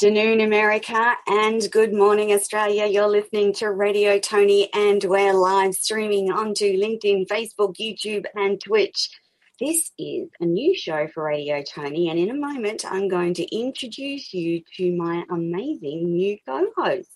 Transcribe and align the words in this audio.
Afternoon, 0.00 0.42
America, 0.42 1.16
and 1.26 1.68
good 1.72 1.92
morning, 1.92 2.30
Australia. 2.30 2.86
You're 2.86 3.08
listening 3.08 3.52
to 3.54 3.72
Radio 3.72 4.20
Tony, 4.20 4.72
and 4.72 5.02
we're 5.02 5.34
live 5.34 5.74
streaming 5.74 6.30
onto 6.30 6.66
LinkedIn, 6.66 7.26
Facebook, 7.26 7.74
YouTube, 7.78 8.24
and 8.36 8.60
Twitch. 8.60 9.10
This 9.58 9.90
is 9.98 10.28
a 10.38 10.44
new 10.46 10.72
show 10.76 11.08
for 11.12 11.24
Radio 11.24 11.64
Tony, 11.64 12.10
and 12.10 12.16
in 12.16 12.30
a 12.30 12.34
moment, 12.34 12.84
I'm 12.84 13.08
going 13.08 13.34
to 13.34 13.52
introduce 13.52 14.32
you 14.32 14.62
to 14.76 14.96
my 14.96 15.24
amazing 15.32 16.04
new 16.04 16.38
co 16.46 16.70
host. 16.76 17.10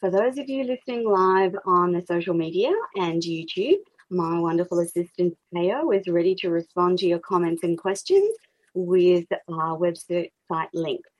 For 0.00 0.10
those 0.10 0.38
of 0.38 0.48
you 0.48 0.64
listening 0.64 1.06
live 1.06 1.54
on 1.66 1.92
the 1.92 2.06
social 2.08 2.32
media 2.32 2.72
and 2.96 3.20
YouTube, 3.20 3.80
my 4.08 4.38
wonderful 4.40 4.78
assistant, 4.78 5.36
Theo, 5.52 5.90
is 5.90 6.08
ready 6.08 6.34
to 6.36 6.48
respond 6.48 7.00
to 7.00 7.06
your 7.06 7.18
comments 7.18 7.64
and 7.64 7.76
questions 7.76 8.34
with 8.72 9.26
our 9.46 9.76
website 9.76 10.30
links 10.72 11.10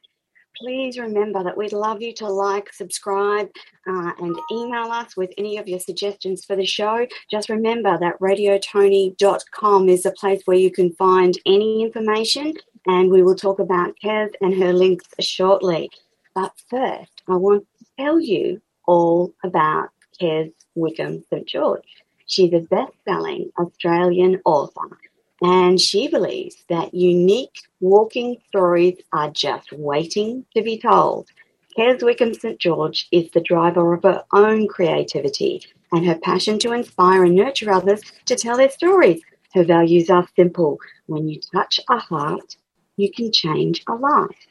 please 0.57 0.99
remember 0.99 1.43
that 1.43 1.57
we'd 1.57 1.73
love 1.73 2.03
you 2.03 2.13
to 2.15 2.29
like, 2.29 2.73
subscribe, 2.73 3.49
uh, 3.87 4.13
and 4.19 4.37
email 4.51 4.91
us 4.91 5.17
with 5.17 5.33
any 5.39 5.59
of 5.59 5.69
your 5.69 5.81
suggestions 5.81 6.45
for 6.45 6.57
the 6.57 6.67
show. 6.67 7.07
Just 7.31 7.49
remember 7.49 7.99
that 7.99 8.19
radiotony.com 8.21 9.89
is 9.89 10.07
a 10.07 10.13
place 10.13 10.43
where 10.45 10.57
you 10.57 10.71
can 10.71 10.93
find 10.93 11.39
any 11.47 11.83
information, 11.83 12.55
and 12.87 13.11
we 13.11 13.23
will 13.23 13.37
talk 13.37 13.59
about 13.59 13.95
Kez 14.03 14.31
and 14.41 14.55
her 14.55 14.73
links 14.73 15.09
shortly. 15.21 15.91
But 16.35 16.53
first, 16.69 17.23
I 17.29 17.37
want 17.37 17.67
to 17.79 17.85
tell 17.99 18.21
you 18.21 18.61
all 18.87 19.35
about 19.43 19.91
Kez 20.21 20.53
Wickham 20.75 21.25
St. 21.31 21.47
George. 21.47 22.05
She's 22.27 22.53
a 22.53 22.61
best 22.61 22.93
selling 23.05 23.51
Australian 23.59 24.41
author 24.45 24.99
and 25.45 25.79
she 25.79 26.09
believes 26.09 26.65
that 26.71 26.95
unique 26.95 27.61
walking 27.79 28.39
stories 28.49 28.97
are 29.13 29.31
just 29.31 29.71
waiting 29.75 30.47
to 30.57 30.63
be 30.63 30.79
told. 30.79 31.29
Kez 31.77 32.03
Wickham 32.03 32.33
St. 32.33 32.59
George 32.59 33.07
is 33.13 33.31
the 33.31 33.43
driver 33.43 33.93
of 33.93 34.05
her 34.05 34.25
own 34.33 34.67
creativity 34.67 35.63
and 35.93 36.07
her 36.07 36.15
passion 36.15 36.59
to 36.61 36.73
inspire 36.73 37.25
and 37.25 37.37
nurture 37.37 37.71
others 37.71 38.01
to 38.25 38.37
tell 38.37 38.57
their 38.57 38.71
stories. 38.71 39.21
Her 39.53 39.65
values 39.65 40.09
are 40.09 40.27
simple. 40.35 40.79
When 41.09 41.29
you 41.29 41.41
touch 41.53 41.79
a 41.91 41.99
heart, 41.99 42.57
you 42.97 43.13
can 43.13 43.31
change 43.31 43.83
a 43.87 43.95
life. 43.97 44.47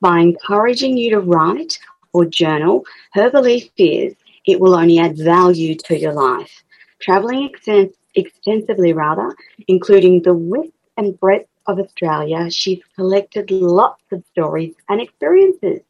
By 0.00 0.20
encouraging 0.20 0.96
you 0.96 1.10
to 1.10 1.20
write 1.20 1.78
or 2.14 2.24
journal, 2.24 2.86
her 3.12 3.30
belief 3.30 3.68
is 3.76 4.14
it 4.46 4.60
will 4.60 4.74
only 4.74 4.98
add 4.98 5.18
value 5.18 5.74
to 5.74 5.98
your 5.98 6.14
life. 6.14 6.62
Traveling 7.02 7.50
extensively 8.18 8.92
rather, 8.92 9.34
including 9.66 10.22
the 10.22 10.34
width 10.34 10.72
and 10.96 11.18
breadth 11.20 11.48
of 11.66 11.78
Australia, 11.78 12.50
she's 12.50 12.80
collected 12.96 13.50
lots 13.50 14.02
of 14.12 14.24
stories 14.32 14.74
and 14.88 15.00
experiences. 15.00 15.80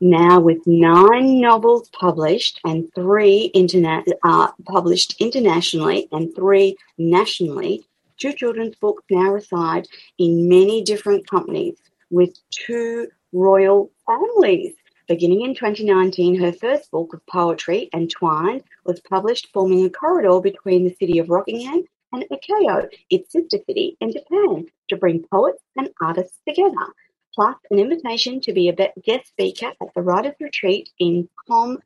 Now, 0.00 0.40
with 0.40 0.66
nine 0.66 1.40
novels 1.40 1.90
published 1.90 2.58
and 2.64 2.88
three 2.94 3.50
interna- 3.54 4.04
uh, 4.24 4.48
published 4.66 5.14
internationally 5.20 6.08
and 6.10 6.34
three 6.34 6.76
nationally, 6.96 7.84
two 8.18 8.32
children's 8.32 8.76
books 8.76 9.04
now 9.10 9.30
reside 9.30 9.86
in 10.18 10.48
many 10.48 10.82
different 10.82 11.28
companies 11.28 11.76
with 12.10 12.30
two 12.50 13.08
royal 13.32 13.90
families. 14.06 14.74
Beginning 15.10 15.42
in 15.42 15.56
2019, 15.56 16.36
her 16.36 16.52
first 16.52 16.88
book 16.92 17.12
of 17.12 17.26
poetry, 17.26 17.90
Entwined, 17.92 18.62
was 18.84 19.00
published, 19.00 19.48
forming 19.52 19.84
a 19.84 19.90
corridor 19.90 20.40
between 20.40 20.84
the 20.84 20.94
city 21.00 21.18
of 21.18 21.28
Rockingham 21.28 21.82
and 22.12 22.24
Ikkyo, 22.30 22.88
its 23.10 23.32
sister 23.32 23.58
city 23.66 23.96
in 24.00 24.12
Japan, 24.12 24.66
to 24.88 24.96
bring 24.96 25.24
poets 25.24 25.60
and 25.76 25.90
artists 26.00 26.38
together, 26.46 26.94
plus 27.34 27.56
an 27.72 27.80
invitation 27.80 28.40
to 28.42 28.52
be 28.52 28.68
a 28.68 28.92
guest 29.02 29.26
speaker 29.26 29.72
at 29.82 29.94
the 29.96 30.00
Writers' 30.00 30.36
Retreat 30.38 30.90
in 31.00 31.28
Crom 31.34 31.78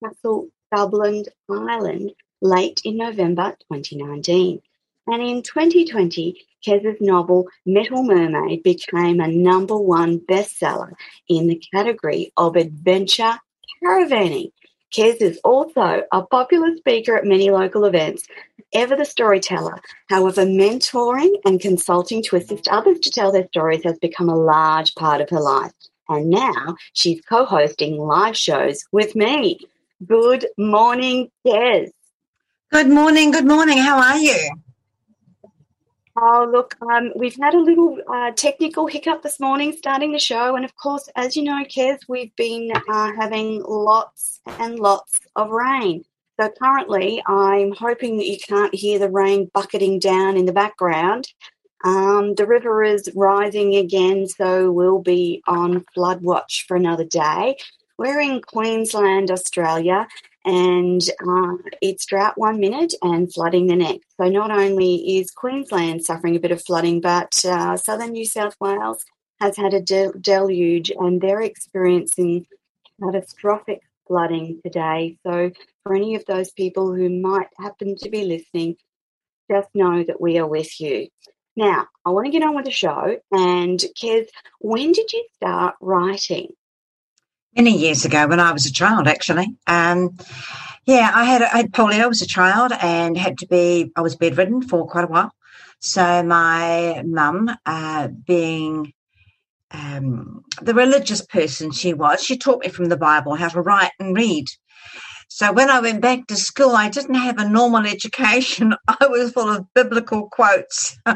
Castle, 0.00 0.46
Dublin, 0.72 1.24
Ireland, 1.50 2.12
late 2.40 2.80
in 2.84 2.96
November 2.96 3.56
2019. 3.72 4.62
And 5.08 5.20
in 5.20 5.42
2020, 5.42 6.46
Kez's 6.66 7.00
novel 7.00 7.46
Metal 7.64 8.02
Mermaid 8.02 8.62
became 8.62 9.20
a 9.20 9.28
number 9.28 9.76
one 9.76 10.20
bestseller 10.20 10.92
in 11.28 11.46
the 11.46 11.62
category 11.72 12.32
of 12.36 12.56
adventure 12.56 13.38
caravanning. 13.82 14.52
Kez 14.92 15.20
is 15.20 15.38
also 15.44 16.02
a 16.12 16.22
popular 16.22 16.74
speaker 16.76 17.16
at 17.16 17.24
many 17.24 17.50
local 17.50 17.84
events, 17.84 18.26
ever 18.72 18.96
the 18.96 19.04
storyteller. 19.04 19.80
However, 20.08 20.46
mentoring 20.46 21.34
and 21.44 21.60
consulting 21.60 22.22
to 22.24 22.36
assist 22.36 22.68
others 22.68 22.98
to 23.00 23.10
tell 23.10 23.30
their 23.30 23.46
stories 23.48 23.84
has 23.84 23.98
become 23.98 24.28
a 24.28 24.36
large 24.36 24.94
part 24.94 25.20
of 25.20 25.28
her 25.30 25.40
life. 25.40 25.72
And 26.08 26.30
now 26.30 26.76
she's 26.94 27.20
co 27.20 27.44
hosting 27.44 27.98
live 27.98 28.36
shows 28.36 28.84
with 28.92 29.14
me. 29.14 29.60
Good 30.06 30.46
morning, 30.56 31.30
Kez. 31.46 31.90
Good 32.72 32.88
morning. 32.88 33.30
Good 33.30 33.46
morning. 33.46 33.78
How 33.78 33.98
are 33.98 34.18
you? 34.18 34.50
Oh, 36.20 36.48
look, 36.50 36.74
um, 36.82 37.12
we've 37.14 37.36
had 37.40 37.54
a 37.54 37.60
little 37.60 37.96
uh, 38.12 38.32
technical 38.32 38.88
hiccup 38.88 39.22
this 39.22 39.38
morning 39.38 39.72
starting 39.72 40.10
the 40.10 40.18
show. 40.18 40.56
And 40.56 40.64
of 40.64 40.74
course, 40.74 41.08
as 41.14 41.36
you 41.36 41.44
know, 41.44 41.62
Kez, 41.64 41.98
we've 42.08 42.34
been 42.34 42.72
uh, 42.88 43.12
having 43.16 43.62
lots 43.62 44.40
and 44.58 44.80
lots 44.80 45.20
of 45.36 45.50
rain. 45.50 46.04
So 46.40 46.50
currently, 46.60 47.22
I'm 47.24 47.72
hoping 47.72 48.16
that 48.16 48.26
you 48.26 48.36
can't 48.36 48.74
hear 48.74 48.98
the 48.98 49.08
rain 49.08 49.48
bucketing 49.54 50.00
down 50.00 50.36
in 50.36 50.46
the 50.46 50.52
background. 50.52 51.28
Um, 51.84 52.34
the 52.34 52.46
river 52.46 52.82
is 52.82 53.08
rising 53.14 53.76
again, 53.76 54.26
so 54.26 54.72
we'll 54.72 55.02
be 55.02 55.40
on 55.46 55.84
flood 55.94 56.22
watch 56.22 56.64
for 56.66 56.76
another 56.76 57.04
day. 57.04 57.58
We're 57.96 58.20
in 58.20 58.40
Queensland, 58.40 59.30
Australia, 59.30 60.08
and 60.48 61.02
uh, 61.28 61.56
it's 61.82 62.06
drought 62.06 62.32
one 62.38 62.58
minute 62.58 62.94
and 63.02 63.32
flooding 63.32 63.66
the 63.66 63.76
next. 63.76 64.06
So 64.18 64.30
not 64.30 64.50
only 64.50 65.18
is 65.18 65.30
Queensland 65.30 66.06
suffering 66.06 66.36
a 66.36 66.40
bit 66.40 66.52
of 66.52 66.64
flooding, 66.64 67.02
but 67.02 67.44
uh, 67.44 67.76
southern 67.76 68.12
New 68.12 68.24
South 68.24 68.56
Wales 68.58 69.04
has 69.42 69.58
had 69.58 69.74
a 69.74 69.82
del- 69.82 70.14
deluge 70.18 70.90
and 70.98 71.20
they're 71.20 71.42
experiencing 71.42 72.46
catastrophic 73.02 73.82
flooding 74.06 74.58
today. 74.64 75.18
So 75.26 75.50
for 75.82 75.94
any 75.94 76.14
of 76.14 76.24
those 76.24 76.50
people 76.50 76.94
who 76.94 77.10
might 77.10 77.48
happen 77.58 77.94
to 77.96 78.08
be 78.08 78.24
listening, 78.24 78.76
just 79.50 79.68
know 79.74 80.02
that 80.02 80.20
we 80.20 80.38
are 80.38 80.48
with 80.48 80.80
you. 80.80 81.08
Now, 81.56 81.88
I 82.06 82.10
want 82.10 82.24
to 82.24 82.32
get 82.32 82.42
on 82.42 82.56
with 82.56 82.64
the 82.64 82.70
show. 82.70 83.18
And 83.32 83.78
Kez, 84.00 84.28
when 84.60 84.92
did 84.92 85.12
you 85.12 85.26
start 85.34 85.74
writing? 85.82 86.48
Many 87.58 87.76
years 87.76 88.04
ago 88.04 88.26
when 88.28 88.40
I 88.40 88.52
was 88.52 88.66
a 88.66 88.72
child, 88.72 89.08
actually. 89.08 89.56
Um, 89.66 90.16
yeah, 90.86 91.10
I 91.12 91.24
had, 91.24 91.42
I 91.42 91.56
had 91.58 91.72
polio 91.72 92.08
as 92.08 92.22
a 92.22 92.26
child 92.26 92.72
and 92.80 93.18
had 93.18 93.38
to 93.38 93.46
be, 93.48 93.90
I 93.96 94.00
was 94.00 94.16
bedridden 94.16 94.62
for 94.62 94.86
quite 94.86 95.04
a 95.04 95.08
while. 95.08 95.32
So 95.80 96.22
my 96.22 97.02
mum, 97.04 97.50
uh, 97.66 98.08
being 98.26 98.92
um, 99.72 100.44
the 100.62 100.72
religious 100.72 101.24
person 101.26 101.72
she 101.72 101.94
was, 101.94 102.22
she 102.22 102.38
taught 102.38 102.62
me 102.62 102.68
from 102.68 102.86
the 102.86 102.96
Bible 102.96 103.34
how 103.34 103.48
to 103.48 103.60
write 103.60 103.90
and 103.98 104.16
read. 104.16 104.46
So 105.28 105.52
when 105.52 105.68
I 105.68 105.80
went 105.80 106.00
back 106.00 106.26
to 106.28 106.36
school, 106.36 106.70
I 106.70 106.88
didn't 106.88 107.16
have 107.16 107.38
a 107.38 107.48
normal 107.48 107.86
education. 107.86 108.74
I 108.88 109.08
was 109.08 109.32
full 109.32 109.50
of 109.50 109.66
biblical 109.74 110.28
quotes. 110.30 110.96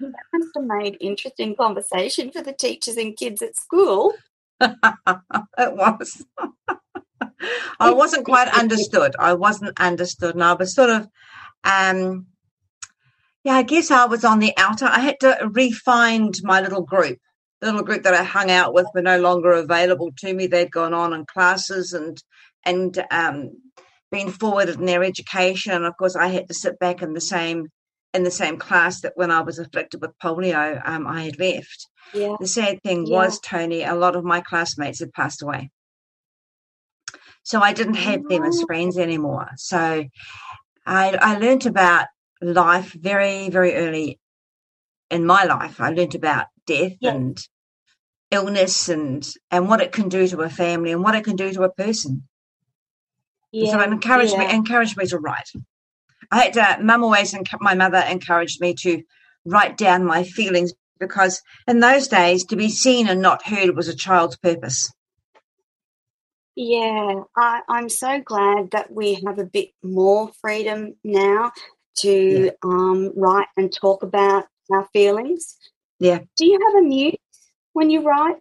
That 0.00 0.12
must 0.32 0.50
have 0.56 0.64
made 0.64 0.96
interesting 1.00 1.54
conversation 1.54 2.32
for 2.32 2.42
the 2.42 2.52
teachers 2.52 2.96
and 2.96 3.16
kids 3.16 3.42
at 3.42 3.56
school. 3.56 4.14
it 4.60 4.76
was. 5.58 6.24
I 7.80 7.92
wasn't 7.92 8.24
quite 8.24 8.48
understood. 8.48 9.14
I 9.18 9.34
wasn't 9.34 9.78
understood, 9.80 10.34
and 10.34 10.44
I 10.44 10.54
was 10.54 10.74
sort 10.74 10.90
of, 10.90 11.08
um, 11.64 12.26
yeah, 13.44 13.54
I 13.54 13.62
guess 13.62 13.90
I 13.90 14.06
was 14.06 14.24
on 14.24 14.38
the 14.38 14.52
outer. 14.56 14.86
I 14.86 15.00
had 15.00 15.20
to 15.20 15.50
refine 15.50 16.32
my 16.42 16.60
little 16.60 16.82
group. 16.82 17.18
The 17.60 17.66
little 17.66 17.82
group 17.82 18.02
that 18.04 18.14
I 18.14 18.22
hung 18.22 18.50
out 18.50 18.72
with 18.72 18.86
were 18.94 19.02
no 19.02 19.20
longer 19.20 19.52
available 19.52 20.10
to 20.18 20.32
me. 20.32 20.46
They'd 20.46 20.70
gone 20.70 20.94
on 20.94 21.12
in 21.12 21.26
classes 21.26 21.92
and 21.92 22.22
and 22.64 23.04
um, 23.10 23.50
been 24.10 24.30
forwarded 24.30 24.78
in 24.78 24.86
their 24.86 25.04
education. 25.04 25.72
And 25.72 25.84
of 25.84 25.96
course, 25.96 26.16
I 26.16 26.28
had 26.28 26.48
to 26.48 26.54
sit 26.54 26.78
back 26.78 27.02
in 27.02 27.12
the 27.12 27.20
same 27.20 27.68
in 28.12 28.24
the 28.24 28.30
same 28.30 28.58
class 28.58 29.02
that 29.02 29.12
when 29.16 29.30
I 29.30 29.40
was 29.40 29.58
afflicted 29.58 30.00
with 30.00 30.18
polio, 30.18 30.80
um, 30.84 31.06
I 31.06 31.22
had 31.22 31.38
left. 31.38 31.88
Yeah. 32.12 32.36
The 32.40 32.46
sad 32.46 32.82
thing 32.82 33.06
yeah. 33.06 33.16
was, 33.16 33.38
Tony, 33.40 33.82
a 33.82 33.94
lot 33.94 34.16
of 34.16 34.24
my 34.24 34.40
classmates 34.40 35.00
had 35.00 35.12
passed 35.12 35.42
away. 35.42 35.70
So 37.42 37.60
I 37.60 37.72
didn't 37.72 37.94
have 37.94 38.28
them 38.28 38.44
as 38.44 38.62
friends 38.62 38.98
anymore. 38.98 39.50
So 39.56 40.04
I, 40.86 41.18
I 41.20 41.38
learned 41.38 41.66
about 41.66 42.06
life 42.40 42.92
very, 42.92 43.48
very 43.48 43.74
early 43.74 44.18
in 45.10 45.24
my 45.24 45.44
life. 45.44 45.80
I 45.80 45.90
learned 45.90 46.14
about 46.14 46.46
death 46.66 46.92
yeah. 47.00 47.14
and 47.14 47.38
illness 48.30 48.88
and 48.88 49.28
and 49.50 49.68
what 49.68 49.80
it 49.80 49.90
can 49.90 50.08
do 50.08 50.26
to 50.28 50.40
a 50.42 50.48
family 50.48 50.92
and 50.92 51.02
what 51.02 51.16
it 51.16 51.24
can 51.24 51.36
do 51.36 51.52
to 51.52 51.62
a 51.62 51.72
person. 51.72 52.28
Yeah, 53.52 53.72
so 53.72 53.80
it 53.80 53.90
encouraged 53.90 54.32
yeah. 54.32 54.46
me 54.46 54.54
encouraged 54.54 54.96
me 54.96 55.06
to 55.06 55.18
write. 55.18 55.50
I 56.30 56.42
had 56.42 56.52
to, 56.54 56.78
mum 56.82 57.02
always, 57.02 57.34
my 57.60 57.74
mother 57.74 57.98
encouraged 58.08 58.60
me 58.60 58.74
to 58.80 59.02
write 59.44 59.76
down 59.76 60.04
my 60.04 60.24
feelings 60.24 60.72
because 60.98 61.42
in 61.66 61.80
those 61.80 62.08
days, 62.08 62.44
to 62.46 62.56
be 62.56 62.68
seen 62.68 63.08
and 63.08 63.22
not 63.22 63.46
heard 63.46 63.74
was 63.74 63.88
a 63.88 63.96
child's 63.96 64.36
purpose. 64.36 64.92
Yeah, 66.54 67.22
I, 67.36 67.62
I'm 67.68 67.88
so 67.88 68.20
glad 68.20 68.72
that 68.72 68.92
we 68.92 69.14
have 69.26 69.38
a 69.38 69.44
bit 69.44 69.70
more 69.82 70.30
freedom 70.42 70.94
now 71.02 71.52
to 72.00 72.44
yeah. 72.44 72.50
um, 72.62 73.12
write 73.16 73.46
and 73.56 73.72
talk 73.72 74.02
about 74.02 74.44
our 74.70 74.86
feelings. 74.92 75.56
Yeah. 75.98 76.18
Do 76.36 76.46
you 76.46 76.58
have 76.66 76.84
a 76.84 76.86
muse 76.86 77.16
when 77.72 77.90
you 77.90 78.02
write? 78.02 78.36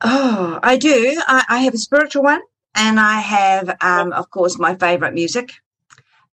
Oh, 0.00 0.60
I 0.62 0.76
do. 0.76 1.20
I, 1.26 1.44
I, 1.48 1.58
have 1.60 1.74
a 1.74 1.78
spiritual 1.78 2.22
one, 2.22 2.40
and 2.74 3.00
I 3.00 3.18
have, 3.18 3.76
um, 3.80 4.12
of 4.12 4.30
course, 4.30 4.58
my 4.58 4.76
favorite 4.76 5.12
music. 5.12 5.50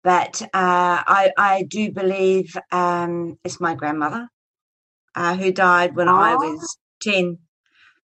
But 0.05 0.43
uh, 0.43 0.49
I, 0.55 1.33
I 1.37 1.63
do 1.69 1.91
believe 1.91 2.57
um, 2.71 3.39
it's 3.45 3.61
my 3.61 3.75
grandmother 3.75 4.29
uh, 5.15 5.37
who 5.37 5.53
died 5.53 5.97
when 5.97 6.09
oh. 6.09 6.15
I 6.15 6.35
was 6.35 6.79
10 7.03 7.39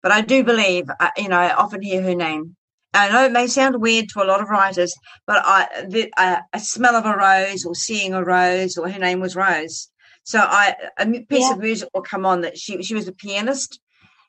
but 0.02 0.10
I 0.12 0.20
do 0.20 0.42
believe, 0.42 0.90
uh, 0.98 1.10
you 1.16 1.28
know, 1.28 1.38
I 1.38 1.54
often 1.54 1.80
hear 1.80 2.02
her 2.02 2.14
name. 2.14 2.56
I 2.92 3.08
know 3.08 3.24
it 3.24 3.32
may 3.32 3.46
sound 3.46 3.80
weird 3.80 4.08
to 4.10 4.22
a 4.22 4.26
lot 4.26 4.42
of 4.42 4.50
writers, 4.50 4.92
but 5.26 5.42
I, 5.44 5.86
the, 5.88 6.12
uh, 6.16 6.40
a 6.52 6.60
smell 6.60 6.96
of 6.96 7.06
a 7.06 7.16
rose 7.16 7.64
or 7.64 7.74
seeing 7.74 8.12
a 8.12 8.22
rose 8.22 8.76
or 8.76 8.90
her 8.90 8.98
name 8.98 9.20
was 9.20 9.36
Rose. 9.36 9.88
So 10.24 10.40
I, 10.40 10.74
a 10.98 11.06
piece 11.06 11.46
yeah. 11.46 11.52
of 11.52 11.58
music 11.60 11.88
will 11.94 12.02
come 12.02 12.26
on 12.26 12.42
that 12.42 12.58
she, 12.58 12.82
she 12.82 12.94
was 12.94 13.08
a 13.08 13.12
pianist. 13.12 13.80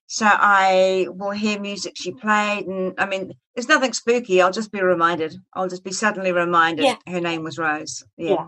So 0.08 0.28
I 0.30 1.08
will 1.10 1.32
hear 1.32 1.60
music 1.60 1.94
she 1.98 2.14
played. 2.14 2.68
And 2.68 2.94
I 2.98 3.06
mean, 3.06 3.34
there's 3.56 3.68
nothing 3.68 3.94
spooky. 3.94 4.42
I'll 4.42 4.52
just 4.52 4.72
be 4.72 4.82
reminded. 4.82 5.36
I'll 5.54 5.70
just 5.70 5.84
be 5.84 5.92
suddenly 5.92 6.32
reminded 6.32 6.86
yeah. 6.86 6.96
her 7.08 7.22
name 7.22 7.44
was 7.44 7.58
Rose. 7.58 8.04
Yeah. 8.18 8.30
yeah. 8.32 8.48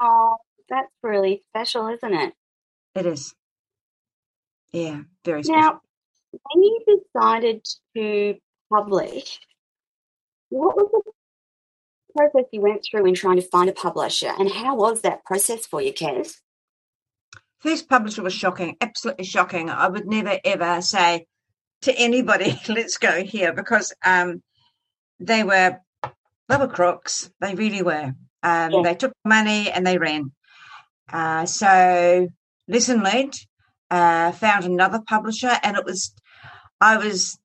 Oh, 0.00 0.36
that's 0.68 0.92
really 1.02 1.42
special, 1.50 1.88
isn't 1.88 2.14
it? 2.14 2.32
It 2.94 3.06
is. 3.06 3.34
Yeah, 4.72 5.00
very 5.24 5.42
special. 5.42 5.60
Now, 5.60 5.80
when 6.32 6.62
you 6.62 6.80
decided 6.86 7.66
to 7.96 8.36
publish, 8.72 9.40
what 10.48 10.76
was 10.76 10.88
the 10.92 11.12
process 12.16 12.48
you 12.52 12.60
went 12.60 12.84
through 12.88 13.06
in 13.06 13.14
trying 13.14 13.36
to 13.36 13.42
find 13.42 13.68
a 13.68 13.72
publisher, 13.72 14.32
and 14.38 14.50
how 14.50 14.76
was 14.76 15.02
that 15.02 15.24
process 15.24 15.66
for 15.66 15.82
you, 15.82 15.92
Kez? 15.92 16.34
First 17.58 17.88
publisher 17.88 18.22
was 18.22 18.32
shocking, 18.32 18.76
absolutely 18.80 19.24
shocking. 19.24 19.70
I 19.70 19.88
would 19.88 20.06
never 20.06 20.38
ever 20.44 20.80
say 20.80 21.26
to 21.82 21.92
anybody, 21.94 22.60
"Let's 22.68 22.98
go 22.98 23.22
here," 23.22 23.52
because 23.52 23.92
um, 24.04 24.42
they 25.18 25.44
were 25.44 25.78
they 26.48 26.56
were 26.56 26.68
crooks. 26.68 27.30
They 27.40 27.54
really 27.54 27.82
were. 27.82 28.14
Um, 28.42 28.70
yeah. 28.70 28.82
They 28.82 28.94
took 28.94 29.12
money 29.24 29.70
and 29.70 29.86
they 29.86 29.98
ran. 29.98 30.32
Uh, 31.12 31.46
so 31.46 32.28
lesson 32.68 33.02
learned. 33.02 33.34
Uh, 33.90 34.30
found 34.30 34.64
another 34.64 35.00
publisher, 35.04 35.50
and 35.64 35.76
it 35.76 35.84
was 35.84 36.14
I 36.80 36.96
was 36.96 37.40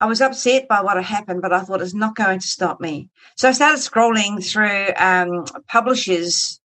I 0.00 0.06
was 0.06 0.20
upset 0.20 0.68
by 0.68 0.82
what 0.82 0.96
had 0.96 1.04
happened, 1.04 1.42
but 1.42 1.52
I 1.52 1.60
thought 1.60 1.80
it's 1.80 1.94
not 1.94 2.16
going 2.16 2.40
to 2.40 2.46
stop 2.46 2.80
me. 2.80 3.08
So 3.36 3.48
I 3.48 3.52
started 3.52 3.78
scrolling 3.78 4.44
through 4.44 4.92
um, 4.96 5.44
publishers 5.68 6.60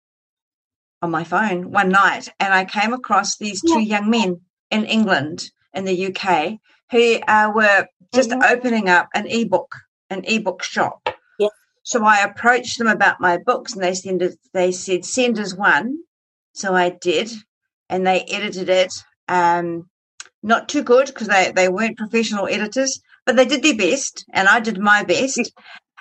on 1.01 1.11
my 1.11 1.23
phone 1.23 1.71
one 1.71 1.89
night, 1.89 2.29
and 2.39 2.53
I 2.53 2.65
came 2.65 2.93
across 2.93 3.37
these 3.37 3.61
two 3.61 3.79
yeah. 3.79 3.99
young 3.99 4.09
men 4.09 4.41
in 4.71 4.85
England, 4.85 5.51
in 5.73 5.85
the 5.85 6.07
UK, 6.07 6.59
who 6.91 7.19
uh, 7.27 7.51
were 7.53 7.87
just 8.13 8.29
mm-hmm. 8.29 8.41
opening 8.43 8.89
up 8.89 9.09
an 9.13 9.27
ebook, 9.27 9.75
an 10.09 10.23
ebook 10.25 10.63
shop. 10.63 11.09
Yeah. 11.37 11.49
So 11.83 12.03
I 12.03 12.23
approached 12.23 12.77
them 12.77 12.87
about 12.87 13.21
my 13.21 13.37
books, 13.37 13.73
and 13.73 13.83
they 13.83 13.93
sent 13.93 14.23
they 14.53 14.71
said 14.71 15.05
send 15.05 15.39
us 15.39 15.53
one. 15.55 15.99
So 16.53 16.73
I 16.75 16.89
did, 16.89 17.31
and 17.89 18.05
they 18.05 18.21
edited 18.21 18.69
it. 18.69 18.93
Um, 19.27 19.89
not 20.41 20.69
too 20.69 20.83
good 20.83 21.07
because 21.07 21.27
they, 21.27 21.51
they 21.53 21.67
weren't 21.67 21.97
professional 21.97 22.47
editors, 22.47 23.01
but 23.25 23.35
they 23.35 23.45
did 23.45 23.63
their 23.63 23.75
best 23.75 24.25
and 24.31 24.47
I 24.47 24.59
did 24.59 24.79
my 24.79 25.03
best. 25.03 25.51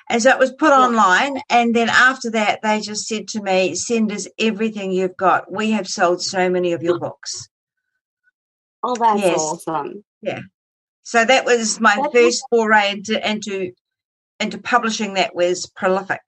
And 0.08 0.22
so 0.22 0.30
it 0.30 0.38
was 0.38 0.52
put 0.52 0.72
online. 0.72 1.40
And 1.50 1.74
then 1.74 1.88
after 1.88 2.30
that, 2.30 2.60
they 2.62 2.80
just 2.80 3.06
said 3.06 3.28
to 3.28 3.42
me, 3.42 3.74
send 3.74 4.12
us 4.12 4.26
everything 4.38 4.92
you've 4.92 5.16
got. 5.16 5.52
We 5.52 5.72
have 5.72 5.86
sold 5.86 6.22
so 6.22 6.48
many 6.48 6.72
of 6.72 6.82
your 6.82 6.98
books. 6.98 7.48
Oh, 8.82 8.94
that's 8.98 9.20
yes. 9.20 9.38
awesome. 9.38 10.04
Yeah. 10.22 10.40
So 11.02 11.24
that 11.24 11.44
was 11.44 11.80
my 11.80 11.96
first 12.12 12.44
foray 12.50 12.92
into, 12.92 13.28
into, 13.28 13.72
into 14.40 14.58
publishing 14.58 15.14
that 15.14 15.34
was 15.34 15.70
prolific. 15.74 16.20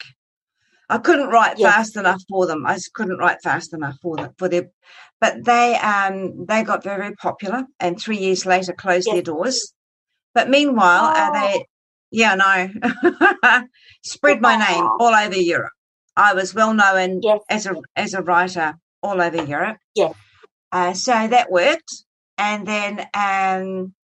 I 0.89 0.99
couldn't 0.99 1.29
write 1.29 1.59
yes. 1.59 1.73
fast 1.73 1.97
enough 1.97 2.23
for 2.29 2.47
them. 2.47 2.67
I 2.67 2.75
just 2.75 2.93
couldn't 2.93 3.19
write 3.19 3.43
fast 3.43 3.73
enough 3.73 3.97
for 4.03 4.17
them 4.17 4.31
for 4.39 4.49
their 4.49 4.71
but 5.21 5.45
they 5.45 5.77
um, 5.77 6.47
they 6.47 6.65
got 6.65 6.83
very 6.83 6.99
very 6.99 7.15
popular, 7.15 7.65
and 7.79 8.01
three 8.01 8.17
years 8.17 8.47
later 8.47 8.73
closed 8.73 9.07
yes. 9.07 9.15
their 9.15 9.23
doors. 9.23 9.75
But 10.35 10.49
meanwhile, 10.49 11.13
oh. 11.15 11.33
they 11.33 11.67
yeah 12.11 12.35
no 12.35 13.63
spread 14.03 14.41
my 14.41 14.57
name 14.57 14.89
all 14.99 15.15
over 15.15 15.37
Europe. 15.37 15.73
I 16.17 16.35
was 16.35 16.55
well 16.55 16.75
known 16.75 17.21
yes. 17.23 17.41
as 17.49 17.67
a 17.67 17.75
as 17.95 18.15
a 18.15 18.23
writer 18.23 18.75
all 19.03 19.21
over 19.21 19.45
Europe. 19.45 19.77
Yeah. 19.95 20.13
Uh, 20.73 20.95
so 20.95 21.29
that 21.29 21.51
worked, 21.51 22.05
and 22.41 22.67
then 22.67 23.07
um, 23.13 23.95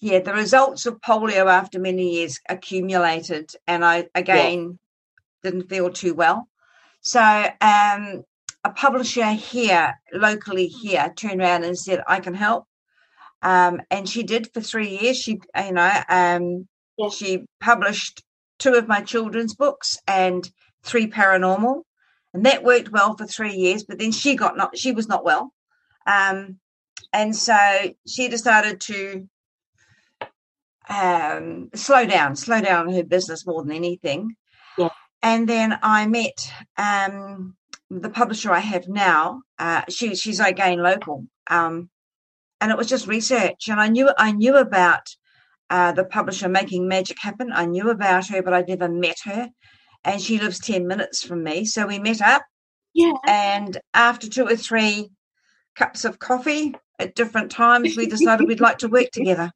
yeah, 0.00 0.20
the 0.20 0.32
results 0.32 0.86
of 0.86 1.00
polio 1.00 1.46
after 1.46 1.78
many 1.78 2.14
years 2.14 2.40
accumulated, 2.48 3.50
and 3.66 3.84
I 3.84 4.08
again 4.14 4.78
yeah. 5.44 5.50
didn't 5.50 5.68
feel 5.68 5.90
too 5.90 6.14
well. 6.14 6.48
So 7.02 7.20
um, 7.20 8.24
a 8.64 8.70
publisher 8.74 9.32
here, 9.32 9.94
locally 10.12 10.66
here, 10.66 11.12
turned 11.14 11.42
around 11.42 11.64
and 11.64 11.78
said, 11.78 12.02
I 12.08 12.20
can 12.20 12.34
help. 12.34 12.64
Um, 13.42 13.82
and 13.90 14.08
she 14.08 14.22
did 14.22 14.52
for 14.52 14.60
three 14.60 14.98
years. 14.98 15.18
She, 15.18 15.40
you 15.64 15.72
know, 15.72 16.02
um, 16.08 16.66
yeah. 16.96 17.10
she 17.10 17.44
published 17.60 18.22
two 18.58 18.74
of 18.74 18.88
my 18.88 19.02
children's 19.02 19.54
books 19.54 19.98
and 20.08 20.50
three 20.82 21.06
paranormal, 21.06 21.82
and 22.32 22.46
that 22.46 22.64
worked 22.64 22.90
well 22.90 23.16
for 23.16 23.26
three 23.26 23.54
years. 23.54 23.84
But 23.84 23.98
then 23.98 24.10
she 24.10 24.36
got 24.36 24.56
not, 24.56 24.76
she 24.76 24.92
was 24.92 25.06
not 25.06 25.24
well, 25.24 25.52
um, 26.08 26.58
and 27.12 27.36
so 27.36 27.56
she 28.06 28.28
decided 28.28 28.80
to 28.80 29.28
um, 30.88 31.70
slow 31.74 32.06
down, 32.06 32.34
slow 32.34 32.60
down 32.60 32.92
her 32.92 33.04
business 33.04 33.46
more 33.46 33.62
than 33.62 33.72
anything. 33.72 34.34
Yeah. 34.76 34.88
And 35.22 35.48
then 35.48 35.78
I 35.82 36.06
met 36.06 36.52
um, 36.76 37.56
the 37.90 38.10
publisher 38.10 38.52
I 38.52 38.60
have 38.60 38.88
now, 38.88 39.42
uh, 39.58 39.82
she, 39.88 40.14
she's 40.14 40.40
again 40.40 40.78
local, 40.82 41.26
um, 41.48 41.90
and 42.60 42.70
it 42.70 42.78
was 42.78 42.88
just 42.88 43.06
research. 43.06 43.68
And 43.68 43.80
I 43.80 43.88
knew 43.88 44.10
I 44.18 44.32
knew 44.32 44.56
about 44.56 45.06
uh, 45.70 45.92
the 45.92 46.04
publisher 46.04 46.48
making 46.48 46.88
magic 46.88 47.18
happen. 47.20 47.52
I 47.52 47.66
knew 47.66 47.90
about 47.90 48.28
her, 48.28 48.42
but 48.42 48.54
I'd 48.54 48.68
never 48.68 48.88
met 48.88 49.18
her. 49.24 49.50
And 50.04 50.22
she 50.22 50.38
lives 50.38 50.58
ten 50.60 50.86
minutes 50.86 51.22
from 51.22 51.42
me, 51.42 51.64
so 51.64 51.86
we 51.86 51.98
met 51.98 52.22
up. 52.22 52.42
Yeah. 52.94 53.12
And 53.26 53.78
after 53.92 54.28
two 54.28 54.46
or 54.46 54.56
three 54.56 55.10
cups 55.78 56.04
of 56.04 56.18
coffee 56.18 56.74
at 56.98 57.14
different 57.14 57.50
times, 57.50 57.96
we 57.96 58.06
decided 58.06 58.48
we'd 58.48 58.60
like 58.60 58.78
to 58.78 58.88
work 58.88 59.10
together. 59.12 59.52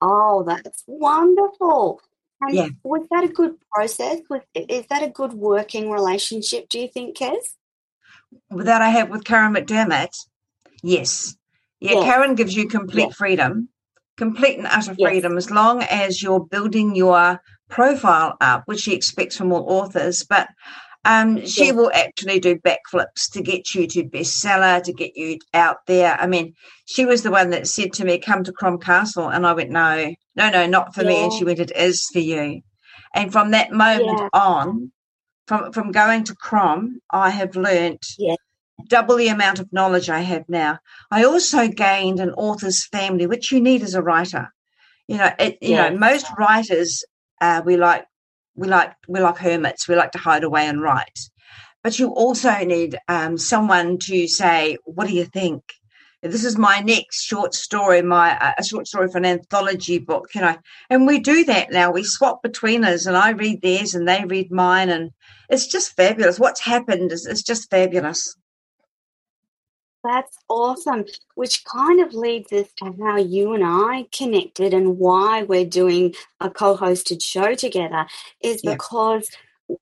Oh, 0.00 0.42
that's 0.46 0.82
wonderful. 0.86 2.00
And 2.40 2.54
yeah. 2.54 2.68
was 2.82 3.06
that 3.10 3.24
a 3.24 3.28
good 3.28 3.56
process? 3.72 4.20
Was 4.30 4.42
is 4.54 4.86
that 4.86 5.02
a 5.02 5.08
good 5.08 5.34
working 5.34 5.90
relationship? 5.90 6.68
Do 6.68 6.78
you 6.78 6.88
think, 6.88 7.16
Kez? 7.18 7.56
That 8.50 8.80
I 8.80 8.90
have 8.90 9.10
with 9.10 9.24
Karen 9.24 9.54
McDermott, 9.54 10.14
yes. 10.82 11.36
Yeah, 11.80 11.94
yes. 11.94 12.04
Karen 12.04 12.34
gives 12.34 12.54
you 12.54 12.68
complete 12.68 13.08
yes. 13.08 13.16
freedom, 13.16 13.68
complete 14.16 14.58
and 14.58 14.66
utter 14.66 14.94
freedom, 14.94 15.34
yes. 15.34 15.46
as 15.46 15.50
long 15.50 15.82
as 15.82 16.22
you're 16.22 16.44
building 16.44 16.94
your 16.94 17.40
profile 17.68 18.36
up, 18.40 18.62
which 18.66 18.80
she 18.80 18.94
expects 18.94 19.36
from 19.36 19.52
all 19.52 19.64
authors. 19.68 20.24
But 20.24 20.48
um, 21.08 21.46
she 21.46 21.68
yeah. 21.68 21.72
will 21.72 21.90
actually 21.94 22.38
do 22.38 22.56
backflips 22.56 23.30
to 23.32 23.40
get 23.40 23.74
you 23.74 23.86
to 23.86 24.04
bestseller, 24.04 24.82
to 24.82 24.92
get 24.92 25.16
you 25.16 25.38
out 25.54 25.78
there. 25.86 26.14
I 26.20 26.26
mean, 26.26 26.54
she 26.84 27.06
was 27.06 27.22
the 27.22 27.30
one 27.30 27.48
that 27.50 27.66
said 27.66 27.94
to 27.94 28.04
me, 28.04 28.18
"Come 28.18 28.44
to 28.44 28.52
Crom 28.52 28.78
Castle," 28.78 29.28
and 29.28 29.46
I 29.46 29.54
went, 29.54 29.70
"No, 29.70 30.14
no, 30.36 30.50
no, 30.50 30.66
not 30.66 30.94
for 30.94 31.02
yeah. 31.02 31.08
me." 31.08 31.24
And 31.24 31.32
she 31.32 31.44
went, 31.44 31.60
"It 31.60 31.72
is 31.74 32.06
for 32.12 32.18
you." 32.18 32.60
And 33.14 33.32
from 33.32 33.52
that 33.52 33.72
moment 33.72 34.20
yeah. 34.20 34.28
on, 34.34 34.92
from 35.46 35.72
from 35.72 35.92
going 35.92 36.24
to 36.24 36.34
Crom, 36.34 37.00
I 37.10 37.30
have 37.30 37.56
learnt 37.56 38.04
double 38.86 39.16
the 39.16 39.28
amount 39.28 39.60
of 39.60 39.72
knowledge 39.72 40.10
I 40.10 40.20
have 40.20 40.46
now. 40.46 40.78
I 41.10 41.24
also 41.24 41.68
gained 41.68 42.20
an 42.20 42.32
author's 42.32 42.86
family, 42.86 43.26
which 43.26 43.50
you 43.50 43.62
need 43.62 43.82
as 43.82 43.94
a 43.94 44.02
writer. 44.02 44.52
You 45.08 45.16
know, 45.16 45.30
it, 45.38 45.58
you 45.62 45.74
know, 45.74 45.90
most 45.96 46.26
writers 46.38 47.02
uh, 47.40 47.62
we 47.64 47.78
like 47.78 48.04
we 48.58 48.68
like 48.68 48.92
we're 49.06 49.22
like 49.22 49.38
hermits. 49.38 49.88
We 49.88 49.94
like 49.94 50.12
to 50.12 50.18
hide 50.18 50.44
away 50.44 50.66
and 50.66 50.82
write. 50.82 51.18
But 51.82 51.98
you 51.98 52.08
also 52.10 52.52
need 52.64 52.98
um, 53.08 53.38
someone 53.38 53.98
to 54.00 54.26
say, 54.28 54.76
"What 54.84 55.06
do 55.06 55.14
you 55.14 55.24
think?" 55.24 55.62
this 56.22 56.44
is 56.44 56.58
my 56.58 56.80
next 56.80 57.22
short 57.22 57.54
story, 57.54 58.02
my 58.02 58.54
a 58.58 58.64
short 58.64 58.88
story 58.88 59.08
for 59.08 59.18
an 59.18 59.24
anthology 59.24 59.98
book, 59.98 60.28
you 60.34 60.40
know. 60.40 60.56
And 60.90 61.06
we 61.06 61.20
do 61.20 61.44
that 61.44 61.70
now. 61.70 61.92
We 61.92 62.02
swap 62.02 62.42
between 62.42 62.84
us, 62.84 63.06
and 63.06 63.16
I 63.16 63.30
read 63.30 63.62
theirs, 63.62 63.94
and 63.94 64.08
they 64.08 64.24
read 64.24 64.50
mine, 64.50 64.88
and 64.88 65.12
it's 65.48 65.66
just 65.66 65.94
fabulous. 65.96 66.40
What's 66.40 66.60
happened 66.60 67.12
is 67.12 67.24
it's 67.26 67.42
just 67.42 67.70
fabulous. 67.70 68.36
That's 70.04 70.38
awesome. 70.48 71.04
Which 71.34 71.64
kind 71.64 72.00
of 72.00 72.14
leads 72.14 72.52
us 72.52 72.68
to 72.78 72.94
how 73.02 73.16
you 73.16 73.52
and 73.52 73.64
I 73.64 74.06
connected 74.12 74.72
and 74.72 74.98
why 74.98 75.42
we're 75.42 75.64
doing 75.64 76.14
a 76.40 76.50
co 76.50 76.76
hosted 76.76 77.22
show 77.22 77.54
together 77.54 78.06
is 78.40 78.62
yeah. 78.62 78.72
because 78.72 79.28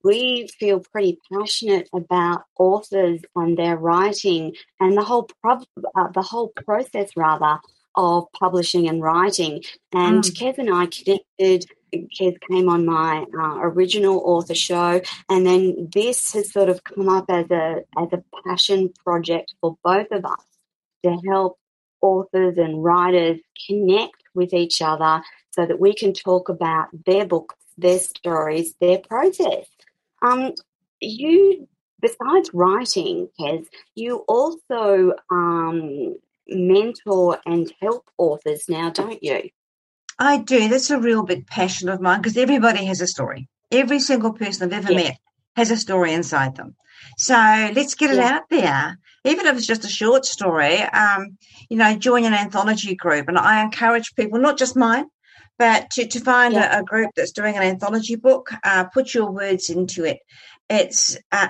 we 0.03 0.49
feel 0.59 0.81
pretty 0.81 1.19
passionate 1.33 1.89
about 1.95 2.43
authors 2.59 3.21
and 3.37 3.57
their 3.57 3.77
writing 3.77 4.55
and 4.81 4.97
the 4.97 5.05
whole 5.05 5.29
pro- 5.43 5.63
uh, 5.95 6.09
the 6.13 6.23
whole 6.23 6.49
process 6.49 7.11
rather 7.17 7.61
of 7.97 8.31
publishing 8.33 8.89
and 8.89 9.03
writing. 9.03 9.63
And 9.93 10.23
mm. 10.23 10.31
Kez 10.33 10.59
and 10.59 10.73
I 10.73 10.87
connected. 10.87 11.67
Kez 11.95 12.37
came 12.51 12.69
on 12.69 12.85
my 12.85 13.25
uh, 13.39 13.59
original 13.61 14.21
author 14.25 14.55
show, 14.55 15.01
and 15.31 15.47
then 15.47 15.89
this 15.93 16.33
has 16.33 16.53
sort 16.53 16.69
of 16.69 16.85
come 16.85 17.09
up 17.09 17.27
as 17.29 17.51
a 17.51 17.85
as 17.97 18.09
a 18.13 18.23
passion 18.45 18.93
project 19.05 19.55
for 19.61 19.79
both 19.83 20.09
of 20.11 20.25
us 20.25 20.45
to 21.05 21.17
help 21.29 21.59
authors 22.03 22.59
and 22.59 22.83
writers 22.83 23.39
connect 23.67 24.23
with 24.35 24.53
each 24.53 24.83
other 24.83 25.23
so 25.51 25.67
that 25.67 25.81
we 25.81 25.95
can 25.95 26.13
talk 26.13 26.49
about 26.49 26.89
their 27.07 27.27
books, 27.27 27.57
their 27.79 27.99
stories, 27.99 28.75
their 28.81 28.99
process. 28.99 29.67
Um, 30.23 30.53
you, 31.01 31.67
besides 32.01 32.51
writing, 32.53 33.29
Kez, 33.41 33.67
you 33.95 34.19
also 34.29 35.15
um, 35.31 36.17
mentor 36.49 37.39
and 37.47 37.73
help 37.81 38.09
authors 38.19 38.65
now, 38.69 38.91
don't 38.91 39.23
you? 39.23 39.51
I 40.19 40.39
do. 40.39 40.69
That's 40.69 40.91
a 40.91 40.99
real 40.99 41.23
big 41.23 41.47
passion 41.47 41.89
of 41.89 42.01
mine 42.01 42.21
because 42.21 42.37
everybody 42.37 42.85
has 42.87 43.01
a 43.01 43.07
story. 43.07 43.49
Every 43.71 44.01
single 44.01 44.33
person 44.33 44.65
I've 44.65 44.85
ever 44.85 44.93
yes. 44.93 45.05
met 45.05 45.19
has 45.57 45.71
a 45.71 45.77
story 45.77 46.13
inside 46.13 46.57
them. 46.57 46.77
So 47.19 47.35
let's 47.75 47.95
get 47.95 48.11
it 48.11 48.19
out 48.19 48.49
there. 48.49 48.99
Even 49.25 49.47
if 49.47 49.57
it's 49.57 49.67
just 49.67 49.85
a 49.85 49.89
short 49.89 50.25
story, 50.25 50.81
um, 50.83 51.37
you 51.69 51.77
know, 51.77 51.97
join 51.97 52.25
an 52.25 52.33
anthology 52.33 52.95
group. 52.95 53.29
And 53.29 53.39
I 53.39 53.63
encourage 53.63 54.15
people, 54.15 54.39
not 54.39 54.59
just 54.59 54.77
mine, 54.77 55.07
but 55.59 55.91
to, 55.91 56.07
to 56.07 56.21
find 56.21 56.55
yeah. 56.55 56.77
a, 56.77 56.81
a, 56.81 56.85
group 56.85 57.11
that's 57.17 57.33
doing 57.33 57.57
an 57.57 57.63
anthology 57.63 58.17
book, 58.17 58.51
uh, 58.63 58.85
put 58.85 59.15
your 59.15 59.31
words 59.31 59.71
into 59.71 60.05
it. 60.05 60.19
It's 60.69 61.17
uh, 61.33 61.49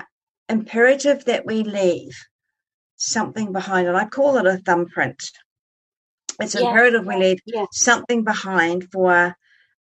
imperative 0.49 1.25
that 1.25 1.45
we 1.45 1.63
leave 1.63 2.17
something 2.97 3.53
behind, 3.53 3.87
and 3.87 3.95
I 3.95 4.05
call 4.05 4.37
it 4.37 4.45
a 4.45 4.57
thumbprint. 4.57 5.23
It's 6.39 6.55
yeah. 6.55 6.67
imperative 6.67 7.05
we 7.05 7.15
leave 7.15 7.39
yeah. 7.45 7.65
something 7.71 8.23
behind 8.23 8.89
for 8.91 9.35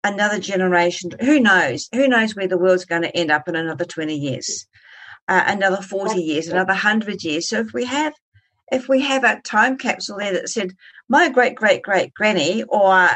another 0.04 0.38
generation. 0.38 1.11
Who 1.20 1.40
knows? 1.40 1.88
Who 1.92 2.08
knows 2.08 2.35
where 2.35 2.49
the 2.49 2.58
world's 2.58 2.85
going 2.85 3.02
to 3.02 3.16
end 3.16 3.30
up 3.30 3.49
in 3.49 3.56
another 3.56 3.85
20 3.85 4.14
years, 4.14 4.66
uh, 5.28 5.44
another 5.46 5.82
40 5.82 6.20
years, 6.20 6.49
another 6.49 6.73
100 6.73 7.25
years. 7.25 7.49
So 7.49 7.61
if 7.61 7.73
we 7.73 7.85
have 7.85 8.14
if 8.73 8.88
we 8.88 9.00
have 9.02 9.23
a 9.23 9.40
time 9.42 9.78
capsule 9.78 10.18
there 10.18 10.32
that 10.32 10.49
said, 10.49 10.73
my 11.08 11.28
great 11.28 11.54
great 11.54 11.82
great 11.82 12.12
granny 12.14 12.64
or 12.64 13.11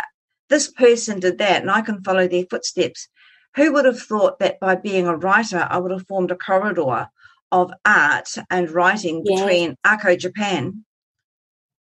this 0.49 0.71
person 0.71 1.21
did 1.21 1.39
that 1.39 1.63
and 1.63 1.71
I 1.71 1.81
can 1.81 2.03
follow 2.03 2.29
their 2.29 2.45
footsteps. 2.49 3.09
Who 3.57 3.73
would 3.73 3.85
have 3.85 4.01
thought 4.01 4.39
that 4.39 4.61
by 4.61 4.77
being 4.77 5.09
a 5.09 5.17
writer, 5.17 5.67
I 5.69 5.79
would 5.79 5.91
have 5.91 6.07
formed 6.07 6.31
a 6.31 6.37
corridor 6.37 7.09
of 7.53 7.73
art 7.85 8.29
and 8.51 8.71
writing 8.71 9.23
yeah. 9.25 9.37
between 9.37 9.77
Ako, 9.85 10.17
Japan 10.17 10.85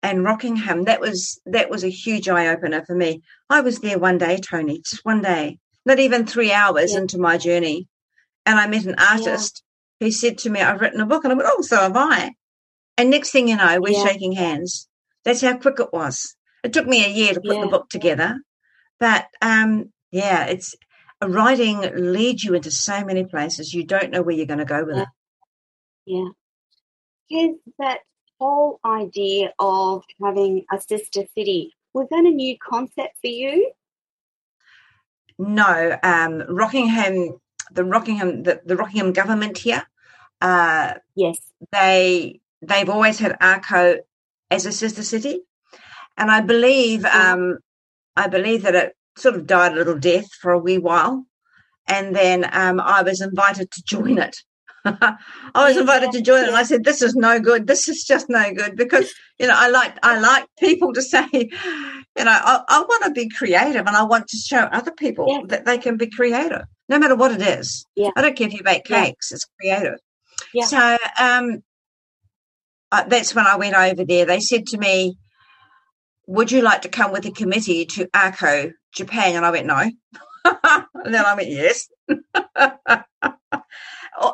and 0.02 0.25
Rockingham? 0.25 0.85
That 0.85 1.00
was 1.00 1.40
that 1.46 1.70
was 1.70 1.85
a 1.85 1.88
huge 1.88 2.28
eye 2.28 2.49
opener 2.49 2.85
for 2.85 2.94
me. 2.94 3.23
I 3.50 3.61
was 3.61 3.80
there 3.80 3.99
one 3.99 4.18
day, 4.18 4.38
Tony, 4.38 4.80
just 4.80 5.04
one 5.04 5.23
day, 5.23 5.58
not 5.85 5.99
even 5.99 6.26
three 6.26 6.52
hours 6.52 6.92
yeah. 6.92 7.00
into 7.00 7.18
my 7.18 7.38
journey, 7.38 7.88
and 8.44 8.58
I 8.58 8.66
met 8.66 8.87
an 8.87 8.96
artist 8.99 9.62
yeah. 10.00 10.06
who 10.06 10.12
said 10.12 10.38
to 10.38 10.50
me, 10.50 10.61
"I've 10.61 10.80
written 10.80 11.00
a 11.00 11.06
book," 11.06 11.25
and 11.25 11.32
I 11.32 11.37
went, 11.37 11.49
"Oh, 11.52 11.62
so 11.62 11.76
have 11.76 11.96
I." 11.96 12.35
And 12.99 13.11
next 13.11 13.30
thing 13.30 13.49
you 13.49 13.56
know, 13.56 13.78
we're 13.80 14.06
shaking 14.06 14.32
hands. 14.32 14.88
That's 15.25 15.42
how 15.42 15.58
quick 15.58 15.80
it 15.80 15.92
was. 15.92 16.35
It 16.64 16.73
took 16.73 16.87
me 16.87 17.04
a 17.04 17.08
year 17.08 17.35
to 17.35 17.40
put 17.40 17.61
the 17.61 17.66
book 17.66 17.88
together, 17.90 18.38
but 18.99 19.26
um, 19.42 19.92
yeah, 20.11 20.46
it's 20.46 20.75
writing 21.23 21.80
leads 21.94 22.44
you 22.44 22.54
into 22.54 22.70
so 22.70 23.04
many 23.04 23.25
places. 23.25 23.75
You 23.75 23.85
don't 23.85 24.11
know 24.11 24.23
where 24.23 24.35
you're 24.35 24.46
going 24.46 24.58
to 24.58 24.64
go 24.64 24.85
with 24.85 24.96
yeah. 24.96 25.02
it. 25.02 25.08
Yeah. 26.06 26.28
Here's 27.28 27.56
that 27.78 28.00
whole 28.40 28.78
idea 28.84 29.52
of 29.58 30.04
having 30.22 30.64
a 30.72 30.80
sister 30.80 31.25
city. 31.36 31.75
Was 31.92 32.08
that 32.10 32.25
a 32.25 32.30
new 32.30 32.56
concept 32.58 33.16
for 33.20 33.28
you? 33.28 33.72
No, 35.38 35.98
um, 36.02 36.42
Rockingham, 36.48 37.38
the 37.72 37.84
Rockingham, 37.84 38.44
the, 38.44 38.60
the 38.64 38.76
Rockingham 38.76 39.12
government 39.12 39.58
here. 39.58 39.86
Uh, 40.40 40.94
yes, 41.14 41.38
they 41.72 42.40
they've 42.62 42.88
always 42.88 43.18
had 43.18 43.36
Ako 43.40 43.98
as 44.50 44.66
a 44.66 44.72
sister 44.72 45.02
city, 45.02 45.40
and 46.16 46.30
I 46.30 46.40
believe 46.40 47.04
um, 47.04 47.58
I 48.16 48.28
believe 48.28 48.62
that 48.62 48.75
it 48.75 48.96
sort 49.16 49.34
of 49.34 49.46
died 49.46 49.72
a 49.72 49.76
little 49.76 49.98
death 49.98 50.32
for 50.40 50.52
a 50.52 50.58
wee 50.58 50.78
while. 50.78 51.26
And 51.88 52.14
then 52.14 52.48
um, 52.52 52.80
I 52.80 53.02
was 53.02 53.20
invited 53.20 53.70
to 53.70 53.82
join 53.84 54.18
it. 54.18 54.36
I 54.86 55.68
was 55.68 55.76
invited 55.76 56.12
to 56.12 56.22
join 56.22 56.44
and 56.44 56.56
I 56.56 56.62
said, 56.62 56.84
"This 56.84 57.02
is 57.02 57.14
no 57.14 57.40
good. 57.40 57.66
This 57.66 57.88
is 57.88 58.04
just 58.04 58.28
no 58.28 58.52
good." 58.52 58.76
Because 58.76 59.12
you 59.38 59.46
know, 59.46 59.54
I 59.56 59.68
like 59.68 59.96
I 60.02 60.18
like 60.18 60.46
people 60.58 60.92
to 60.92 61.02
say, 61.14 61.26
you 61.32 61.48
know, 62.24 62.30
I, 62.30 62.62
I 62.68 62.80
want 62.80 63.04
to 63.04 63.10
be 63.10 63.28
creative, 63.28 63.86
and 63.86 63.96
I 63.96 64.04
want 64.04 64.28
to 64.28 64.36
show 64.36 64.58
other 64.58 64.92
people 64.92 65.26
yeah. 65.28 65.40
that 65.48 65.64
they 65.64 65.78
can 65.78 65.96
be 65.96 66.08
creative, 66.08 66.62
no 66.88 66.98
matter 66.98 67.16
what 67.16 67.32
it 67.32 67.42
is. 67.42 67.86
Yeah. 67.96 68.10
I 68.16 68.22
don't 68.22 68.36
care 68.36 68.46
if 68.46 68.54
you 68.54 68.62
bake 68.62 68.84
cakes; 68.84 69.30
yeah. 69.30 69.34
it's 69.34 69.46
creative. 69.60 69.98
Yeah. 70.54 70.64
So 70.66 70.96
um, 71.18 71.62
uh, 72.92 73.04
that's 73.04 73.34
when 73.34 73.46
I 73.46 73.56
went 73.56 73.74
over 73.76 74.04
there. 74.04 74.24
They 74.24 74.40
said 74.40 74.66
to 74.68 74.78
me, 74.78 75.18
would 76.26 76.50
you 76.50 76.62
like 76.62 76.82
to 76.82 76.88
come 76.88 77.12
with 77.12 77.22
the 77.22 77.30
committee 77.30 77.86
to 77.86 78.08
Ako, 78.14 78.72
Japan? 78.92 79.36
And 79.36 79.44
I 79.44 79.50
went, 79.50 79.66
no. 79.66 79.76
and 80.44 81.14
then 81.14 81.24
I 81.24 81.34
went, 81.34 81.48
yes. 81.48 81.88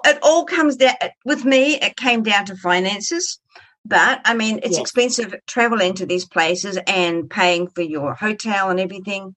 it 0.05 0.19
all 0.23 0.45
comes 0.45 0.77
down, 0.77 0.95
with 1.25 1.45
me, 1.45 1.75
it 1.75 1.97
came 1.97 2.23
down 2.23 2.47
to 2.47 2.57
finances. 2.57 3.41
But 3.85 4.21
I 4.25 4.35
mean, 4.35 4.61
it's 4.62 4.77
yes. 4.77 4.81
expensive 4.81 5.35
traveling 5.47 5.95
to 5.95 6.07
these 6.07 6.25
places 6.25 6.79
and 6.87 7.29
paying 7.29 7.69
for 7.69 7.83
your 7.83 8.15
hotel 8.15 8.71
and 8.71 8.79
everything. 8.79 9.35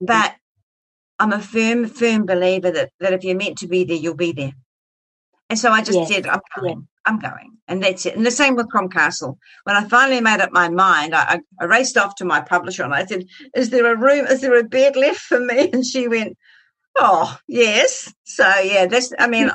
But 0.00 0.34
I'm 1.18 1.32
a 1.32 1.40
firm, 1.40 1.86
firm 1.86 2.26
believer 2.26 2.70
that, 2.70 2.90
that 3.00 3.12
if 3.12 3.24
you're 3.24 3.36
meant 3.36 3.58
to 3.58 3.68
be 3.68 3.84
there, 3.84 3.96
you'll 3.96 4.14
be 4.14 4.32
there. 4.32 4.52
And 5.48 5.58
so 5.58 5.70
I 5.70 5.82
just 5.82 5.98
yes. 5.98 6.08
said, 6.08 6.26
I'm 6.26 6.40
coming. 6.54 6.86
I'm 7.04 7.18
going. 7.18 7.58
And 7.66 7.82
that's 7.82 8.06
it. 8.06 8.16
And 8.16 8.24
the 8.24 8.30
same 8.30 8.56
with 8.56 8.70
Castle. 8.92 9.38
When 9.64 9.76
I 9.76 9.88
finally 9.88 10.20
made 10.20 10.40
up 10.40 10.52
my 10.52 10.68
mind, 10.68 11.14
I, 11.14 11.40
I, 11.60 11.64
raced 11.64 11.96
off 11.96 12.14
to 12.16 12.24
my 12.24 12.40
publisher 12.40 12.84
and 12.84 12.94
I 12.94 13.04
said, 13.06 13.24
Is 13.54 13.70
there 13.70 13.92
a 13.92 13.96
room? 13.96 14.26
Is 14.26 14.42
there 14.42 14.58
a 14.58 14.64
bed 14.64 14.96
left 14.96 15.20
for 15.20 15.40
me? 15.40 15.70
And 15.72 15.84
she 15.84 16.08
went, 16.08 16.36
Oh, 16.98 17.38
yes. 17.46 18.12
So, 18.24 18.46
yeah, 18.60 18.86
that's, 18.86 19.12
I 19.18 19.26
mean, 19.28 19.48
a 19.48 19.54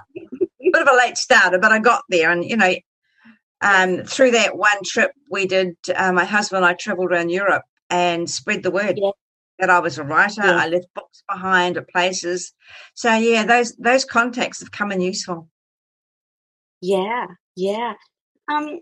bit 0.59 0.81
of 0.81 0.87
a 0.87 0.97
late 0.97 1.17
starter, 1.17 1.59
but 1.59 1.71
I 1.71 1.79
got 1.79 2.03
there. 2.09 2.31
And, 2.31 2.43
you 2.43 2.57
know, 2.57 2.73
um, 3.61 4.03
through 4.03 4.31
that 4.31 4.57
one 4.57 4.83
trip 4.83 5.11
we 5.29 5.45
did, 5.47 5.75
uh, 5.95 6.11
my 6.11 6.25
husband 6.25 6.63
and 6.63 6.65
I 6.65 6.73
traveled 6.73 7.11
around 7.11 7.29
Europe 7.29 7.63
and 7.89 8.29
spread 8.29 8.63
the 8.63 8.71
word. 8.71 8.97
Yeah. 8.97 9.11
That 9.57 9.69
I 9.69 9.79
was 9.79 9.97
a 9.97 10.03
writer, 10.03 10.41
yeah. 10.43 10.57
I 10.57 10.67
left 10.67 10.93
books 10.93 11.23
behind 11.29 11.77
at 11.77 11.87
places. 11.87 12.53
So 12.93 13.13
yeah, 13.13 13.45
those 13.45 13.73
those 13.77 14.03
contacts 14.03 14.59
have 14.59 14.69
come 14.69 14.91
in 14.91 14.99
useful. 14.99 15.47
Yeah, 16.81 17.27
yeah. 17.55 17.93
Um, 18.51 18.81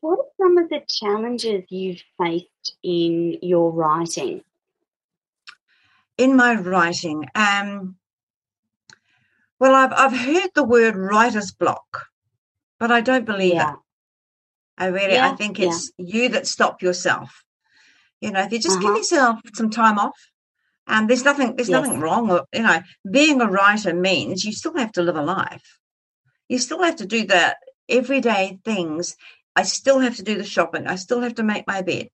what 0.00 0.18
are 0.18 0.24
some 0.40 0.58
of 0.58 0.68
the 0.70 0.80
challenges 0.88 1.62
you've 1.68 2.02
faced 2.20 2.76
in 2.82 3.38
your 3.42 3.70
writing? 3.70 4.42
In 6.16 6.36
my 6.36 6.54
writing, 6.54 7.26
um, 7.34 7.96
well, 9.58 9.74
I've 9.74 9.92
I've 9.92 10.16
heard 10.16 10.50
the 10.54 10.64
word 10.64 10.96
writer's 10.96 11.52
block, 11.52 12.06
but 12.78 12.90
I 12.90 13.00
don't 13.00 13.24
believe 13.24 13.54
yeah. 13.54 13.72
it. 13.72 13.78
I 14.76 14.86
really, 14.86 15.14
yeah, 15.14 15.30
I 15.30 15.36
think 15.36 15.58
it's 15.60 15.92
yeah. 15.98 16.06
you 16.06 16.28
that 16.30 16.46
stop 16.46 16.82
yourself. 16.82 17.44
You 18.20 18.30
know, 18.30 18.42
if 18.42 18.52
you 18.52 18.58
just 18.58 18.78
uh-huh. 18.78 18.88
give 18.88 18.96
yourself 18.98 19.40
some 19.54 19.70
time 19.70 19.98
off, 19.98 20.18
and 20.86 21.08
there's 21.08 21.24
nothing, 21.24 21.56
there's 21.56 21.68
yes. 21.68 21.82
nothing 21.82 22.00
wrong. 22.00 22.28
With, 22.28 22.44
you 22.52 22.62
know, 22.62 22.80
being 23.10 23.40
a 23.40 23.46
writer 23.46 23.92
means 23.92 24.44
you 24.44 24.52
still 24.52 24.76
have 24.76 24.92
to 24.92 25.02
live 25.02 25.16
a 25.16 25.22
life 25.22 25.78
you 26.48 26.58
still 26.58 26.82
have 26.82 26.96
to 26.96 27.06
do 27.06 27.26
the 27.26 27.56
everyday 27.88 28.58
things. 28.64 29.16
I 29.56 29.62
still 29.62 30.00
have 30.00 30.16
to 30.16 30.22
do 30.22 30.36
the 30.36 30.44
shopping. 30.44 30.86
I 30.86 30.96
still 30.96 31.20
have 31.20 31.36
to 31.36 31.42
make 31.42 31.66
my 31.66 31.82
bed. 31.82 32.08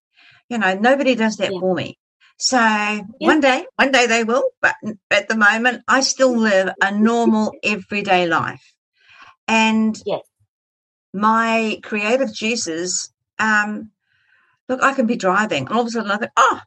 You 0.49 0.59
know, 0.59 0.75
nobody 0.75 1.15
does 1.15 1.37
that 1.37 1.53
yeah. 1.53 1.61
for 1.61 1.75
me. 1.75 1.99
So 2.41 2.59
yeah. 2.59 3.03
one 3.19 3.41
day, 3.41 3.67
one 3.77 3.93
day 3.93 4.07
they 4.07 4.25
will, 4.25 4.45
but 4.63 4.75
at 5.11 5.29
the 5.29 5.37
moment, 5.37 5.83
I 5.87 6.01
still 6.01 6.37
live 6.37 6.71
a 6.83 6.91
normal 6.91 7.53
everyday 7.63 8.27
life. 8.27 8.65
And 9.47 10.01
yes. 10.07 10.23
my 11.13 11.79
creative 11.83 12.33
juices 12.33 13.13
um, 13.39 13.91
look, 14.69 14.83
I 14.83 14.95
can 14.95 15.07
be 15.07 15.17
driving, 15.17 15.67
and 15.67 15.75
all 15.75 15.83
of 15.83 15.89
a 15.89 15.91
sudden 15.91 16.11
I 16.11 16.17
think, 16.17 16.31
oh, 16.37 16.61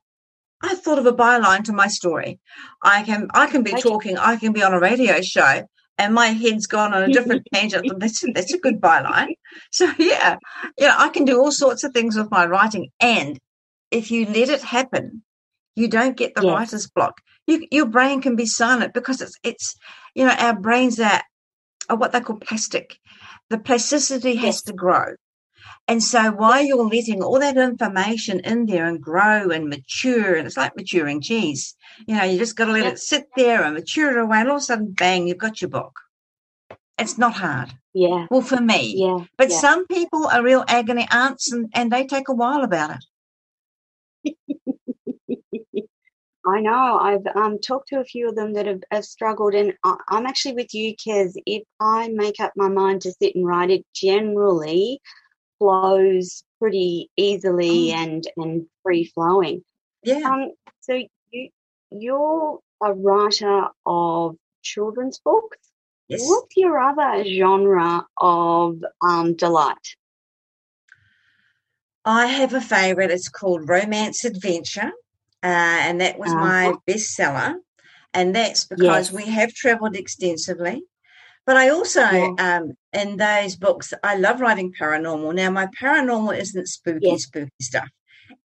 I 0.62 0.76
thought 0.76 1.00
of 1.00 1.06
a 1.06 1.14
byline 1.14 1.64
to 1.66 1.74
my 1.74 1.88
story. 1.88 2.40
I 2.84 3.04
can 3.04 3.30
I 3.34 3.48
can 3.48 3.64
be 3.64 3.72
talking. 3.72 4.18
I 4.18 4.36
can 4.36 4.52
be 4.52 4.64
on 4.64 4.74
a 4.74 4.80
radio 4.80 5.22
show, 5.22 5.64
and 5.98 6.14
my 6.14 6.28
head's 6.28 6.68
gone 6.68 6.94
on 6.94 7.04
a 7.04 7.14
different 7.14 7.48
tangent. 7.54 7.92
That's 7.98 8.24
that's 8.34 8.54
a 8.54 8.60
good 8.60 8.82
byline. 8.82 9.36
So 9.72 9.92
yeah, 9.98 10.38
yeah, 10.78 10.96
I 10.98 11.10
can 11.10 11.26
do 11.26 11.40
all 11.40 11.52
sorts 11.52 11.84
of 11.84 11.94
things 11.94 12.16
with 12.16 12.30
my 12.32 12.46
writing, 12.46 12.90
and 13.00 13.40
if 13.92 14.12
you 14.12 14.26
let 14.26 14.50
it 14.50 14.64
happen, 14.64 15.24
you 15.76 15.88
don't 15.88 16.18
get 16.18 16.36
the 16.36 16.44
yes. 16.44 16.52
writer's 16.52 16.88
block. 16.88 17.22
You, 17.48 17.68
your 17.72 17.86
brain 17.86 18.22
can 18.22 18.36
be 18.36 18.46
silent 18.46 18.94
because 18.94 19.22
it's 19.22 19.38
it's 19.44 19.76
you 20.16 20.26
know 20.26 20.34
our 20.38 20.58
brains 20.58 21.00
are, 21.00 21.22
are 21.90 21.98
what 21.98 22.12
they 22.12 22.22
call 22.22 22.38
plastic. 22.38 22.98
The 23.50 23.60
plasticity 23.60 24.36
has 24.36 24.46
yes. 24.46 24.62
to 24.64 24.74
grow. 24.74 25.16
And 25.88 26.02
so 26.02 26.32
while 26.32 26.64
you're 26.64 26.88
letting 26.88 27.22
all 27.22 27.40
that 27.40 27.58
information 27.58 28.40
in 28.40 28.66
there 28.66 28.86
and 28.86 29.02
grow 29.02 29.50
and 29.50 29.68
mature, 29.68 30.36
and 30.36 30.48
it's 30.48 30.56
like 30.56 30.78
maturing 30.78 31.22
cheese, 31.22 31.76
you 32.08 32.16
know, 32.16 32.24
you 32.24 32.38
just 32.38 32.56
got 32.56 32.66
to 32.66 32.72
let 32.72 32.86
it 32.86 33.00
sit 33.00 33.26
there 33.36 33.64
and 33.64 33.74
mature 33.74 34.12
it 34.12 34.22
away, 34.22 34.40
and 34.40 34.50
all 34.50 34.56
of 34.56 34.62
a 34.62 34.66
sudden, 34.66 34.94
bang, 34.94 35.28
you've 35.28 35.38
got 35.38 35.62
your 35.62 35.70
book. 35.70 36.00
It's 36.98 37.18
not 37.18 37.34
hard. 37.34 37.74
Yeah. 37.94 38.28
Well, 38.30 38.42
for 38.42 38.62
me. 38.62 38.94
Yeah. 38.96 39.26
But 39.38 39.50
yeah. 39.50 39.58
some 39.58 39.88
people 39.88 40.28
are 40.28 40.44
real 40.44 40.64
agony 40.68 41.08
aunts 41.12 41.52
and, 41.52 41.70
and 41.74 41.92
they 41.92 42.06
take 42.06 42.30
a 42.30 42.34
while 42.34 42.64
about 42.64 42.98
it. 44.24 44.38
I 46.46 46.60
know. 46.60 46.98
I've 47.00 47.26
um, 47.36 47.60
talked 47.60 47.90
to 47.90 48.00
a 48.00 48.06
few 48.06 48.28
of 48.30 48.36
them 48.36 48.54
that 48.54 48.66
have, 48.66 48.84
have 48.92 49.06
struggled, 49.06 49.54
and 49.54 49.74
I, 49.84 49.96
I'm 50.10 50.26
actually 50.26 50.56
with 50.56 50.74
you, 50.74 50.96
Kez. 50.96 51.34
If 51.46 51.64
I 51.80 52.10
make 52.10 52.40
up 52.40 52.52
my 52.56 52.68
mind 52.68 53.02
to 53.02 53.12
sit 53.12 53.36
and 53.36 53.46
write 53.46 53.70
it, 53.70 53.86
generally 53.94 55.00
flows 55.60 56.44
pretty 56.60 57.10
easily 57.16 57.94
oh. 57.94 57.96
and 57.98 58.28
and 58.38 58.66
free 58.84 59.06
flowing. 59.06 59.64
Yeah. 60.04 60.22
Um. 60.26 60.52
So 60.82 61.02
you 61.32 61.50
you're 61.92 62.60
a 62.84 62.94
writer 62.94 63.68
of 63.86 64.36
children's 64.62 65.20
books. 65.20 65.58
Yes. 66.10 66.22
What's 66.26 66.58
your 66.58 66.80
other 66.80 67.24
genre 67.24 68.06
of 68.18 68.84
um, 69.02 69.36
delight? 69.36 69.96
I 72.06 72.26
have 72.26 72.54
a 72.54 72.62
favourite. 72.62 73.12
It's 73.12 73.30
called 73.30 73.70
Romance 73.70 74.26
Adventure, 74.26 74.92
uh, 75.44 75.80
and 75.88 76.02
that 76.02 76.18
was 76.18 76.32
uh-huh. 76.32 76.40
my 76.40 76.74
bestseller. 76.88 77.56
And 78.14 78.36
that's 78.36 78.66
because 78.66 79.12
yes. 79.12 79.14
we 79.14 79.32
have 79.32 79.54
travelled 79.54 79.96
extensively. 79.96 80.84
But 81.46 81.58
I 81.58 81.70
also, 81.70 82.02
yeah. 82.02 82.34
um, 82.40 82.74
in 82.94 83.18
those 83.18 83.56
books, 83.56 83.94
I 84.04 84.16
love 84.16 84.40
writing 84.40 84.74
paranormal. 84.80 85.36
Now, 85.36 85.50
my 85.50 85.68
paranormal 85.68 86.40
isn't 86.40 86.68
spooky, 86.68 87.08
yeah. 87.08 87.16
spooky 87.18 87.52
stuff. 87.62 87.90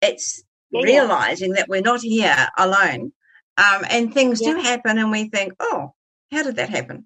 It's 0.02 0.44
yeah, 0.72 0.82
realizing 0.82 1.54
that 1.54 1.70
we're 1.70 1.82
not 1.82 2.02
here 2.02 2.48
alone. 2.58 3.12
Um, 3.58 3.86
and 3.90 4.14
things 4.14 4.40
do 4.40 4.56
happen, 4.56 4.98
and 4.98 5.12
we 5.12 5.30
think, 5.30 5.54
oh, 5.60 5.94
how 6.32 6.44
did 6.44 6.56
that 6.56 6.70
happen? 6.70 7.06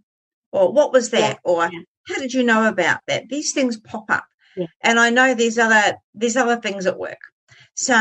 Or 0.51 0.71
what 0.71 0.93
was 0.93 1.09
that? 1.11 1.39
Or 1.43 1.63
how 2.07 2.15
did 2.15 2.33
you 2.33 2.43
know 2.43 2.67
about 2.67 2.99
that? 3.07 3.29
These 3.29 3.53
things 3.53 3.79
pop 3.79 4.09
up. 4.09 4.25
And 4.81 4.99
I 4.99 5.09
know 5.09 5.33
there's 5.33 5.57
other 5.57 5.97
there's 6.13 6.35
other 6.35 6.57
things 6.57 6.85
at 6.85 6.99
work. 6.99 7.19
So 7.73 7.95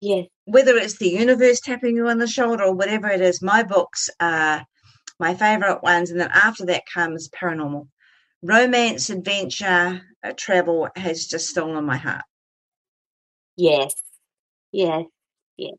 yes. 0.00 0.26
Whether 0.44 0.76
it's 0.76 0.98
the 0.98 1.08
universe 1.08 1.60
tapping 1.60 1.96
you 1.96 2.08
on 2.08 2.18
the 2.18 2.26
shoulder 2.26 2.64
or 2.64 2.74
whatever 2.74 3.08
it 3.08 3.20
is, 3.20 3.42
my 3.42 3.62
books 3.62 4.10
are 4.20 4.66
my 5.18 5.34
favorite 5.34 5.82
ones. 5.82 6.10
And 6.10 6.20
then 6.20 6.30
after 6.32 6.66
that 6.66 6.82
comes 6.92 7.28
paranormal. 7.28 7.88
Romance, 8.42 9.08
adventure, 9.08 10.02
uh, 10.24 10.32
travel 10.36 10.88
has 10.96 11.26
just 11.26 11.48
stolen 11.48 11.84
my 11.84 11.96
heart. 11.96 12.24
Yes, 13.56 13.94
yes, 14.72 15.04
yes. 15.56 15.74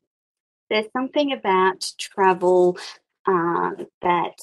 There's 0.70 0.86
something 0.94 1.34
about 1.34 1.86
travel 2.00 2.78
uh, 3.28 3.72
that 4.02 4.38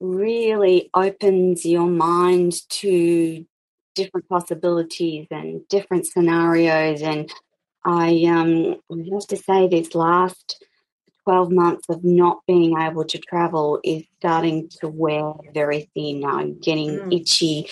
really 0.00 0.88
opens 0.94 1.66
your 1.66 1.86
mind 1.86 2.54
to 2.70 3.44
different 3.94 4.28
possibilities 4.28 5.26
and 5.30 5.66
different 5.68 6.06
scenarios. 6.06 7.02
And 7.02 7.30
I 7.84 8.24
um, 8.28 8.76
have 9.12 9.26
to 9.28 9.36
say, 9.36 9.68
this 9.68 9.94
last 9.94 10.64
12 11.24 11.50
months 11.50 11.88
of 11.88 12.02
not 12.04 12.40
being 12.46 12.78
able 12.78 13.04
to 13.04 13.18
travel 13.18 13.80
is 13.84 14.02
starting 14.18 14.68
to 14.80 14.88
wear 14.88 15.32
very 15.52 15.90
thin. 15.94 16.24
I'm 16.24 16.58
getting 16.58 16.98
mm. 16.98 17.20
itchy, 17.20 17.68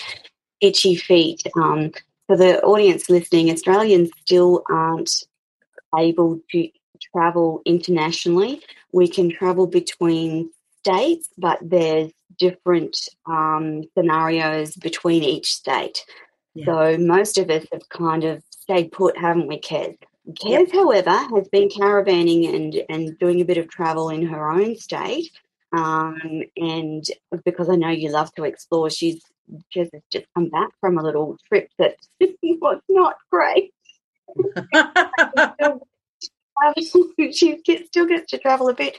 itchy 0.61 0.95
feet. 0.95 1.41
Um, 1.55 1.91
for 2.27 2.37
the 2.37 2.61
audience 2.61 3.09
listening, 3.09 3.49
Australians 3.49 4.11
still 4.21 4.63
aren't 4.69 5.23
able 5.97 6.39
to 6.51 6.69
travel 7.15 7.61
internationally. 7.65 8.61
We 8.91 9.07
can 9.07 9.31
travel 9.31 9.67
between 9.67 10.51
states, 10.79 11.29
but 11.37 11.59
there's 11.61 12.11
different 12.37 12.97
um, 13.25 13.83
scenarios 13.97 14.75
between 14.75 15.23
each 15.23 15.51
state. 15.51 16.05
Yeah. 16.57 16.65
So 16.65 16.97
most 16.97 17.37
of 17.37 17.49
us 17.51 17.65
have 17.71 17.87
kind 17.89 18.23
of 18.23 18.41
stayed 18.49 18.91
put, 18.91 19.15
haven't 19.15 19.47
we, 19.47 19.59
Kez? 19.59 19.95
Kez, 20.29 20.49
yep. 20.49 20.71
however, 20.73 21.11
has 21.11 21.47
been 21.49 21.69
caravanning 21.69 22.53
and, 22.53 22.83
and 22.89 23.17
doing 23.19 23.41
a 23.41 23.45
bit 23.45 23.59
of 23.59 23.69
travel 23.69 24.09
in 24.09 24.25
her 24.25 24.49
own 24.49 24.75
state. 24.75 25.29
Um, 25.71 26.41
and 26.55 27.05
because 27.45 27.69
I 27.69 27.75
know 27.75 27.89
you 27.89 28.09
love 28.09 28.33
to 28.35 28.43
explore, 28.43 28.89
she's 28.89 29.21
just, 29.71 29.91
just 30.11 30.25
come 30.33 30.49
back 30.49 30.71
from 30.81 30.97
a 30.97 31.03
little 31.03 31.37
trip 31.47 31.69
that 31.77 31.97
was 32.41 32.81
not 32.89 33.17
great. 33.31 33.71
she 37.33 37.59
still 37.85 38.07
gets 38.07 38.31
to 38.31 38.39
travel 38.39 38.69
a 38.69 38.73
bit. 38.73 38.97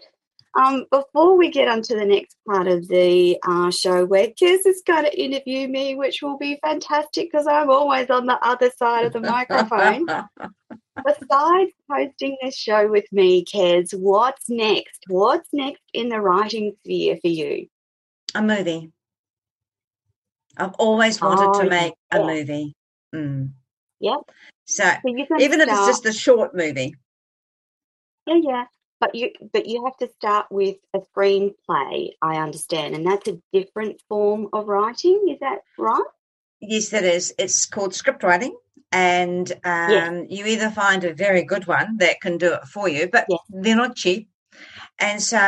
Um, 0.58 0.86
before 0.90 1.38
we 1.38 1.52
get 1.52 1.68
onto 1.68 1.94
the 1.94 2.04
next 2.04 2.36
part 2.44 2.66
of 2.66 2.88
the 2.88 3.38
uh, 3.46 3.70
show 3.70 4.04
where 4.04 4.26
Kez 4.26 4.66
is 4.66 4.82
going 4.84 5.04
to 5.04 5.22
interview 5.22 5.68
me, 5.68 5.94
which 5.94 6.20
will 6.20 6.36
be 6.36 6.58
fantastic 6.64 7.30
because 7.30 7.46
I'm 7.46 7.70
always 7.70 8.10
on 8.10 8.26
the 8.26 8.44
other 8.44 8.68
side 8.76 9.04
of 9.04 9.12
the 9.12 9.20
microphone. 9.20 10.06
Besides 11.06 11.70
hosting 11.88 12.36
this 12.42 12.56
show 12.56 12.88
with 12.90 13.04
me, 13.12 13.44
Kez, 13.44 13.96
what's 13.96 14.50
next? 14.50 15.04
What's 15.06 15.48
next 15.52 15.82
in 15.94 16.08
the 16.08 16.20
writing 16.20 16.74
sphere 16.82 17.18
for 17.22 17.28
you? 17.28 17.68
A 18.34 18.42
movie. 18.42 18.90
I've 20.56 20.74
always 20.74 21.20
wanted 21.20 21.56
oh, 21.56 21.62
to 21.62 21.70
make 21.70 21.94
yeah. 22.12 22.18
a 22.18 22.26
movie. 22.26 22.74
Mm. 23.14 23.52
Yep. 24.00 24.20
So, 24.66 24.82
so 24.82 24.98
even 25.06 25.26
start... 25.26 25.40
if 25.40 25.68
it's 25.68 25.86
just 25.86 26.06
a 26.06 26.12
short 26.12 26.56
movie. 26.56 26.96
Yeah, 28.26 28.40
yeah. 28.42 28.64
But 29.00 29.14
you 29.14 29.30
but 29.52 29.66
you 29.66 29.84
have 29.84 29.96
to 29.98 30.08
start 30.16 30.46
with 30.50 30.76
a 30.92 31.00
screenplay, 31.00 32.10
I 32.20 32.36
understand, 32.36 32.96
and 32.96 33.06
that's 33.06 33.28
a 33.28 33.40
different 33.52 34.00
form 34.08 34.48
of 34.52 34.66
writing. 34.66 35.28
Is 35.30 35.38
that 35.40 35.60
right? 35.78 36.02
Yes, 36.60 36.88
that 36.88 37.04
is. 37.04 37.32
It's 37.38 37.66
called 37.66 37.94
script 37.94 38.24
writing, 38.24 38.56
and 38.90 39.52
um, 39.62 40.26
you 40.28 40.46
either 40.46 40.70
find 40.70 41.04
a 41.04 41.14
very 41.14 41.44
good 41.44 41.68
one 41.68 41.98
that 41.98 42.20
can 42.20 42.38
do 42.38 42.54
it 42.54 42.64
for 42.64 42.88
you, 42.88 43.08
but 43.10 43.26
they're 43.48 43.76
not 43.76 43.94
cheap. 43.94 44.28
And 44.98 45.22
so 45.22 45.38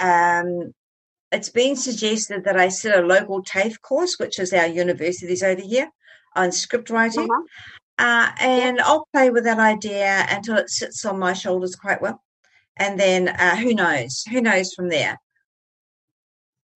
um, 0.00 0.72
it's 1.30 1.50
been 1.50 1.76
suggested 1.76 2.44
that 2.44 2.56
I 2.56 2.68
sit 2.70 2.98
a 2.98 3.06
local 3.06 3.42
TAFE 3.42 3.82
course, 3.82 4.18
which 4.18 4.38
is 4.38 4.54
our 4.54 4.66
universities 4.66 5.42
over 5.42 5.60
here, 5.60 5.90
on 6.34 6.52
script 6.52 6.88
writing. 6.88 7.24
Uh-huh. 7.24 7.42
Uh, 7.96 8.30
and 8.40 8.80
I'll 8.80 9.06
play 9.12 9.30
with 9.30 9.44
that 9.44 9.58
idea 9.58 10.26
until 10.30 10.56
it 10.56 10.70
sits 10.70 11.04
on 11.04 11.18
my 11.18 11.32
shoulders 11.32 11.76
quite 11.76 12.02
well 12.02 12.23
and 12.76 12.98
then 12.98 13.28
uh, 13.28 13.56
who 13.56 13.74
knows? 13.74 14.24
Who 14.30 14.40
knows 14.40 14.72
from 14.74 14.88
there? 14.88 15.20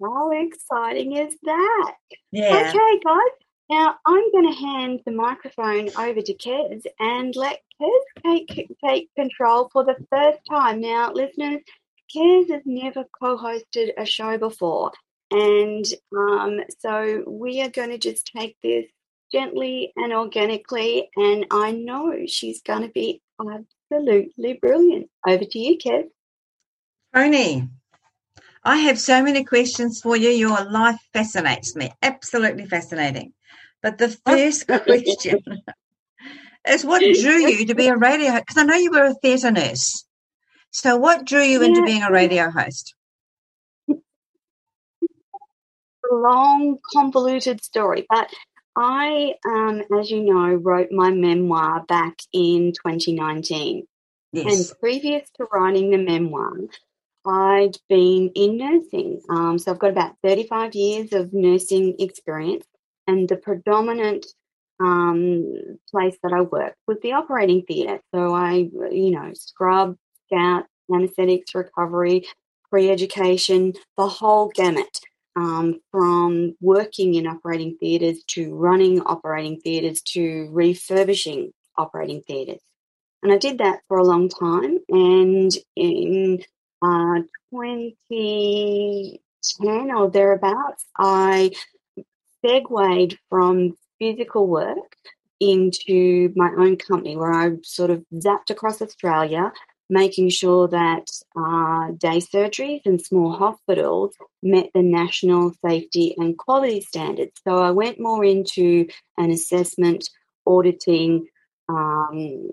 How 0.01 0.31
exciting 0.31 1.17
is 1.17 1.37
that? 1.43 1.95
Yeah. 2.31 2.73
Okay, 2.73 3.01
guys. 3.05 3.47
Now 3.71 3.97
I'm 4.07 4.33
going 4.33 4.51
to 4.51 4.59
hand 4.59 5.01
the 5.05 5.13
microphone 5.13 5.91
over 5.99 6.23
to 6.23 6.35
Kez 6.35 6.87
and 6.99 7.35
let 7.37 7.61
Kez 7.81 8.01
take, 8.25 8.77
take 8.85 9.15
control 9.15 9.69
for 9.73 9.85
the 9.85 9.97
first 10.11 10.39
time. 10.49 10.81
Now, 10.81 11.13
listeners, 11.13 11.61
Kez 12.15 12.51
has 12.51 12.63
never 12.65 13.05
co-hosted 13.21 13.91
a 13.99 14.07
show 14.07 14.39
before, 14.39 14.93
and 15.31 15.85
um, 16.17 16.61
so 16.79 17.25
we 17.27 17.61
are 17.61 17.69
going 17.69 17.91
to 17.91 17.99
just 17.99 18.31
take 18.35 18.57
this 18.63 18.87
gently 19.31 19.93
and 19.97 20.15
organically. 20.15 21.11
And 21.17 21.47
I 21.51 21.73
know 21.73 22.25
she's 22.27 22.63
going 22.63 22.83
to 22.83 22.89
be 22.89 23.21
absolutely 23.91 24.55
brilliant. 24.55 25.11
Over 25.27 25.45
to 25.45 25.59
you, 25.59 25.79
Kez. 25.79 26.05
Tony, 27.15 27.69
I 28.65 28.77
have 28.77 28.99
so 28.99 29.23
many 29.23 29.45
questions 29.45 30.01
for 30.01 30.17
you. 30.17 30.31
Your 30.31 30.65
life 30.65 30.99
fascinates 31.13 31.75
me, 31.75 31.93
absolutely 32.03 32.67
fascinating. 32.67 33.33
But 33.83 33.99
the 33.99 34.09
first 34.27 34.67
question 34.85 35.41
is 36.69 36.85
what 36.85 37.01
drew 37.01 37.39
you 37.49 37.67
to 37.67 37.75
be 37.75 37.89
a 37.89 37.97
radio 37.97 38.33
host? 38.33 38.45
Because 38.47 38.63
I 38.63 38.65
know 38.65 38.75
you 38.75 38.91
were 38.91 39.07
a 39.07 39.15
theatre 39.15 39.51
nurse. 39.51 40.05
So, 40.71 40.97
what 40.97 41.25
drew 41.25 41.43
you 41.43 41.61
yeah. 41.61 41.69
into 41.69 41.83
being 41.85 42.03
a 42.03 42.13
radio 42.13 42.51
host? 42.51 42.95
long, 46.11 46.79
convoluted 46.93 47.63
story, 47.65 48.07
but 48.09 48.31
I, 48.79 49.35
um, 49.45 49.83
as 49.99 50.09
you 50.09 50.23
know, 50.23 50.55
wrote 50.55 50.93
my 50.93 51.11
memoir 51.11 51.85
back 51.89 52.21
in 52.33 52.73
2019. 52.73 53.85
Yes. 54.33 54.71
And 54.71 54.79
previous 54.79 55.29
to 55.37 55.49
writing 55.53 55.91
the 55.91 55.99
memoir, 55.99 56.53
I'd 57.27 57.77
been 57.89 58.31
in 58.37 58.57
nursing. 58.57 59.21
Um, 59.29 59.59
so 59.59 59.73
I've 59.73 59.81
got 59.81 59.91
about 59.91 60.15
35 60.23 60.75
years 60.77 61.13
of 61.13 61.33
nursing 61.33 61.97
experience, 61.99 62.67
and 63.09 63.29
the 63.29 63.37
predominant 63.37 64.27
um, 64.79 65.79
place 65.91 66.17
that 66.23 66.33
I 66.33 66.43
worked 66.43 66.77
was 66.87 66.99
the 67.03 67.15
operating 67.15 67.63
theatre. 67.63 68.01
So 68.15 68.33
I, 68.33 68.71
you 68.93 69.11
know, 69.11 69.33
scrub, 69.35 69.97
scout, 70.27 70.67
anaesthetics, 70.93 71.53
recovery, 71.53 72.29
pre 72.71 72.91
education, 72.91 73.73
the 73.97 74.09
whole 74.09 74.53
gamut 74.55 75.01
um, 75.39 75.81
from 75.93 76.57
working 76.61 77.15
in 77.15 77.29
operating 77.29 77.77
theatres 77.79 78.25
to 78.25 78.53
running 78.55 79.01
operating 79.03 79.61
theatres 79.61 80.03
to 80.03 80.49
refurbishing 80.51 81.53
operating 81.77 82.23
theatres. 82.23 82.61
And 83.23 83.33
I 83.33 83.39
did 83.39 83.59
that 83.59 83.83
for 83.87 83.99
a 83.99 84.05
long 84.05 84.29
time. 84.29 84.79
And 84.89 85.53
in 85.77 86.43
uh, 86.83 87.21
2010 87.53 89.91
or 89.93 90.11
thereabouts, 90.11 90.85
I 90.99 91.53
segued 92.45 93.17
from 93.29 93.77
physical 94.01 94.49
work 94.49 94.97
into 95.39 96.33
my 96.35 96.51
own 96.59 96.77
company 96.77 97.17
where 97.17 97.33
I 97.33 97.59
sort 97.63 97.91
of 97.91 98.05
zapped 98.13 98.51
across 98.51 98.83
Australia 98.83 99.53
making 99.91 100.29
sure 100.29 100.69
that 100.69 101.07
uh, 101.37 101.93
day 101.93 102.21
surgeries 102.21 102.83
and 102.85 103.01
small 103.01 103.33
hospitals 103.33 104.15
met 104.43 104.71
the 104.75 104.83
national 104.83 105.53
safety 105.65 106.15
and 106.19 106.37
quality 106.37 106.81
standards. 106.81 107.33
So 107.47 107.59
I 107.59 107.71
went 107.71 108.01
more 108.01 108.25
into 108.25 108.87
an 109.17 109.31
assessment, 109.31 110.09
auditing, 110.47 111.29
um, 111.69 112.51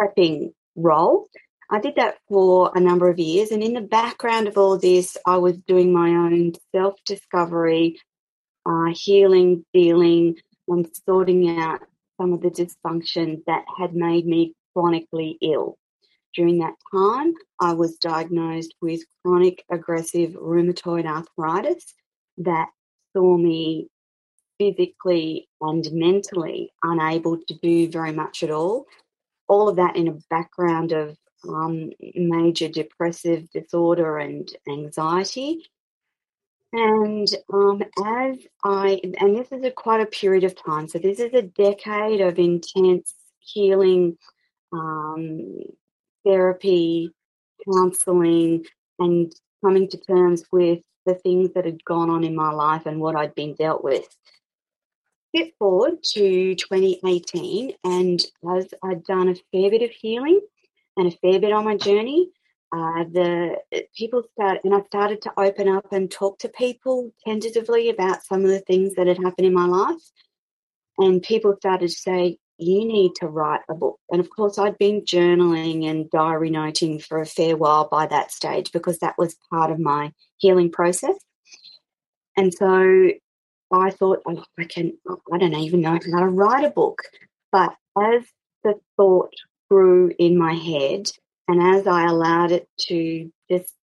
prepping 0.00 0.52
role. 0.76 1.28
I 1.70 1.80
did 1.80 1.94
that 1.96 2.18
for 2.28 2.70
a 2.74 2.80
number 2.80 3.08
of 3.08 3.18
years, 3.18 3.50
and 3.50 3.62
in 3.62 3.72
the 3.72 3.80
background 3.80 4.46
of 4.46 4.58
all 4.58 4.78
this, 4.78 5.16
I 5.26 5.38
was 5.38 5.56
doing 5.56 5.90
my 5.92 6.10
own 6.10 6.52
self 6.70 6.96
discovery, 7.06 7.98
uh, 8.66 8.92
healing, 8.92 9.64
dealing, 9.72 10.36
and 10.68 10.86
sorting 11.06 11.58
out 11.58 11.80
some 12.20 12.34
of 12.34 12.42
the 12.42 12.50
dysfunction 12.50 13.42
that 13.46 13.64
had 13.78 13.94
made 13.94 14.26
me 14.26 14.54
chronically 14.74 15.38
ill. 15.40 15.78
During 16.34 16.58
that 16.58 16.74
time, 16.92 17.34
I 17.60 17.74
was 17.74 17.96
diagnosed 17.96 18.74
with 18.80 19.02
chronic 19.22 19.64
aggressive 19.70 20.32
rheumatoid 20.32 21.04
arthritis 21.06 21.94
that 22.38 22.68
saw 23.14 23.36
me 23.36 23.88
physically 24.58 25.48
and 25.60 25.86
mentally 25.92 26.72
unable 26.82 27.36
to 27.36 27.54
do 27.62 27.88
very 27.88 28.12
much 28.12 28.42
at 28.42 28.50
all. 28.50 28.86
All 29.48 29.68
of 29.68 29.76
that 29.76 29.96
in 29.96 30.08
a 30.08 30.18
background 30.30 30.92
of 30.92 31.16
um, 31.48 31.90
major 32.14 32.68
depressive 32.68 33.50
disorder 33.50 34.18
and 34.18 34.48
anxiety. 34.68 35.66
And 36.72 37.28
um, 37.52 37.82
as 38.02 38.38
I, 38.64 39.00
and 39.20 39.36
this 39.36 39.52
is 39.52 39.62
a 39.62 39.70
quite 39.70 40.00
a 40.00 40.06
period 40.06 40.44
of 40.44 40.54
time, 40.54 40.88
so 40.88 40.98
this 40.98 41.20
is 41.20 41.34
a 41.34 41.42
decade 41.42 42.22
of 42.22 42.38
intense 42.38 43.14
healing, 43.40 44.16
um, 44.72 45.64
therapy, 46.24 47.10
counseling, 47.70 48.64
and 48.98 49.32
coming 49.64 49.88
to 49.88 49.96
terms 49.98 50.44
with 50.52 50.80
the 51.06 51.14
things 51.14 51.50
that 51.54 51.64
had 51.64 51.84
gone 51.84 52.10
on 52.10 52.24
in 52.24 52.34
my 52.34 52.52
life 52.52 52.86
and 52.86 53.00
what 53.00 53.16
I'd 53.16 53.34
been 53.34 53.54
dealt 53.54 53.82
with. 53.82 54.06
Skip 55.34 55.54
forward 55.58 56.02
to 56.12 56.54
2018, 56.54 57.72
and 57.84 58.20
as 58.56 58.68
I'd 58.82 59.04
done 59.04 59.28
a 59.28 59.34
fair 59.50 59.70
bit 59.70 59.82
of 59.82 59.90
healing 59.90 60.40
and 60.96 61.08
a 61.08 61.16
fair 61.16 61.40
bit 61.40 61.52
on 61.52 61.64
my 61.64 61.76
journey, 61.76 62.30
uh, 62.74 63.04
the 63.04 63.56
people 63.96 64.22
start 64.32 64.60
and 64.64 64.74
I 64.74 64.82
started 64.84 65.20
to 65.22 65.32
open 65.38 65.68
up 65.68 65.92
and 65.92 66.10
talk 66.10 66.38
to 66.38 66.48
people 66.48 67.12
tentatively 67.26 67.90
about 67.90 68.24
some 68.24 68.44
of 68.44 68.50
the 68.50 68.60
things 68.60 68.94
that 68.94 69.06
had 69.06 69.18
happened 69.18 69.46
in 69.46 69.52
my 69.52 69.66
life. 69.66 70.00
And 70.98 71.22
people 71.22 71.54
started 71.56 71.88
to 71.88 71.94
say, 71.94 72.38
you 72.58 72.86
need 72.86 73.14
to 73.16 73.26
write 73.26 73.60
a 73.68 73.74
book. 73.74 73.98
And 74.10 74.20
of 74.20 74.30
course, 74.30 74.58
I'd 74.58 74.78
been 74.78 75.02
journaling 75.02 75.88
and 75.88 76.10
diary 76.10 76.50
noting 76.50 76.98
for 76.98 77.20
a 77.20 77.26
fair 77.26 77.56
while 77.56 77.88
by 77.88 78.06
that 78.06 78.30
stage 78.30 78.72
because 78.72 78.98
that 78.98 79.18
was 79.18 79.36
part 79.50 79.70
of 79.70 79.78
my 79.78 80.12
healing 80.38 80.70
process. 80.70 81.16
And 82.36 82.52
so 82.52 83.10
I 83.72 83.90
thought, 83.90 84.22
oh, 84.26 84.44
I 84.58 84.64
can, 84.64 84.96
I 85.32 85.38
don't 85.38 85.54
even 85.54 85.80
know 85.80 85.98
how 86.12 86.20
to 86.20 86.26
write 86.26 86.64
a 86.64 86.70
book. 86.70 87.02
But 87.50 87.74
as 88.00 88.22
the 88.64 88.74
thought 88.96 89.32
grew 89.70 90.12
in 90.18 90.38
my 90.38 90.54
head, 90.54 91.10
and 91.48 91.62
as 91.62 91.86
I 91.86 92.06
allowed 92.06 92.52
it 92.52 92.68
to 92.88 93.30
just 93.50 93.74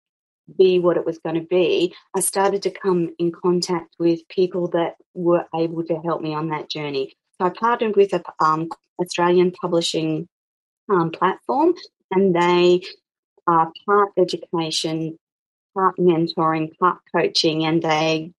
be 0.57 0.79
what 0.79 0.97
it 0.97 1.05
was 1.05 1.19
going 1.19 1.35
to 1.35 1.47
be, 1.47 1.95
I 2.15 2.21
started 2.21 2.63
to 2.63 2.71
come 2.71 3.11
in 3.19 3.33
contact 3.33 3.95
with 3.99 4.27
people 4.29 4.69
that 4.69 4.95
were 5.15 5.47
able 5.55 5.85
to 5.85 6.01
help 6.01 6.23
me 6.23 6.35
on 6.35 6.49
that 6.49 6.71
journey. 6.71 7.15
So 7.41 7.47
I 7.47 7.51
partnered 7.51 7.97
with 7.97 8.13
an 8.13 8.23
um, 8.41 8.69
Australian 9.01 9.53
publishing 9.53 10.29
um, 10.91 11.11
platform, 11.11 11.75
and 12.11 12.35
they 12.35 12.83
are 13.47 13.73
part 13.87 14.11
education, 14.19 15.19
part 15.75 15.97
mentoring, 15.99 16.77
part 16.79 16.99
coaching, 17.15 17.65
and 17.65 17.83
they 17.83 18.33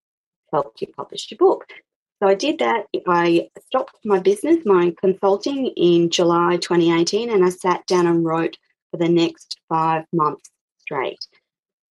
help 0.52 0.76
you 0.80 0.88
publish 0.96 1.32
your 1.32 1.38
book. 1.38 1.66
So 2.22 2.28
I 2.28 2.36
did 2.36 2.60
that. 2.60 2.88
I 3.08 3.50
stopped 3.68 3.96
my 4.04 4.20
business, 4.20 4.58
my 4.66 4.94
consulting 5.00 5.68
in 5.78 6.10
July 6.10 6.58
2018, 6.58 7.30
and 7.30 7.46
I 7.46 7.50
sat 7.50 7.86
down 7.88 8.08
and 8.08 8.26
wrote 8.26 8.58
for 8.92 8.98
the 8.98 9.08
next 9.08 9.58
five 9.70 10.04
months 10.12 10.50
straight. 10.80 11.20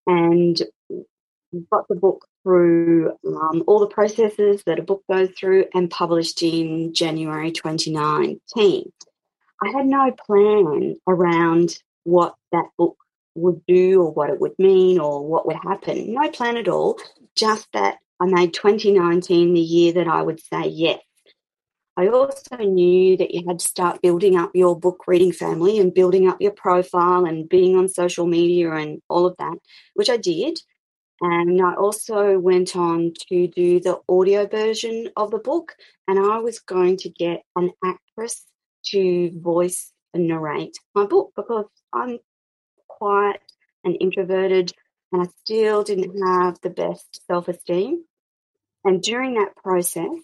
And 0.09 0.61
got 1.71 1.87
the 1.88 1.95
book 1.95 2.27
through 2.47 3.11
um, 3.27 3.65
all 3.67 3.81
the 3.81 3.89
processes 3.89 4.63
that 4.67 4.79
a 4.79 4.83
book 4.83 5.03
goes 5.11 5.31
through 5.31 5.65
and 5.75 5.91
published 5.91 6.45
in 6.45 6.95
January 6.95 7.51
2019. 7.51 8.93
I 9.65 9.69
had 9.69 9.87
no 9.87 10.13
plan 10.13 10.97
around 11.09 11.77
what 12.05 12.37
that 12.53 12.67
book 12.79 12.97
would 13.35 13.67
do 13.67 14.01
or 14.01 14.13
what 14.13 14.31
it 14.31 14.41
would 14.41 14.57
mean 14.61 15.01
or 15.01 15.27
what 15.27 15.45
would 15.45 15.57
happen. 15.57 16.15
No 16.15 16.31
plan 16.31 16.57
at 16.57 16.69
all, 16.69 17.01
just 17.35 17.67
that 17.73 17.97
I 18.21 18.27
made 18.27 18.55
2019 18.55 19.53
the 19.53 19.61
year 19.61 19.95
that 19.95 20.07
I 20.07 20.23
would 20.23 20.39
say 20.39 20.69
yes. 20.69 21.01
I 21.97 22.09
also 22.09 22.57
knew 22.59 23.17
that 23.17 23.35
you 23.35 23.43
had 23.49 23.59
to 23.59 23.67
start 23.67 24.03
building 24.03 24.37
up 24.37 24.51
your 24.55 24.79
book 24.79 25.03
reading 25.09 25.33
family 25.33 25.81
and 25.81 25.93
building 25.93 26.29
up 26.29 26.41
your 26.41 26.53
profile 26.53 27.25
and 27.25 27.49
being 27.49 27.77
on 27.77 27.89
social 27.89 28.27
media 28.27 28.71
and 28.73 29.03
all 29.09 29.27
of 29.27 29.35
that, 29.39 29.57
which 29.95 30.11
I 30.11 30.17
did. 30.17 30.61
And 31.20 31.62
I 31.62 31.74
also 31.74 32.38
went 32.38 32.76
on 32.76 33.12
to 33.29 33.48
do 33.48 33.81
the 33.81 34.00
audio 34.09 34.46
version 34.46 35.09
of 35.16 35.31
the 35.31 35.38
book, 35.38 35.74
and 36.07 36.18
I 36.18 36.38
was 36.38 36.59
going 36.59 36.98
to 36.98 37.09
get 37.09 37.42
an 37.57 37.72
actress 37.83 38.44
to 38.87 39.31
voice 39.40 39.92
and 40.12 40.29
narrate 40.29 40.76
my 40.94 41.07
book 41.07 41.33
because 41.35 41.66
I'm 41.92 42.18
quiet 42.87 43.40
and 43.85 43.96
introverted, 44.00 44.72
and 45.12 45.22
I 45.22 45.26
still 45.44 45.83
didn't 45.83 46.20
have 46.26 46.61
the 46.61 46.70
best 46.70 47.22
self 47.26 47.48
esteem. 47.48 48.05
And 48.85 49.02
during 49.02 49.35
that 49.35 49.57
process, 49.57 50.20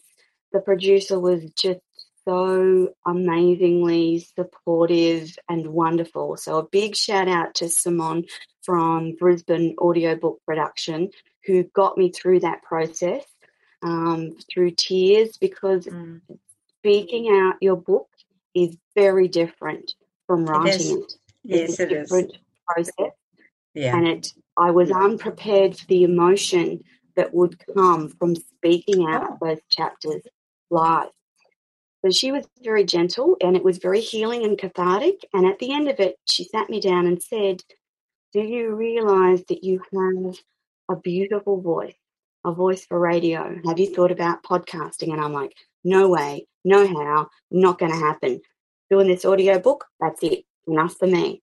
the 0.53 0.61
producer 0.61 1.19
was 1.19 1.43
just 1.57 1.81
so 2.27 2.95
amazingly 3.07 4.27
supportive 4.37 5.37
and 5.49 5.67
wonderful. 5.67 6.37
So 6.37 6.59
a 6.59 6.69
big 6.69 6.95
shout 6.97 7.29
out 7.29 7.55
to 7.57 7.69
Simon 7.69 8.25
from 8.63 9.17
Brisbane 9.17 9.75
Audiobook 9.79 10.41
Production 10.47 11.11
who 11.47 11.65
got 11.65 11.99
me 11.99 12.11
through 12.11 12.41
that 12.41 12.63
process 12.63 13.25
um, 13.83 14.37
through 14.53 14.73
tears 14.73 15.37
because 15.39 15.87
mm. 15.87 16.21
speaking 16.79 17.29
out 17.29 17.57
your 17.61 17.77
book 17.77 18.09
is 18.55 18.77
very 18.95 19.29
different 19.29 19.95
from 20.27 20.45
writing 20.47 20.99
it. 20.99 21.05
it. 21.05 21.13
Yes, 21.45 21.71
it's 21.71 21.81
a 21.81 21.87
different 21.87 22.33
process. 22.67 23.13
Yeah. 23.75 23.97
And 23.97 24.07
it 24.07 24.33
I 24.57 24.71
was 24.71 24.91
unprepared 24.91 25.77
for 25.77 25.87
the 25.87 26.05
emotion 26.05 26.85
that 27.17 27.35
would 27.35 27.57
come 27.75 28.09
from 28.09 28.37
speaking 28.37 29.07
out 29.09 29.31
oh. 29.31 29.39
those 29.41 29.61
chapters 29.69 30.23
live. 30.71 31.09
But 32.03 32.15
she 32.15 32.33
was 32.33 32.47
very 32.63 32.85
gentle 32.85 33.37
and 33.41 33.57
it 33.57 33.63
was 33.63 33.79
very 33.79 34.01
healing 34.01 34.45
and 34.45 34.59
cathartic. 34.59 35.25
And 35.33 35.47
at 35.47 35.59
the 35.59 35.73
end 35.73 35.89
of 35.89 36.01
it, 36.01 36.17
she 36.29 36.45
sat 36.45 36.69
me 36.69 36.81
down 36.81 37.07
and 37.07 37.23
said, 37.23 37.63
Do 38.33 38.41
you 38.41 38.75
realize 38.75 39.45
that 39.49 39.63
you 39.63 39.83
have 39.93 40.35
a 40.91 41.01
beautiful 41.01 41.61
voice, 41.61 41.95
a 42.45 42.53
voice 42.53 42.85
for 42.85 42.99
radio? 42.99 43.61
Have 43.67 43.79
you 43.79 43.95
thought 43.95 44.11
about 44.11 44.43
podcasting? 44.43 45.13
And 45.13 45.21
I'm 45.21 45.33
like, 45.33 45.55
No 45.85 46.09
way, 46.09 46.47
no 46.65 46.87
how, 46.87 47.29
not 47.51 47.79
going 47.79 47.93
to 47.93 47.99
happen. 47.99 48.41
Doing 48.91 49.07
this 49.07 49.25
audio 49.25 49.59
book, 49.59 49.87
that's 50.01 50.23
it, 50.23 50.45
enough 50.67 50.97
for 50.99 51.07
me. 51.07 51.41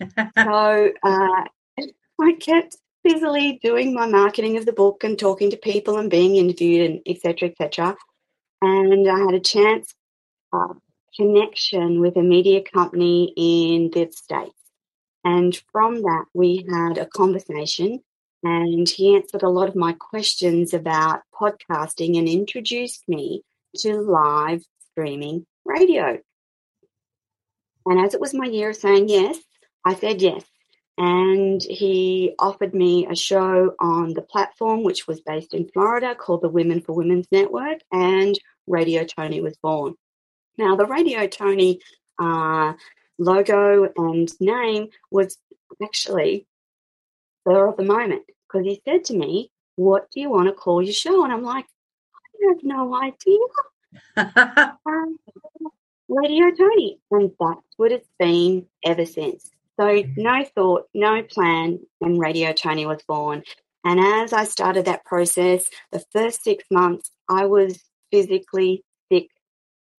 so 0.00 0.10
uh, 1.02 1.44
I 2.20 2.32
kept 2.40 2.76
busily 3.04 3.58
doing 3.62 3.94
my 3.94 4.06
marketing 4.06 4.56
of 4.56 4.66
the 4.66 4.72
book 4.72 5.04
and 5.04 5.18
talking 5.18 5.50
to 5.50 5.56
people 5.56 5.98
and 5.98 6.10
being 6.10 6.36
interviewed 6.36 6.90
and 6.90 7.00
etc. 7.06 7.48
etc. 7.48 7.96
and 8.62 9.08
I 9.08 9.18
had 9.18 9.34
a 9.34 9.40
chance 9.40 9.92
uh, 10.52 10.74
connection 11.16 12.00
with 12.00 12.16
a 12.16 12.22
media 12.22 12.62
company 12.62 13.32
in 13.36 13.90
the 13.90 14.10
States. 14.12 14.54
And 15.24 15.60
from 15.70 16.02
that, 16.02 16.24
we 16.34 16.66
had 16.70 16.98
a 16.98 17.06
conversation, 17.06 18.00
and 18.42 18.88
he 18.88 19.14
answered 19.14 19.42
a 19.42 19.48
lot 19.48 19.68
of 19.68 19.76
my 19.76 19.92
questions 19.92 20.74
about 20.74 21.20
podcasting 21.34 22.18
and 22.18 22.28
introduced 22.28 23.08
me 23.08 23.42
to 23.78 24.00
live 24.00 24.64
streaming 24.90 25.46
radio. 25.64 26.18
And 27.86 28.00
as 28.04 28.14
it 28.14 28.20
was 28.20 28.34
my 28.34 28.46
year 28.46 28.70
of 28.70 28.76
saying 28.76 29.08
yes, 29.08 29.38
I 29.84 29.94
said 29.94 30.22
yes. 30.22 30.44
And 30.98 31.62
he 31.62 32.34
offered 32.38 32.74
me 32.74 33.06
a 33.06 33.16
show 33.16 33.74
on 33.80 34.12
the 34.14 34.22
platform, 34.22 34.82
which 34.82 35.06
was 35.06 35.20
based 35.20 35.54
in 35.54 35.68
Florida, 35.68 36.14
called 36.14 36.42
the 36.42 36.48
Women 36.48 36.80
for 36.80 36.92
Women's 36.92 37.26
Network, 37.32 37.80
and 37.90 38.38
Radio 38.66 39.04
Tony 39.04 39.40
was 39.40 39.56
born. 39.62 39.94
Now, 40.58 40.76
the 40.76 40.86
Radio 40.86 41.26
Tony 41.26 41.80
uh, 42.18 42.74
logo 43.18 43.90
and 43.96 44.30
name 44.40 44.88
was 45.10 45.38
actually 45.82 46.46
spur 47.40 47.68
of 47.68 47.76
the 47.76 47.84
moment 47.84 48.22
because 48.46 48.66
he 48.66 48.80
said 48.84 49.04
to 49.06 49.16
me, 49.16 49.50
What 49.76 50.10
do 50.10 50.20
you 50.20 50.30
want 50.30 50.48
to 50.48 50.54
call 50.54 50.82
your 50.82 50.92
show? 50.92 51.24
And 51.24 51.32
I'm 51.32 51.42
like, 51.42 51.66
I 52.14 52.48
have 52.48 52.62
no 52.62 52.94
idea. 52.94 53.38
um, 54.86 55.18
Radio 56.08 56.50
Tony. 56.50 57.00
And 57.10 57.30
that's 57.40 57.60
what 57.76 57.92
it's 57.92 58.08
been 58.18 58.66
ever 58.84 59.06
since. 59.06 59.50
So, 59.80 60.02
no 60.16 60.44
thought, 60.54 60.88
no 60.94 61.22
plan, 61.22 61.80
and 62.00 62.20
Radio 62.20 62.52
Tony 62.52 62.84
was 62.84 63.02
born. 63.08 63.42
And 63.84 63.98
as 63.98 64.32
I 64.32 64.44
started 64.44 64.84
that 64.84 65.04
process, 65.04 65.64
the 65.90 66.04
first 66.12 66.44
six 66.44 66.64
months, 66.70 67.10
I 67.28 67.46
was 67.46 67.82
physically 68.12 68.84
sick 69.10 69.28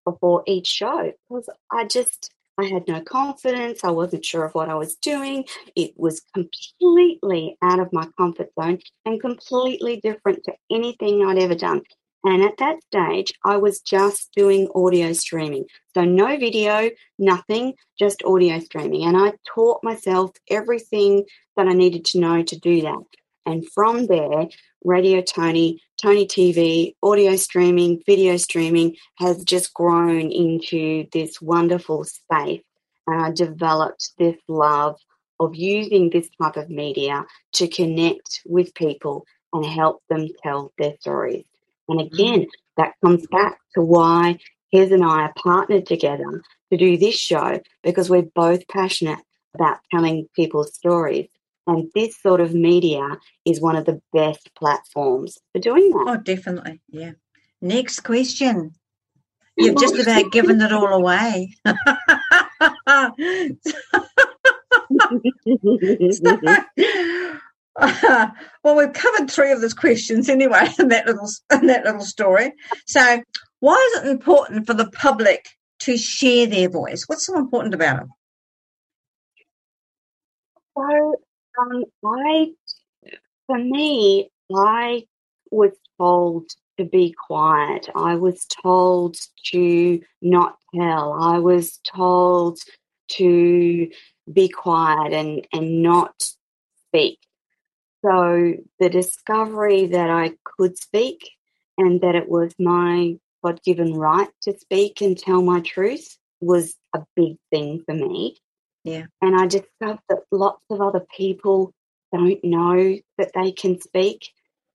before 0.05 0.43
each 0.47 0.67
show 0.67 1.11
because 1.27 1.49
I 1.71 1.85
just 1.85 2.31
I 2.57 2.65
had 2.65 2.87
no 2.87 3.01
confidence. 3.01 3.83
I 3.83 3.89
wasn't 3.89 4.25
sure 4.25 4.45
of 4.45 4.53
what 4.53 4.69
I 4.69 4.75
was 4.75 4.95
doing. 4.95 5.45
It 5.75 5.93
was 5.97 6.21
completely 6.35 7.57
out 7.63 7.79
of 7.79 7.91
my 7.91 8.07
comfort 8.15 8.49
zone 8.59 8.79
and 9.05 9.19
completely 9.19 9.99
different 9.99 10.43
to 10.45 10.53
anything 10.71 11.25
I'd 11.25 11.39
ever 11.39 11.55
done. 11.55 11.81
And 12.23 12.43
at 12.43 12.57
that 12.57 12.81
stage, 12.83 13.33
I 13.43 13.57
was 13.57 13.81
just 13.81 14.31
doing 14.33 14.69
audio 14.73 15.11
streaming. 15.13 15.65
So, 15.93 16.05
no 16.05 16.37
video, 16.37 16.89
nothing, 17.19 17.73
just 17.99 18.23
audio 18.23 18.59
streaming. 18.59 19.03
And 19.03 19.17
I 19.17 19.33
taught 19.53 19.83
myself 19.83 20.31
everything 20.49 21.25
that 21.57 21.67
I 21.67 21.73
needed 21.73 22.05
to 22.05 22.19
know 22.19 22.43
to 22.43 22.59
do 22.59 22.81
that. 22.83 23.03
And 23.45 23.69
from 23.73 24.07
there, 24.07 24.47
Radio 24.83 25.21
Tony, 25.21 25.81
Tony 26.01 26.27
TV, 26.27 26.95
audio 27.01 27.35
streaming, 27.35 28.01
video 28.05 28.37
streaming 28.37 28.95
has 29.17 29.43
just 29.43 29.73
grown 29.73 30.31
into 30.31 31.05
this 31.11 31.41
wonderful 31.41 32.03
space. 32.03 32.61
And 33.07 33.21
I 33.21 33.31
developed 33.31 34.11
this 34.17 34.35
love 34.47 34.97
of 35.39 35.55
using 35.55 36.09
this 36.09 36.29
type 36.41 36.57
of 36.57 36.69
media 36.69 37.25
to 37.53 37.67
connect 37.67 38.41
with 38.45 38.73
people 38.75 39.25
and 39.53 39.65
help 39.65 40.01
them 40.09 40.27
tell 40.41 40.73
their 40.77 40.93
stories. 40.99 41.45
And 41.89 41.99
mm. 41.99 42.11
again, 42.11 42.47
that 42.77 42.93
comes 43.03 43.25
back 43.27 43.57
to 43.75 43.81
why 43.81 44.37
Kez 44.73 44.91
and 44.91 45.03
I 45.03 45.23
are 45.23 45.33
partnered 45.37 45.85
together 45.85 46.41
to 46.71 46.77
do 46.77 46.97
this 46.97 47.15
show 47.15 47.59
because 47.83 48.09
we're 48.09 48.29
both 48.35 48.67
passionate 48.67 49.19
about 49.53 49.77
telling 49.91 50.27
people's 50.35 50.73
stories. 50.73 51.29
And 51.65 51.89
this 51.95 52.21
sort 52.21 52.41
of 52.41 52.53
media 52.53 53.07
is 53.45 53.61
one 53.61 53.75
of 53.75 53.85
the 53.85 54.01
best 54.11 54.53
platforms 54.55 55.37
for 55.53 55.59
doing 55.59 55.89
that. 55.91 56.05
Oh, 56.07 56.17
definitely. 56.17 56.81
Yeah. 56.89 57.11
Next 57.61 58.01
question. 58.01 58.73
You've 59.55 59.77
just 59.77 59.99
about 59.99 60.31
given 60.31 60.59
it 60.61 60.71
all 60.73 60.87
away. 60.87 61.55
so, 61.65 61.73
uh, 67.79 68.27
well, 68.63 68.75
we've 68.75 68.93
covered 68.93 69.29
three 69.29 69.51
of 69.51 69.61
those 69.61 69.73
questions 69.73 70.27
anyway 70.27 70.69
in 70.79 70.87
that 70.89 71.05
little 71.05 71.29
in 71.51 71.67
that 71.67 71.85
little 71.85 72.01
story. 72.01 72.51
So, 72.87 73.21
why 73.59 73.91
is 73.93 74.03
it 74.03 74.09
important 74.09 74.65
for 74.65 74.73
the 74.73 74.89
public 74.89 75.47
to 75.81 75.97
share 75.97 76.47
their 76.47 76.69
voice? 76.69 77.03
What's 77.07 77.27
so 77.27 77.37
important 77.37 77.73
about 77.75 78.01
it? 78.01 78.07
So, 80.75 81.15
um, 81.59 81.83
I, 82.05 82.51
for 83.47 83.57
me, 83.57 84.29
I 84.53 85.05
was 85.51 85.71
told 85.99 86.49
to 86.77 86.85
be 86.85 87.15
quiet. 87.27 87.89
I 87.95 88.15
was 88.15 88.45
told 88.45 89.17
to 89.51 90.01
not 90.21 90.57
tell. 90.75 91.13
I 91.13 91.39
was 91.39 91.79
told 91.83 92.59
to 93.11 93.89
be 94.31 94.49
quiet 94.49 95.13
and 95.13 95.47
and 95.53 95.81
not 95.83 96.15
speak. 96.87 97.19
So 98.03 98.53
the 98.79 98.89
discovery 98.89 99.87
that 99.87 100.09
I 100.09 100.33
could 100.43 100.77
speak 100.77 101.29
and 101.77 102.01
that 102.01 102.15
it 102.15 102.27
was 102.29 102.53
my 102.59 103.17
God 103.43 103.61
given 103.63 103.93
right 103.93 104.29
to 104.43 104.57
speak 104.57 105.01
and 105.01 105.17
tell 105.17 105.41
my 105.41 105.61
truth 105.61 106.17
was 106.41 106.75
a 106.93 107.01
big 107.15 107.37
thing 107.49 107.83
for 107.85 107.93
me. 107.93 108.37
Yeah. 108.83 109.05
And 109.21 109.35
I 109.39 109.47
discovered 109.47 109.99
that 110.09 110.23
lots 110.31 110.63
of 110.69 110.81
other 110.81 111.05
people 111.15 111.73
don't 112.11 112.43
know 112.43 112.97
that 113.17 113.31
they 113.33 113.51
can 113.51 113.79
speak. 113.79 114.29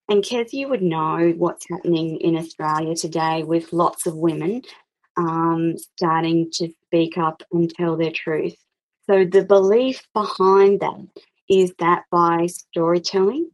And 0.09 0.25
Kez, 0.25 0.53
you 0.53 0.68
would 0.68 0.83
know 0.83 1.35
what's 1.37 1.66
happening 1.68 2.16
in 2.21 2.37
Australia 2.37 2.94
today 2.94 3.42
with 3.42 3.73
lots 3.73 4.07
of 4.07 4.16
women 4.16 4.62
um, 5.18 5.77
starting 5.97 6.51
to 6.53 6.73
speak 6.87 7.18
up 7.18 7.42
and 7.53 7.68
tell 7.68 7.97
their 7.97 8.12
truth. 8.12 8.57
So 9.07 9.25
the 9.25 9.44
belief 9.44 10.07
behind 10.14 10.81
that 10.81 11.09
is 11.51 11.75
that 11.79 12.05
by 12.11 12.47
storytelling 12.47 13.51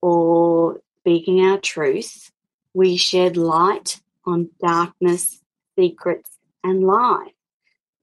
or 0.00 0.80
speaking 1.00 1.44
our 1.44 1.58
truth, 1.58 2.30
we 2.74 2.96
shed 2.96 3.36
light 3.36 4.00
on 4.26 4.50
darkness, 4.60 5.40
secrets, 5.78 6.30
and 6.62 6.84
lies. 6.84 7.30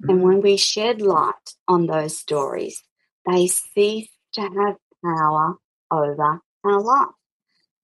Mm-hmm. 0.01 0.09
And 0.09 0.23
when 0.23 0.41
we 0.41 0.57
shed 0.57 1.01
light 1.01 1.55
on 1.67 1.85
those 1.85 2.17
stories, 2.17 2.81
they 3.25 3.47
cease 3.47 4.09
to 4.33 4.41
have 4.41 4.75
power 5.03 5.55
over 5.91 6.41
our 6.63 6.81
life. 6.81 7.09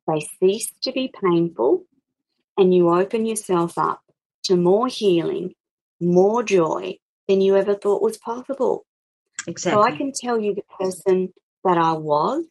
They 0.07 0.27
cease 0.39 0.71
to 0.83 0.91
be 0.91 1.13
painful, 1.21 1.85
and 2.57 2.73
you 2.73 2.89
open 2.89 3.25
yourself 3.25 3.77
up 3.77 4.01
to 4.45 4.55
more 4.55 4.87
healing, 4.87 5.53
more 5.99 6.43
joy 6.43 6.97
than 7.27 7.41
you 7.41 7.55
ever 7.57 7.75
thought 7.75 8.01
was 8.01 8.17
possible. 8.17 8.85
Exactly. 9.45 9.81
So 9.81 9.81
I 9.81 9.95
can 9.95 10.11
tell 10.13 10.39
you 10.39 10.55
the 10.55 10.63
person 10.79 11.33
that 11.63 11.77
I 11.77 11.93
was 11.93 12.45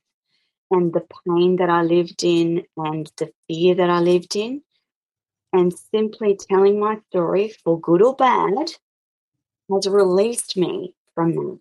and 0.70 0.92
the 0.92 1.06
pain 1.26 1.56
that 1.56 1.70
I 1.70 1.82
lived 1.82 2.22
in 2.22 2.64
and 2.76 3.10
the 3.16 3.32
fear 3.48 3.74
that 3.74 3.90
I 3.90 4.00
lived 4.00 4.36
in. 4.36 4.62
And 5.52 5.72
simply 5.72 6.36
telling 6.36 6.78
my 6.78 6.98
story, 7.08 7.54
for 7.64 7.80
good 7.80 8.02
or 8.02 8.14
bad, 8.14 8.72
has 9.72 9.88
released 9.88 10.56
me 10.56 10.94
from 11.14 11.34
that. 11.34 11.58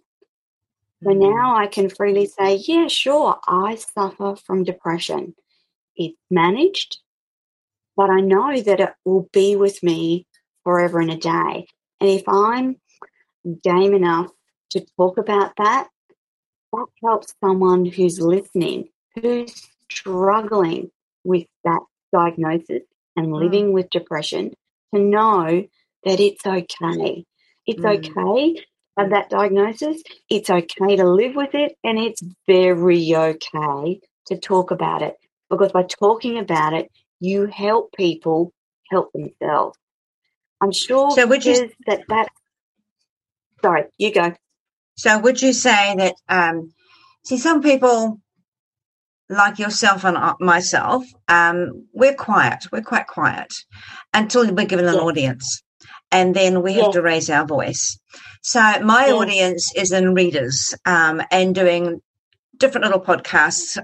So 1.04 1.10
mm. 1.10 1.36
now 1.36 1.56
I 1.56 1.68
can 1.68 1.90
freely 1.90 2.26
say, 2.26 2.56
yeah, 2.56 2.88
sure, 2.88 3.38
I 3.48 3.76
suffer 3.76 4.36
from 4.36 4.64
depression. 4.64 5.36
It's 5.96 6.18
managed, 6.30 7.00
but 7.96 8.10
I 8.10 8.20
know 8.22 8.60
that 8.60 8.80
it 8.80 8.94
will 9.06 9.30
be 9.32 9.56
with 9.56 9.82
me 9.84 10.28
forever 10.64 11.00
and 11.00 11.12
a 11.12 11.18
day. 11.18 11.68
And 12.00 12.10
if 12.10 12.24
I'm 12.28 12.78
game 13.64 13.94
enough 13.94 14.32
to 14.72 14.86
talk 14.98 15.18
about 15.18 15.54
that, 15.58 15.88
that 16.74 16.86
helps 17.04 17.34
someone 17.44 17.86
who's 17.86 18.20
listening, 18.20 18.90
who's 19.16 19.68
struggling 19.90 20.92
with 21.24 21.46
that 21.64 21.82
diagnosis 22.12 22.84
and 23.16 23.28
mm. 23.28 23.40
living 23.40 23.72
with 23.72 23.90
depression, 23.90 24.54
to 24.94 25.00
know 25.00 25.66
that 26.04 26.20
it's 26.20 26.46
okay. 26.46 27.26
It's 27.66 27.82
mm. 27.82 27.98
okay 27.98 28.66
have 28.98 29.10
that 29.10 29.30
diagnosis. 29.30 30.02
It's 30.30 30.50
okay 30.50 30.96
to 30.96 31.10
live 31.10 31.36
with 31.36 31.54
it, 31.54 31.78
and 31.84 32.00
it's 32.00 32.22
very 32.48 33.16
okay 33.16 34.00
to 34.28 34.38
talk 34.40 34.72
about 34.72 35.02
it 35.02 35.16
because 35.50 35.72
by 35.72 35.84
talking 35.84 36.38
about 36.40 36.74
it, 36.74 36.92
you 37.20 37.46
help 37.46 37.92
people 37.94 38.54
help 38.90 39.12
themselves. 39.14 39.78
I'm 40.62 40.72
sure 40.72 41.12
so 41.12 41.28
would 41.28 41.46
you, 41.46 41.70
that 41.88 42.02
that. 42.10 42.30
Sorry, 43.62 43.86
you 43.98 44.14
go. 44.14 44.34
So 44.98 45.20
would 45.20 45.42
you 45.42 45.52
say 45.54 45.96
that, 45.98 46.16
um, 46.30 46.72
see, 47.26 47.38
some 47.38 47.62
people 47.62 48.22
like 49.28 49.60
yourself 49.60 50.06
and 50.06 50.16
uh, 50.16 50.36
myself, 50.40 51.04
um, 51.28 51.88
we're 51.94 52.14
quiet. 52.16 52.68
We're 52.72 52.82
quite 52.82 53.08
quiet 53.08 53.54
until 54.14 54.50
we're 54.54 54.66
given 54.66 54.86
an 54.86 54.96
audience. 54.96 55.64
And 56.12 56.36
then 56.36 56.62
we 56.62 56.74
have 56.76 56.92
to 56.94 57.02
raise 57.02 57.30
our 57.30 57.46
voice. 57.46 58.00
So 58.42 58.60
my 58.82 59.12
audience 59.12 59.72
is 59.76 59.92
in 59.92 60.14
readers 60.14 60.74
um, 60.86 61.22
and 61.32 61.54
doing 61.54 62.02
different 62.58 62.86
little 62.86 63.02
podcasts 63.02 63.78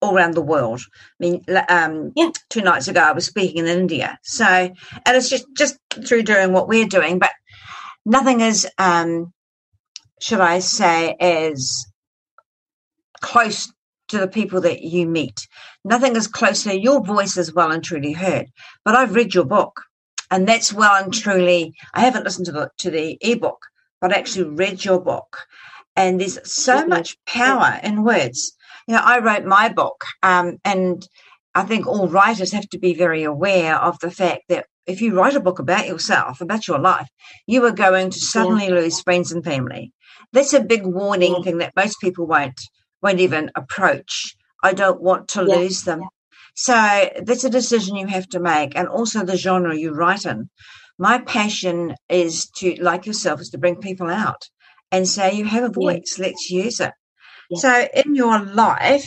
all 0.00 0.14
around 0.14 0.34
the 0.34 0.42
world. 0.42 0.80
I 0.80 1.14
mean, 1.18 1.44
um, 1.68 2.12
yeah. 2.14 2.30
two 2.50 2.62
nights 2.62 2.88
ago 2.88 3.00
I 3.00 3.12
was 3.12 3.26
speaking 3.26 3.58
in 3.58 3.66
India. 3.66 4.18
So, 4.22 4.44
and 4.44 5.16
it's 5.16 5.28
just 5.28 5.46
just 5.56 5.78
through 6.06 6.22
doing 6.22 6.52
what 6.52 6.68
we're 6.68 6.86
doing, 6.86 7.18
but 7.18 7.32
nothing 8.04 8.40
is, 8.40 8.66
um, 8.78 9.32
should 10.20 10.40
I 10.40 10.60
say, 10.60 11.16
as 11.18 11.86
close 13.20 13.72
to 14.08 14.18
the 14.18 14.28
people 14.28 14.60
that 14.62 14.82
you 14.82 15.06
meet. 15.06 15.48
Nothing 15.84 16.16
is 16.16 16.28
closer. 16.28 16.72
Your 16.72 17.04
voice 17.04 17.36
is 17.36 17.52
well 17.52 17.72
and 17.72 17.82
truly 17.82 18.12
heard. 18.12 18.46
But 18.84 18.94
I've 18.94 19.14
read 19.14 19.34
your 19.34 19.44
book, 19.44 19.82
and 20.30 20.48
that's 20.48 20.72
well 20.72 21.02
and 21.02 21.12
truly. 21.12 21.74
I 21.94 22.00
haven't 22.00 22.24
listened 22.24 22.46
to 22.46 22.52
the 22.52 22.70
to 22.78 22.90
the 22.90 23.18
ebook, 23.20 23.58
but 24.00 24.12
I 24.12 24.18
actually 24.18 24.50
read 24.50 24.84
your 24.84 25.00
book, 25.00 25.46
and 25.94 26.20
there's 26.20 26.38
so 26.50 26.86
much 26.86 27.16
power 27.26 27.80
in 27.82 28.04
words. 28.04 28.52
You 28.86 28.94
know, 28.94 29.02
I 29.02 29.18
wrote 29.18 29.44
my 29.44 29.68
book, 29.68 30.04
um, 30.22 30.58
and 30.64 31.06
I 31.54 31.62
think 31.62 31.86
all 31.86 32.08
writers 32.08 32.52
have 32.52 32.68
to 32.70 32.78
be 32.78 32.94
very 32.94 33.24
aware 33.24 33.76
of 33.76 33.98
the 34.00 34.10
fact 34.10 34.42
that 34.48 34.66
if 34.86 35.00
you 35.00 35.14
write 35.14 35.34
a 35.34 35.40
book 35.40 35.58
about 35.58 35.86
yourself, 35.86 36.40
about 36.40 36.68
your 36.68 36.78
life, 36.78 37.08
you 37.46 37.64
are 37.64 37.72
going 37.72 38.10
to 38.10 38.18
suddenly 38.18 38.66
yeah. 38.66 38.74
lose 38.74 39.00
friends 39.00 39.32
and 39.32 39.44
family. 39.44 39.92
That's 40.32 40.52
a 40.52 40.60
big 40.62 40.86
warning 40.86 41.34
yeah. 41.36 41.42
thing 41.42 41.58
that 41.58 41.74
most 41.76 42.00
people 42.00 42.26
won't 42.26 42.60
won't 43.02 43.20
even 43.20 43.50
approach. 43.54 44.36
I 44.62 44.72
don't 44.72 45.00
want 45.00 45.28
to 45.28 45.44
yeah. 45.46 45.56
lose 45.56 45.82
them. 45.82 46.02
So 46.56 47.10
that's 47.22 47.44
a 47.44 47.50
decision 47.50 47.96
you 47.96 48.06
have 48.06 48.28
to 48.30 48.40
make, 48.40 48.76
and 48.76 48.88
also 48.88 49.24
the 49.24 49.36
genre 49.36 49.76
you 49.76 49.92
write 49.92 50.24
in. 50.24 50.48
My 50.98 51.18
passion 51.18 51.94
is 52.08 52.48
to, 52.56 52.74
like 52.80 53.04
yourself, 53.04 53.42
is 53.42 53.50
to 53.50 53.58
bring 53.58 53.76
people 53.76 54.08
out 54.08 54.48
and 54.90 55.06
say, 55.06 55.34
"You 55.34 55.44
have 55.44 55.64
a 55.64 55.68
voice. 55.68 56.18
Let's 56.18 56.50
use 56.50 56.80
it." 56.80 56.92
So 57.54 57.86
in 57.94 58.14
your 58.14 58.38
life, 58.42 59.06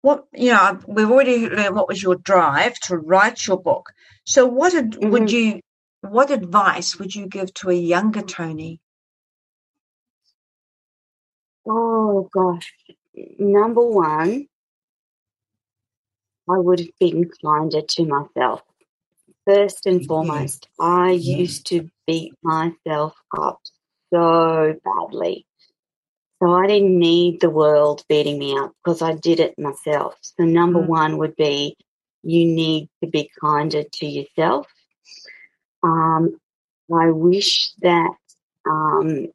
what 0.00 0.24
you 0.32 0.52
know, 0.52 0.80
we've 0.86 1.10
already 1.10 1.48
learned 1.50 1.76
what 1.76 1.88
was 1.88 2.02
your 2.02 2.16
drive 2.16 2.74
to 2.84 2.96
write 2.96 3.46
your 3.46 3.60
book. 3.60 3.92
So 4.24 4.46
what 4.46 4.72
mm-hmm. 4.72 5.10
would 5.10 5.30
you, 5.30 5.60
what 6.00 6.30
advice 6.30 6.96
would 6.98 7.14
you 7.14 7.26
give 7.26 7.52
to 7.54 7.70
a 7.70 7.74
younger 7.74 8.22
Tony? 8.22 8.80
Oh 11.68 12.28
gosh, 12.32 12.72
number 13.38 13.86
one, 13.86 14.46
I 16.48 16.58
would 16.58 16.80
have 16.80 16.98
been 17.00 17.30
kinder 17.44 17.80
to 17.82 18.04
myself. 18.04 18.62
First 19.46 19.86
and 19.86 20.04
foremost, 20.06 20.68
I 20.78 21.12
used 21.12 21.66
to 21.68 21.88
beat 22.06 22.34
myself 22.42 23.14
up 23.36 23.60
so 24.12 24.74
badly. 24.84 25.46
So 26.42 26.52
I 26.52 26.66
didn't 26.66 26.98
need 26.98 27.40
the 27.40 27.50
world 27.50 28.04
beating 28.08 28.38
me 28.38 28.56
up 28.58 28.72
because 28.84 29.02
I 29.02 29.14
did 29.14 29.40
it 29.40 29.58
myself. 29.58 30.14
So 30.22 30.44
number 30.44 30.80
mm. 30.80 30.86
one 30.86 31.18
would 31.18 31.34
be 31.36 31.76
you 32.22 32.44
need 32.44 32.88
to 33.02 33.08
be 33.08 33.30
kinder 33.40 33.84
to 33.84 34.06
yourself. 34.06 34.66
Um, 35.82 36.38
I 36.92 37.10
wish 37.10 37.72
that 37.80 38.14
um, 38.68 39.28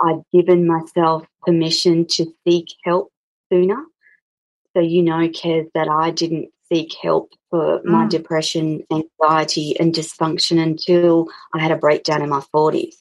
I'd 0.00 0.22
given 0.32 0.66
myself 0.66 1.26
permission 1.42 2.06
to 2.10 2.26
seek 2.46 2.66
help 2.84 3.12
sooner. 3.52 3.84
So 4.76 4.82
you 4.82 5.02
know, 5.02 5.28
Kez, 5.28 5.68
that 5.74 5.88
I 5.88 6.10
didn't 6.10 6.50
seek 6.70 6.94
help 7.02 7.32
for 7.50 7.80
my 7.84 8.04
mm. 8.04 8.10
depression, 8.10 8.84
anxiety, 8.92 9.78
and 9.80 9.94
dysfunction 9.94 10.62
until 10.62 11.28
I 11.54 11.60
had 11.60 11.72
a 11.72 11.76
breakdown 11.76 12.22
in 12.22 12.28
my 12.28 12.42
40s. 12.54 12.96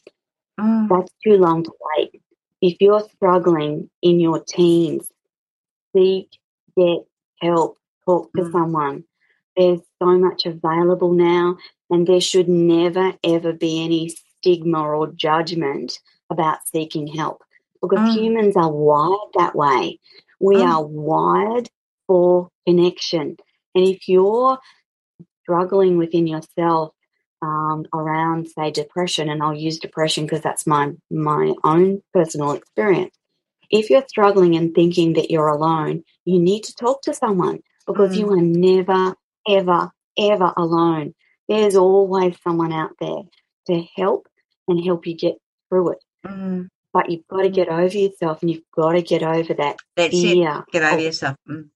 Mm. 0.60 0.88
That's 0.90 1.12
too 1.24 1.38
long 1.38 1.64
to 1.64 1.72
wait. 1.98 2.22
If 2.62 2.78
you're 2.80 3.08
struggling 3.16 3.90
in 4.02 4.20
your 4.20 4.40
teens, 4.40 5.12
seek, 5.96 6.30
get 6.76 7.06
help, 7.42 7.78
talk 8.06 8.32
to 8.34 8.44
mm. 8.44 8.52
someone. 8.52 9.04
There's 9.56 9.82
so 10.02 10.18
much 10.18 10.46
available 10.46 11.14
now, 11.14 11.58
and 11.90 12.08
there 12.08 12.22
should 12.22 12.48
never, 12.48 13.14
ever 13.24 13.54
be 13.54 13.84
any 13.84 14.10
stigma 14.10 14.82
or 14.82 15.08
judgment 15.08 16.00
about 16.30 16.68
seeking 16.68 17.08
help 17.08 17.44
because 17.82 18.00
mm. 18.00 18.14
humans 18.16 18.56
are 18.56 18.72
wired 18.72 19.30
that 19.38 19.56
way. 19.56 20.00
We 20.40 20.58
mm. 20.58 20.68
are 20.68 20.86
wired 20.86 21.70
for 22.08 22.50
connection. 22.68 23.38
And 23.76 23.88
if 23.88 24.08
you're 24.08 24.58
struggling 25.44 25.98
within 25.98 26.28
yourself 26.28 26.94
um, 27.42 27.86
around, 27.94 28.48
say, 28.48 28.72
depression, 28.72 29.30
and 29.30 29.44
I'll 29.44 29.54
use 29.54 29.80
depression 29.80 30.26
because 30.26 30.42
that's 30.42 30.66
my 30.66 30.92
my 31.12 31.54
own 31.64 32.02
personal 32.14 32.54
experience. 32.54 33.16
If 33.70 33.90
you're 33.90 34.06
struggling 34.08 34.56
and 34.56 34.74
thinking 34.74 35.14
that 35.14 35.30
you're 35.30 35.50
alone, 35.50 36.04
you 36.26 36.40
need 36.40 36.64
to 36.64 36.76
talk 36.76 37.02
to 37.04 37.14
someone 37.14 37.60
because 37.86 38.16
mm. 38.16 38.20
you 38.20 38.32
are 38.32 38.42
never, 38.42 39.16
ever, 39.48 39.92
ever 40.18 40.54
alone. 40.58 41.14
There's 41.48 41.76
always 41.76 42.36
someone 42.42 42.74
out 42.74 42.92
there 43.00 43.24
to 43.68 43.84
help 43.96 44.28
and 44.68 44.84
help 44.84 45.06
you 45.06 45.16
get 45.16 45.36
through 45.70 45.94
it. 45.94 46.00
Mm. 46.26 46.68
But 46.94 47.10
you've 47.12 47.28
got 47.28 47.44
to 47.44 47.50
get 47.50 47.70
over 47.70 47.96
yourself 47.96 48.42
and 48.42 48.50
you've 48.50 48.64
got 48.76 48.94
to 48.94 49.02
get 49.02 49.24
over 49.24 49.54
that 49.54 49.78
That's 49.96 50.12
fear. 50.12 50.64
It. 50.68 50.72
Get 50.72 50.84
over 50.84 51.02
yourself. 51.02 51.36
Mm. 51.48 51.70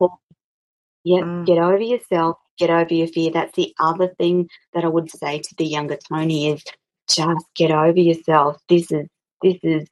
Yeah, 1.03 1.21
mm. 1.21 1.45
get 1.45 1.57
over 1.57 1.81
yourself, 1.81 2.37
get 2.57 2.69
over 2.69 2.93
your 2.93 3.07
fear. 3.07 3.31
That's 3.31 3.55
the 3.55 3.73
other 3.79 4.07
thing 4.19 4.49
that 4.73 4.83
I 4.83 4.87
would 4.87 5.09
say 5.11 5.39
to 5.39 5.55
the 5.57 5.65
younger 5.65 5.97
Tony 6.09 6.51
is 6.51 6.63
just 7.09 7.45
get 7.55 7.71
over 7.71 7.99
yourself. 7.99 8.57
This 8.69 8.91
is 8.91 9.07
this 9.41 9.57
is 9.63 9.87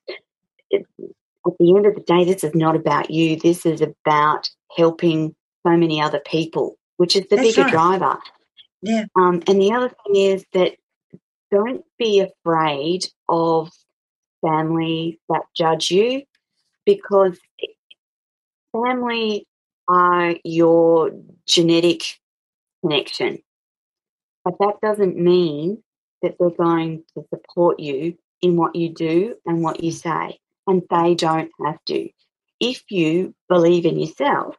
it, 0.70 0.86
at 1.46 1.54
the 1.60 1.76
end 1.76 1.86
of 1.86 1.96
the 1.96 2.02
day, 2.02 2.26
this 2.26 2.44
is 2.44 2.54
not 2.54 2.76
about 2.76 3.10
you. 3.10 3.36
This 3.36 3.66
is 3.66 3.82
about 3.82 4.50
helping 4.76 5.36
so 5.66 5.76
many 5.76 6.02
other 6.02 6.22
people, 6.26 6.78
which 6.98 7.16
is 7.16 7.26
the 7.30 7.36
That's 7.36 7.50
bigger 7.50 7.64
right. 7.64 7.72
driver. 7.72 8.18
Yeah. 8.82 9.06
Um, 9.16 9.42
and 9.48 9.62
the 9.62 9.72
other 9.74 9.90
thing 9.90 10.16
is 10.16 10.46
that 10.54 10.74
don't 11.52 11.84
be 11.98 12.20
afraid 12.20 13.08
of 13.28 13.72
family 14.41 15.19
that 15.30 15.43
judge 15.56 15.91
you 15.91 16.23
because 16.86 17.38
family 18.71 19.45
are 19.88 20.36
your 20.43 21.12
genetic 21.47 22.04
connection. 22.82 23.39
But 24.45 24.56
that 24.60 24.75
doesn't 24.82 25.17
mean 25.17 25.84
that 26.21 26.36
they're 26.39 26.49
going 26.49 27.04
to 27.15 27.25
support 27.30 27.80
you 27.80 28.17
in 28.41 28.56
what 28.56 28.75
you 28.75 28.93
do 28.93 29.36
and 29.45 29.62
what 29.62 29.84
you 29.84 29.91
say. 29.91 30.39
And 30.67 30.84
they 30.89 31.15
don't 31.15 31.52
have 31.65 31.84
to. 31.88 32.10
If 32.60 32.84
you 32.89 33.34
believe 33.47 33.86
in 33.86 33.99
yourself 33.99 34.56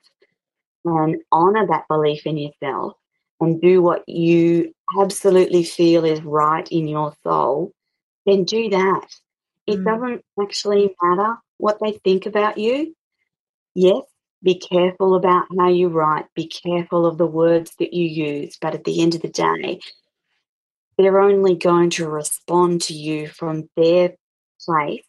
and 0.84 1.16
honor 1.30 1.66
that 1.66 1.84
belief 1.88 2.26
in 2.26 2.36
yourself 2.38 2.94
and 3.40 3.60
do 3.60 3.82
what 3.82 4.08
you 4.08 4.72
absolutely 5.00 5.62
feel 5.62 6.04
is 6.04 6.22
right 6.22 6.66
in 6.70 6.88
your 6.88 7.14
soul, 7.22 7.72
then 8.26 8.44
do 8.44 8.68
that. 8.70 9.06
It 9.71 9.79
mm. 9.79 9.85
doesn't 9.85 10.25
actually 10.40 10.94
matter 11.00 11.37
what 11.58 11.79
they 11.81 11.92
think 11.92 12.27
about 12.27 12.58
you. 12.58 12.94
Yes, 13.75 14.02
be 14.42 14.58
careful 14.58 15.14
about 15.14 15.46
how 15.56 15.68
you 15.68 15.88
write, 15.88 16.27
be 16.35 16.46
careful 16.46 17.06
of 17.06 17.18
the 17.18 17.27
words 17.27 17.75
that 17.79 17.92
you 17.92 18.06
use, 18.06 18.56
but 18.60 18.75
at 18.75 18.85
the 18.85 19.00
end 19.00 19.14
of 19.14 19.23
the 19.23 19.29
day, 19.29 19.81
they're 20.96 21.21
only 21.21 21.54
going 21.54 21.90
to 21.90 22.08
respond 22.08 22.83
to 22.83 22.94
you 22.94 23.29
from 23.29 23.68
their 23.77 24.14
place 24.64 25.04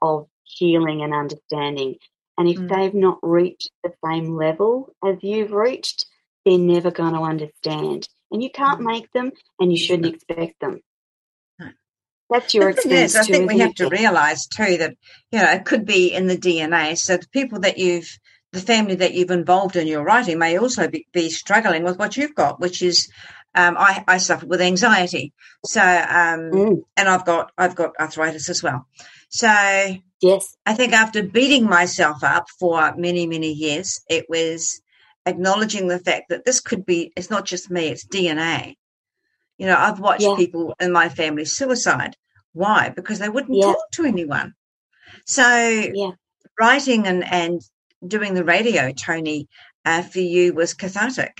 of 0.00 0.28
healing 0.44 1.02
and 1.02 1.12
understanding. 1.12 1.96
And 2.38 2.48
if 2.48 2.56
mm. 2.56 2.68
they've 2.68 2.94
not 2.94 3.18
reached 3.22 3.70
the 3.84 3.92
same 4.04 4.34
level 4.34 4.94
as 5.04 5.16
you've 5.22 5.52
reached, 5.52 6.06
they're 6.44 6.58
never 6.58 6.90
going 6.90 7.14
to 7.14 7.20
understand. 7.20 8.08
And 8.30 8.42
you 8.42 8.50
can't 8.50 8.80
mm. 8.80 8.86
make 8.86 9.12
them, 9.12 9.32
and 9.58 9.70
you 9.70 9.78
shouldn't 9.78 10.14
expect 10.14 10.58
them. 10.60 10.80
That's 12.30 12.54
your 12.54 12.70
experience. 12.70 13.14
Yes, 13.14 13.28
I 13.28 13.30
think 13.30 13.50
we 13.50 13.58
have 13.58 13.74
to 13.74 13.88
realize 13.88 14.46
too 14.46 14.76
that 14.78 14.96
you 15.32 15.38
know 15.40 15.50
it 15.50 15.64
could 15.64 15.84
be 15.84 16.12
in 16.12 16.28
the 16.28 16.38
DNA. 16.38 16.96
So 16.96 17.16
the 17.16 17.28
people 17.28 17.60
that 17.60 17.76
you've, 17.76 18.08
the 18.52 18.60
family 18.60 18.94
that 18.96 19.14
you've 19.14 19.32
involved 19.32 19.76
in 19.76 19.88
your 19.88 20.04
writing, 20.04 20.38
may 20.38 20.56
also 20.56 20.88
be, 20.88 21.06
be 21.12 21.28
struggling 21.28 21.82
with 21.82 21.98
what 21.98 22.16
you've 22.16 22.34
got, 22.34 22.60
which 22.60 22.82
is 22.82 23.10
um, 23.54 23.76
I, 23.76 24.04
I 24.06 24.18
suffer 24.18 24.46
with 24.46 24.60
anxiety. 24.60 25.32
So 25.64 25.80
um, 25.80 26.50
mm. 26.52 26.82
and 26.96 27.08
I've 27.08 27.24
got 27.24 27.50
I've 27.58 27.74
got 27.74 27.92
arthritis 27.98 28.48
as 28.48 28.62
well. 28.62 28.86
So 29.28 29.48
yes, 30.20 30.56
I 30.64 30.74
think 30.74 30.92
after 30.92 31.24
beating 31.24 31.64
myself 31.64 32.22
up 32.22 32.46
for 32.60 32.94
many 32.96 33.26
many 33.26 33.52
years, 33.52 34.00
it 34.08 34.26
was 34.28 34.80
acknowledging 35.26 35.88
the 35.88 35.98
fact 35.98 36.28
that 36.28 36.44
this 36.44 36.60
could 36.60 36.86
be 36.86 37.12
it's 37.16 37.30
not 37.30 37.44
just 37.44 37.70
me, 37.70 37.88
it's 37.88 38.06
DNA. 38.06 38.76
You 39.58 39.66
know, 39.66 39.76
I've 39.76 40.00
watched 40.00 40.22
yeah. 40.22 40.36
people 40.36 40.74
in 40.80 40.92
my 40.92 41.08
family 41.08 41.44
suicide. 41.44 42.16
Why? 42.52 42.90
Because 42.90 43.18
they 43.18 43.28
wouldn't 43.28 43.56
yeah. 43.56 43.66
talk 43.66 43.90
to 43.92 44.04
anyone. 44.04 44.54
So 45.26 45.42
yeah. 45.44 46.10
writing 46.58 47.06
and, 47.06 47.24
and 47.24 47.60
doing 48.06 48.34
the 48.34 48.44
radio, 48.44 48.92
Tony, 48.92 49.48
uh, 49.84 50.02
for 50.02 50.20
you 50.20 50.54
was 50.54 50.74
cathartic. 50.74 51.36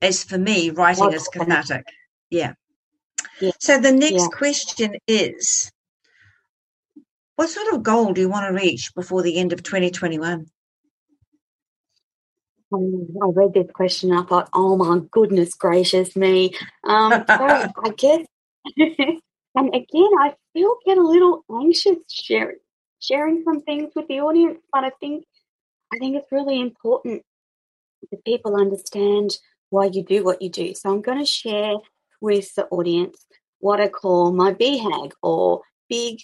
As 0.00 0.24
for 0.24 0.38
me, 0.38 0.70
writing 0.70 1.12
is 1.12 1.28
cathartic. 1.28 1.86
Yeah. 2.30 2.54
yeah. 3.40 3.52
So 3.60 3.78
the 3.78 3.92
next 3.92 4.32
question 4.32 4.96
is 5.06 5.70
what 7.36 7.48
sort 7.48 7.74
of 7.74 7.82
goal 7.82 8.12
do 8.12 8.20
you 8.20 8.28
want 8.28 8.46
to 8.48 8.62
reach 8.62 8.94
before 8.94 9.22
the 9.22 9.38
end 9.38 9.52
of 9.52 9.62
2021? 9.62 10.46
I 12.72 12.76
read 13.34 13.54
this 13.54 13.70
question 13.72 14.10
and 14.10 14.20
I 14.20 14.22
thought, 14.24 14.48
oh 14.52 14.76
my 14.76 15.00
goodness 15.10 15.54
gracious 15.54 16.16
me. 16.16 16.54
Um, 16.84 17.12
so 17.12 17.24
I 17.84 17.90
guess, 17.96 18.26
and 19.54 19.68
again, 19.68 20.10
I 20.20 20.34
still 20.50 20.76
get 20.84 20.98
a 20.98 21.02
little 21.02 21.44
anxious 21.50 21.98
sharing, 22.10 22.58
sharing 23.00 23.42
some 23.44 23.62
things 23.62 23.92
with 23.94 24.08
the 24.08 24.20
audience, 24.20 24.58
but 24.72 24.84
I 24.84 24.90
think, 25.00 25.24
I 25.92 25.98
think 25.98 26.16
it's 26.16 26.32
really 26.32 26.60
important 26.60 27.22
that 28.10 28.24
people 28.24 28.56
understand 28.56 29.38
why 29.70 29.86
you 29.86 30.02
do 30.02 30.24
what 30.24 30.42
you 30.42 30.50
do. 30.50 30.74
So 30.74 30.90
I'm 30.90 31.02
going 31.02 31.18
to 31.18 31.26
share 31.26 31.74
with 32.20 32.54
the 32.54 32.66
audience 32.66 33.24
what 33.58 33.80
I 33.80 33.88
call 33.88 34.32
my 34.32 34.52
BHAG 34.52 35.12
or 35.22 35.62
big, 35.88 36.18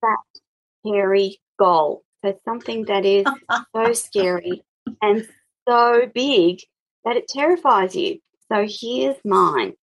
fat, 0.00 0.40
hairy 0.84 1.38
goal. 1.58 2.02
So 2.24 2.38
something 2.44 2.86
that 2.86 3.04
is 3.04 3.26
so 3.74 3.92
scary 3.92 4.62
and 5.02 5.28
so 5.68 6.10
big 6.14 6.60
that 7.04 7.16
it 7.16 7.28
terrifies 7.28 7.94
you. 7.94 8.18
So 8.50 8.66
here's 8.68 9.16
mine. 9.24 9.74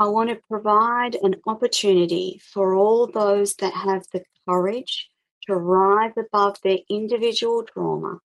I 0.00 0.08
want 0.08 0.30
to 0.30 0.40
provide 0.48 1.14
an 1.16 1.36
opportunity 1.46 2.40
for 2.42 2.74
all 2.74 3.06
those 3.06 3.54
that 3.56 3.74
have 3.74 4.02
the 4.14 4.24
courage 4.48 5.10
to 5.46 5.54
rise 5.54 6.14
above 6.16 6.56
their 6.64 6.78
individual 6.88 7.64
trauma, 7.64 8.18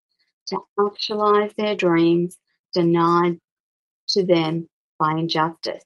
to 0.47 0.59
actualize 0.79 1.51
their 1.57 1.75
dreams 1.75 2.37
denied 2.73 3.39
to 4.07 4.25
them 4.25 4.69
by 4.97 5.17
injustice. 5.17 5.83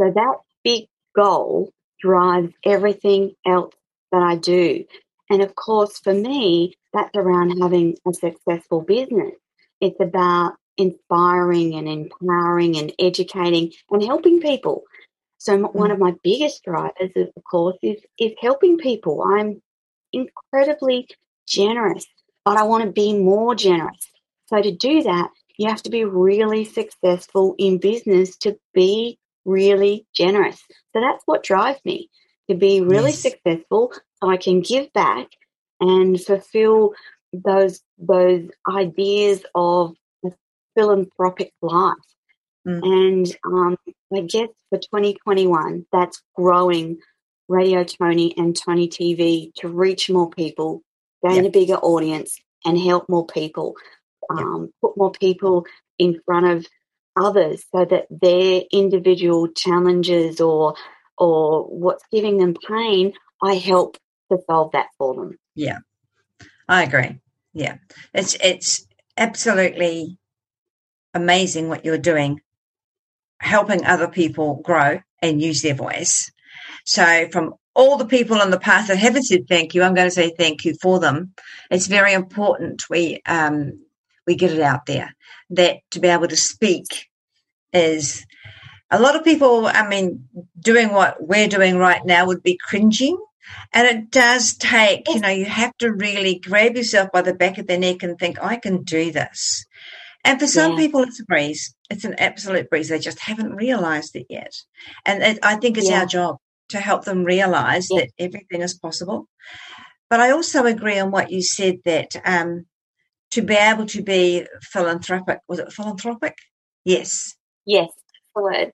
So 0.00 0.12
that 0.14 0.36
big 0.62 0.84
goal 1.16 1.72
drives 2.00 2.52
everything 2.64 3.32
else 3.44 3.74
that 4.12 4.22
I 4.22 4.36
do. 4.36 4.84
And 5.28 5.42
of 5.42 5.56
course, 5.56 5.98
for 5.98 6.14
me, 6.14 6.76
that's 6.92 7.16
around 7.16 7.60
having 7.60 7.96
a 8.06 8.14
successful 8.14 8.82
business. 8.82 9.34
It's 9.80 9.98
about 10.00 10.52
inspiring 10.76 11.74
and 11.74 11.88
empowering 11.88 12.76
and 12.76 12.92
educating 12.98 13.72
and 13.90 14.02
helping 14.02 14.40
people. 14.40 14.82
So 15.38 15.56
one 15.58 15.90
of 15.90 15.98
mm. 15.98 16.00
my 16.00 16.14
biggest 16.22 16.64
drivers, 16.64 17.10
of 17.16 17.44
course, 17.44 17.76
is 17.82 18.00
is 18.18 18.32
helping 18.40 18.78
people. 18.78 19.22
I'm 19.22 19.62
incredibly 20.12 21.08
generous, 21.46 22.06
but 22.44 22.56
I 22.56 22.64
want 22.64 22.84
to 22.84 22.90
be 22.90 23.16
more 23.16 23.54
generous. 23.54 24.10
So 24.46 24.60
to 24.60 24.72
do 24.72 25.02
that, 25.02 25.30
you 25.58 25.68
have 25.68 25.82
to 25.84 25.90
be 25.90 26.04
really 26.04 26.64
successful 26.64 27.54
in 27.58 27.78
business 27.78 28.36
to 28.38 28.58
be 28.74 29.18
really 29.44 30.06
generous. 30.14 30.60
So 30.92 31.00
that's 31.00 31.22
what 31.26 31.42
drives 31.42 31.80
me 31.84 32.10
to 32.48 32.54
be 32.54 32.80
really 32.80 33.10
yes. 33.10 33.20
successful 33.20 33.92
so 34.22 34.30
I 34.30 34.36
can 34.36 34.60
give 34.60 34.92
back 34.92 35.28
and 35.80 36.20
fulfill 36.20 36.94
those 37.32 37.80
those 37.98 38.48
ideas 38.68 39.44
of 39.54 39.94
philanthropic 40.76 41.52
life. 41.62 41.94
Mm. 42.66 42.80
And 42.82 43.36
um, 43.44 43.76
I 44.14 44.20
guess 44.20 44.48
for 44.70 44.78
2021, 44.78 45.86
that's 45.92 46.22
growing 46.34 46.98
Radio 47.48 47.84
Tony 47.84 48.34
and 48.36 48.56
Tony 48.56 48.88
TV 48.88 49.52
to 49.56 49.68
reach 49.68 50.10
more 50.10 50.30
people, 50.30 50.82
gain 51.24 51.36
yep. 51.36 51.46
a 51.46 51.50
bigger 51.50 51.76
audience, 51.76 52.38
and 52.64 52.78
help 52.78 53.08
more 53.08 53.26
people. 53.26 53.74
Um, 54.28 54.62
yep. 54.62 54.70
Put 54.82 54.96
more 54.96 55.12
people 55.12 55.66
in 55.98 56.20
front 56.26 56.46
of 56.46 56.66
others 57.16 57.64
so 57.74 57.84
that 57.84 58.06
their 58.10 58.62
individual 58.72 59.48
challenges 59.48 60.40
or 60.40 60.74
or 61.18 61.62
what's 61.64 62.04
giving 62.12 62.36
them 62.36 62.54
pain, 62.68 63.14
I 63.42 63.54
help 63.54 63.96
to 64.30 64.38
solve 64.46 64.72
that 64.72 64.88
for 64.98 65.14
them. 65.14 65.38
Yeah, 65.54 65.78
I 66.68 66.82
agree. 66.82 67.20
Yeah, 67.54 67.76
it's 68.12 68.36
it's 68.42 68.86
absolutely 69.16 70.18
amazing 71.16 71.68
what 71.68 71.84
you're 71.84 71.98
doing, 71.98 72.40
helping 73.40 73.84
other 73.84 74.08
people 74.08 74.60
grow 74.64 75.00
and 75.22 75.42
use 75.42 75.62
their 75.62 75.74
voice. 75.74 76.30
So, 76.84 77.28
from 77.32 77.54
all 77.74 77.96
the 77.96 78.06
people 78.06 78.40
on 78.40 78.50
the 78.50 78.60
path 78.60 78.88
that 78.88 78.98
haven't 78.98 79.24
said 79.24 79.48
thank 79.48 79.74
you, 79.74 79.82
I'm 79.82 79.94
going 79.94 80.06
to 80.06 80.14
say 80.14 80.30
thank 80.30 80.64
you 80.64 80.74
for 80.80 80.98
them. 80.98 81.34
It's 81.70 81.86
very 81.86 82.12
important 82.12 82.88
we 82.88 83.20
um, 83.26 83.80
we 84.26 84.34
get 84.34 84.52
it 84.52 84.60
out 84.60 84.86
there 84.86 85.14
that 85.50 85.78
to 85.90 86.00
be 86.00 86.08
able 86.08 86.28
to 86.28 86.36
speak 86.36 87.08
is 87.72 88.24
a 88.90 89.00
lot 89.00 89.16
of 89.16 89.24
people. 89.24 89.66
I 89.66 89.86
mean, 89.86 90.28
doing 90.58 90.92
what 90.92 91.16
we're 91.20 91.48
doing 91.48 91.76
right 91.76 92.04
now 92.04 92.26
would 92.26 92.42
be 92.42 92.56
cringing 92.56 93.18
and 93.72 93.86
it 93.86 94.10
does 94.10 94.54
take, 94.54 95.08
you 95.08 95.20
know, 95.20 95.28
you 95.28 95.44
have 95.44 95.76
to 95.78 95.92
really 95.92 96.38
grab 96.38 96.76
yourself 96.76 97.10
by 97.12 97.22
the 97.22 97.34
back 97.34 97.58
of 97.58 97.66
the 97.66 97.78
neck 97.78 98.02
and 98.02 98.18
think, 98.18 98.42
I 98.42 98.56
can 98.56 98.82
do 98.82 99.12
this. 99.12 99.65
And 100.26 100.40
for 100.40 100.46
some 100.46 100.72
yeah. 100.72 100.78
people, 100.78 101.02
it's 101.02 101.20
a 101.20 101.24
breeze. 101.24 101.74
It's 101.88 102.04
an 102.04 102.14
absolute 102.18 102.68
breeze. 102.68 102.88
They 102.88 102.98
just 102.98 103.20
haven't 103.20 103.54
realized 103.54 104.16
it 104.16 104.26
yet. 104.28 104.52
And 105.04 105.22
it, 105.22 105.38
I 105.42 105.54
think 105.56 105.78
it's 105.78 105.88
yeah. 105.88 106.00
our 106.00 106.06
job 106.06 106.36
to 106.70 106.80
help 106.80 107.04
them 107.04 107.24
realize 107.24 107.86
yeah. 107.90 108.00
that 108.00 108.10
everything 108.18 108.60
is 108.60 108.74
possible. 108.74 109.28
But 110.10 110.20
I 110.20 110.32
also 110.32 110.66
agree 110.66 110.98
on 110.98 111.12
what 111.12 111.30
you 111.30 111.42
said 111.42 111.76
that 111.84 112.16
um, 112.24 112.66
to 113.30 113.42
be 113.42 113.54
able 113.54 113.86
to 113.86 114.02
be 114.02 114.46
philanthropic, 114.62 115.40
was 115.48 115.60
it 115.60 115.72
philanthropic? 115.72 116.36
Yes. 116.84 117.36
Yes, 117.64 117.90
word. 118.34 118.72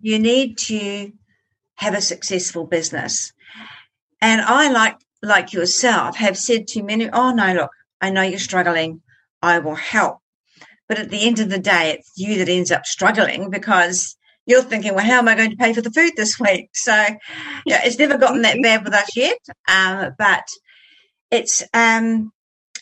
You 0.00 0.18
need 0.18 0.58
to 0.58 1.12
have 1.76 1.94
a 1.94 2.00
successful 2.00 2.66
business. 2.66 3.32
And 4.20 4.40
I, 4.40 4.70
like 4.70 4.96
like 5.22 5.52
yourself, 5.52 6.16
have 6.16 6.36
said 6.36 6.66
to 6.68 6.82
many, 6.82 7.08
"Oh 7.10 7.32
no, 7.32 7.52
look, 7.52 7.70
I 8.00 8.10
know 8.10 8.22
you're 8.22 8.38
struggling. 8.38 9.02
I 9.42 9.58
will 9.60 9.74
help." 9.74 10.18
But 10.88 10.98
at 10.98 11.10
the 11.10 11.26
end 11.26 11.40
of 11.40 11.48
the 11.48 11.58
day, 11.58 11.90
it's 11.90 12.12
you 12.16 12.38
that 12.38 12.48
ends 12.48 12.70
up 12.70 12.86
struggling 12.86 13.50
because 13.50 14.16
you're 14.46 14.62
thinking, 14.62 14.94
"Well, 14.94 15.04
how 15.04 15.18
am 15.18 15.28
I 15.28 15.34
going 15.34 15.50
to 15.50 15.56
pay 15.56 15.72
for 15.72 15.80
the 15.80 15.90
food 15.90 16.12
this 16.16 16.38
week?" 16.38 16.70
So, 16.74 16.92
yeah, 17.66 17.80
it's 17.84 17.98
never 17.98 18.18
gotten 18.18 18.42
that 18.42 18.60
bad 18.62 18.84
with 18.84 18.94
us 18.94 19.16
yet. 19.16 19.38
Um, 19.68 20.12
but 20.18 20.46
it's 21.30 21.62
um, 21.72 22.32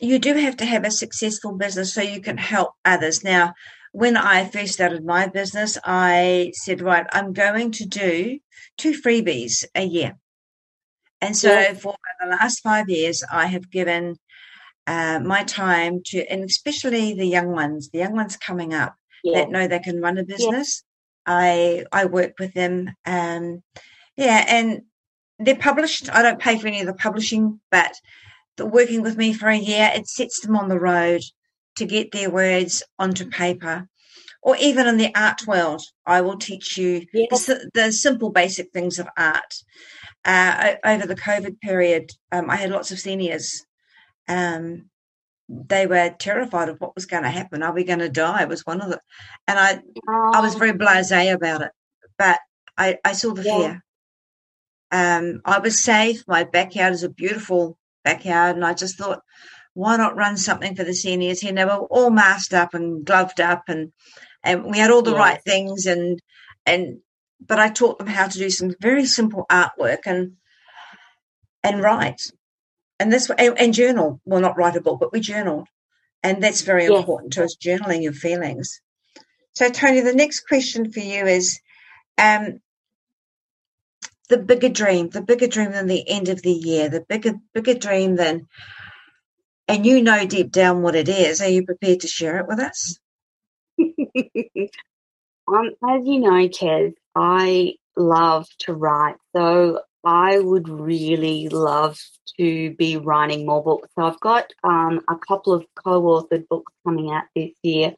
you 0.00 0.18
do 0.18 0.34
have 0.34 0.56
to 0.56 0.64
have 0.64 0.84
a 0.84 0.90
successful 0.90 1.56
business 1.56 1.94
so 1.94 2.02
you 2.02 2.20
can 2.20 2.36
help 2.38 2.72
others. 2.84 3.22
Now, 3.22 3.54
when 3.92 4.16
I 4.16 4.46
first 4.46 4.72
started 4.72 5.04
my 5.04 5.28
business, 5.28 5.78
I 5.84 6.52
said, 6.54 6.80
right, 6.80 7.06
I'm 7.12 7.32
going 7.32 7.70
to 7.72 7.86
do 7.86 8.38
two 8.78 8.92
freebies 9.00 9.64
a 9.74 9.84
year. 9.84 10.16
And 11.20 11.36
so 11.36 11.52
yeah. 11.52 11.74
for 11.74 11.94
the 12.20 12.30
last 12.30 12.60
five 12.60 12.88
years, 12.88 13.22
I 13.30 13.46
have 13.46 13.70
given 13.70 14.16
uh, 14.86 15.20
my 15.20 15.44
time 15.44 16.00
to, 16.06 16.26
and 16.26 16.44
especially 16.44 17.14
the 17.14 17.26
young 17.26 17.52
ones, 17.52 17.90
the 17.90 17.98
young 17.98 18.14
ones 18.14 18.36
coming 18.36 18.74
up 18.74 18.94
yeah. 19.22 19.40
that 19.40 19.50
know 19.50 19.66
they 19.66 19.78
can 19.78 20.00
run 20.00 20.18
a 20.18 20.24
business. 20.24 20.82
Yeah. 21.26 21.34
I 21.34 21.84
I 21.92 22.04
work 22.06 22.32
with 22.38 22.54
them. 22.54 22.90
Um, 23.06 23.62
yeah, 24.16 24.44
and 24.48 24.82
they're 25.38 25.56
published. 25.56 26.12
I 26.12 26.22
don't 26.22 26.40
pay 26.40 26.58
for 26.58 26.66
any 26.66 26.80
of 26.80 26.86
the 26.86 26.94
publishing, 26.94 27.60
but 27.70 27.94
the 28.56 28.66
working 28.66 29.02
with 29.02 29.16
me 29.16 29.32
for 29.32 29.48
a 29.48 29.56
year, 29.56 29.90
it 29.94 30.08
sets 30.08 30.40
them 30.40 30.56
on 30.56 30.68
the 30.68 30.80
road 30.80 31.22
to 31.76 31.84
get 31.84 32.12
their 32.12 32.30
words 32.30 32.82
onto 32.98 33.28
paper. 33.28 33.88
Or 34.44 34.56
even 34.56 34.88
in 34.88 34.96
the 34.96 35.14
art 35.14 35.46
world, 35.46 35.82
I 36.04 36.20
will 36.20 36.36
teach 36.36 36.76
you 36.76 37.06
the, 37.12 37.70
the 37.74 37.92
simple, 37.92 38.30
basic 38.30 38.72
things 38.72 38.98
of 38.98 39.06
art 39.16 39.54
uh, 40.24 40.74
over 40.84 41.06
the 41.06 41.16
COVID 41.16 41.60
period, 41.60 42.10
um, 42.30 42.50
I 42.50 42.56
had 42.56 42.70
lots 42.70 42.90
of 42.90 42.98
seniors. 42.98 43.64
Um, 44.28 44.90
they 45.48 45.86
were 45.86 46.14
terrified 46.18 46.68
of 46.68 46.80
what 46.80 46.94
was 46.94 47.06
going 47.06 47.24
to 47.24 47.28
happen. 47.28 47.62
Are 47.62 47.74
we 47.74 47.84
going 47.84 47.98
to 47.98 48.08
die? 48.08 48.44
Was 48.44 48.64
one 48.64 48.80
of 48.80 48.90
the, 48.90 49.00
and 49.46 49.58
I, 49.58 49.80
oh. 50.08 50.32
I 50.34 50.40
was 50.40 50.54
very 50.54 50.72
blasé 50.72 51.32
about 51.32 51.62
it, 51.62 51.72
but 52.18 52.38
I, 52.76 52.98
I 53.04 53.12
saw 53.12 53.34
the 53.34 53.42
yeah. 53.42 53.58
fear. 53.58 53.84
Um, 54.90 55.40
I 55.44 55.58
was 55.58 55.82
safe. 55.82 56.22
My 56.26 56.44
backyard 56.44 56.92
is 56.92 57.02
a 57.02 57.08
beautiful 57.08 57.78
backyard, 58.04 58.56
and 58.56 58.64
I 58.64 58.74
just 58.74 58.98
thought, 58.98 59.20
why 59.74 59.96
not 59.96 60.16
run 60.16 60.36
something 60.36 60.74
for 60.76 60.84
the 60.84 60.94
seniors 60.94 61.40
here? 61.40 61.50
And 61.50 61.58
they 61.58 61.64
were 61.64 61.72
all 61.72 62.10
masked 62.10 62.52
up 62.52 62.74
and 62.74 63.04
gloved 63.04 63.40
up, 63.40 63.64
and 63.68 63.92
and 64.42 64.64
we 64.64 64.78
had 64.78 64.90
all 64.90 65.02
the 65.02 65.14
right 65.14 65.40
things, 65.44 65.86
and 65.86 66.20
and 66.66 66.98
but 67.40 67.58
I 67.58 67.70
taught 67.70 67.98
them 67.98 68.06
how 68.06 68.28
to 68.28 68.38
do 68.38 68.50
some 68.50 68.74
very 68.80 69.06
simple 69.06 69.46
artwork 69.50 70.00
and 70.06 70.32
and 71.62 71.82
write. 71.82 72.20
And 73.02 73.12
this 73.12 73.28
and, 73.36 73.58
and 73.58 73.74
journal. 73.74 74.20
Well, 74.24 74.40
not 74.40 74.56
write 74.56 74.76
a 74.76 74.80
book, 74.80 75.00
but 75.00 75.12
we 75.12 75.18
journaled. 75.18 75.66
And 76.22 76.40
that's 76.40 76.60
very 76.60 76.84
yes. 76.84 76.96
important 76.96 77.32
to 77.32 77.42
us, 77.42 77.56
journaling 77.56 78.04
your 78.04 78.12
feelings. 78.12 78.80
So, 79.54 79.68
Tony, 79.68 80.02
the 80.02 80.14
next 80.14 80.46
question 80.46 80.92
for 80.92 81.00
you 81.00 81.26
is 81.26 81.60
um, 82.16 82.60
the 84.28 84.38
bigger 84.38 84.68
dream, 84.68 85.10
the 85.10 85.20
bigger 85.20 85.48
dream 85.48 85.72
than 85.72 85.88
the 85.88 86.08
end 86.08 86.28
of 86.28 86.42
the 86.42 86.52
year, 86.52 86.88
the 86.88 87.00
bigger, 87.00 87.34
bigger 87.52 87.74
dream 87.74 88.14
than, 88.14 88.46
and 89.66 89.84
you 89.84 90.00
know 90.00 90.24
deep 90.24 90.52
down 90.52 90.82
what 90.82 90.94
it 90.94 91.08
is. 91.08 91.40
Are 91.40 91.48
you 91.48 91.64
prepared 91.64 92.00
to 92.02 92.06
share 92.06 92.38
it 92.38 92.46
with 92.46 92.60
us? 92.60 93.00
um, 93.80 93.88
as 95.90 96.02
you 96.04 96.20
know, 96.20 96.48
Kez, 96.48 96.92
I 97.16 97.74
love 97.96 98.46
to 98.60 98.74
write. 98.74 99.16
So 99.34 99.80
I 100.04 100.38
would 100.38 100.68
really 100.68 101.48
love 101.48 101.98
to 102.38 102.74
be 102.74 102.96
writing 102.96 103.46
more 103.46 103.62
books. 103.62 103.88
So 103.94 104.04
I've 104.04 104.20
got 104.20 104.52
um, 104.64 105.00
a 105.08 105.16
couple 105.16 105.52
of 105.52 105.64
co-authored 105.74 106.48
books 106.48 106.72
coming 106.84 107.12
out 107.12 107.24
this 107.36 107.52
year, 107.62 107.94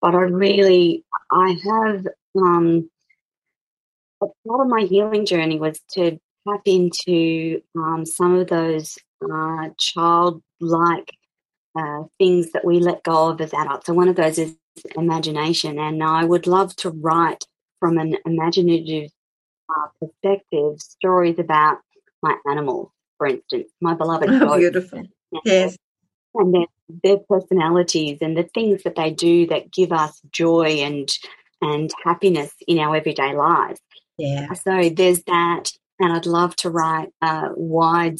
but 0.00 0.14
I 0.14 0.22
really 0.22 1.04
I 1.30 1.56
have 1.64 2.06
um, 2.36 2.90
a 4.20 4.26
part 4.46 4.60
of 4.60 4.68
my 4.68 4.82
healing 4.82 5.26
journey 5.26 5.58
was 5.58 5.80
to 5.92 6.18
tap 6.46 6.60
into 6.66 7.62
um, 7.76 8.04
some 8.04 8.34
of 8.34 8.48
those 8.48 8.98
uh, 9.22 9.68
childlike 9.78 11.10
uh, 11.78 12.02
things 12.18 12.52
that 12.52 12.64
we 12.64 12.80
let 12.80 13.02
go 13.02 13.28
of 13.30 13.40
as 13.40 13.54
adults. 13.54 13.86
So 13.86 13.94
one 13.94 14.08
of 14.08 14.16
those 14.16 14.38
is 14.38 14.56
imagination, 14.96 15.78
and 15.78 16.02
I 16.02 16.24
would 16.24 16.46
love 16.46 16.74
to 16.76 16.90
write 16.90 17.44
from 17.80 17.98
an 17.98 18.16
imaginative 18.26 19.10
uh, 19.68 19.88
perspective 20.00 20.80
stories 20.80 21.38
about 21.38 21.78
my 22.22 22.36
animals, 22.50 22.90
for 23.16 23.26
instance, 23.26 23.70
my 23.80 23.94
beloved 23.94 24.28
oh, 24.42 24.58
Beautiful. 24.58 25.04
Yes. 25.44 25.76
And 26.34 26.54
their, 26.54 26.66
their 27.02 27.18
personalities 27.28 28.18
and 28.20 28.36
the 28.36 28.48
things 28.54 28.82
that 28.84 28.96
they 28.96 29.10
do 29.10 29.46
that 29.48 29.72
give 29.72 29.92
us 29.92 30.20
joy 30.30 30.80
and 30.80 31.08
and 31.60 31.90
happiness 32.04 32.54
in 32.68 32.78
our 32.78 32.94
everyday 32.94 33.34
lives. 33.34 33.80
Yeah. 34.16 34.52
So 34.52 34.90
there's 34.90 35.22
that, 35.24 35.72
and 35.98 36.12
I'd 36.12 36.26
love 36.26 36.54
to 36.56 36.70
write 36.70 37.08
a 37.20 37.48
wide 37.56 38.18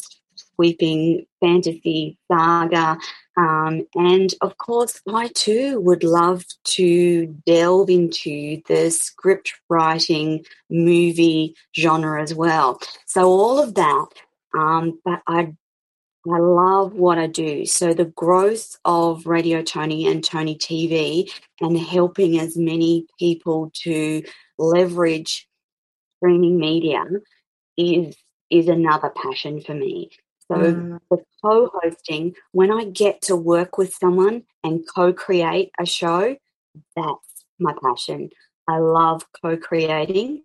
sweeping 0.59 1.25
fantasy 1.39 2.17
saga. 2.29 2.97
Um, 3.37 3.87
and 3.95 4.33
of 4.41 4.57
course, 4.57 4.99
I 5.07 5.29
too 5.29 5.79
would 5.79 6.03
love 6.03 6.43
to 6.75 7.27
delve 7.45 7.89
into 7.89 8.61
the 8.67 8.89
script 8.89 9.53
writing 9.69 10.43
movie 10.69 11.55
genre 11.77 12.21
as 12.21 12.35
well. 12.35 12.81
So 13.05 13.29
all 13.29 13.59
of 13.59 13.75
that. 13.75 14.07
Um, 14.57 14.99
but 15.05 15.21
I 15.27 15.53
I 16.29 16.37
love 16.39 16.93
what 16.93 17.17
I 17.17 17.27
do. 17.27 17.65
So 17.65 17.93
the 17.93 18.05
growth 18.05 18.75
of 18.83 19.25
Radio 19.25 19.61
Tony 19.61 20.05
and 20.05 20.21
Tony 20.21 20.57
TV 20.57 21.31
and 21.61 21.77
helping 21.77 22.37
as 22.37 22.57
many 22.57 23.05
people 23.17 23.71
to 23.83 24.23
leverage 24.57 25.47
streaming 26.17 26.59
media 26.59 27.05
is 27.77 28.17
is 28.49 28.67
another 28.67 29.09
passion 29.09 29.61
for 29.61 29.73
me. 29.73 30.09
So 30.51 30.57
mm. 30.57 30.99
the 31.11 31.17
co-hosting, 31.43 32.35
when 32.51 32.71
I 32.71 32.85
get 32.85 33.21
to 33.23 33.35
work 33.35 33.77
with 33.77 33.93
someone 33.93 34.43
and 34.63 34.83
co-create 34.95 35.71
a 35.79 35.85
show, 35.85 36.35
that's 36.95 37.45
my 37.59 37.73
passion. 37.83 38.29
I 38.67 38.77
love 38.77 39.25
co-creating 39.41 40.43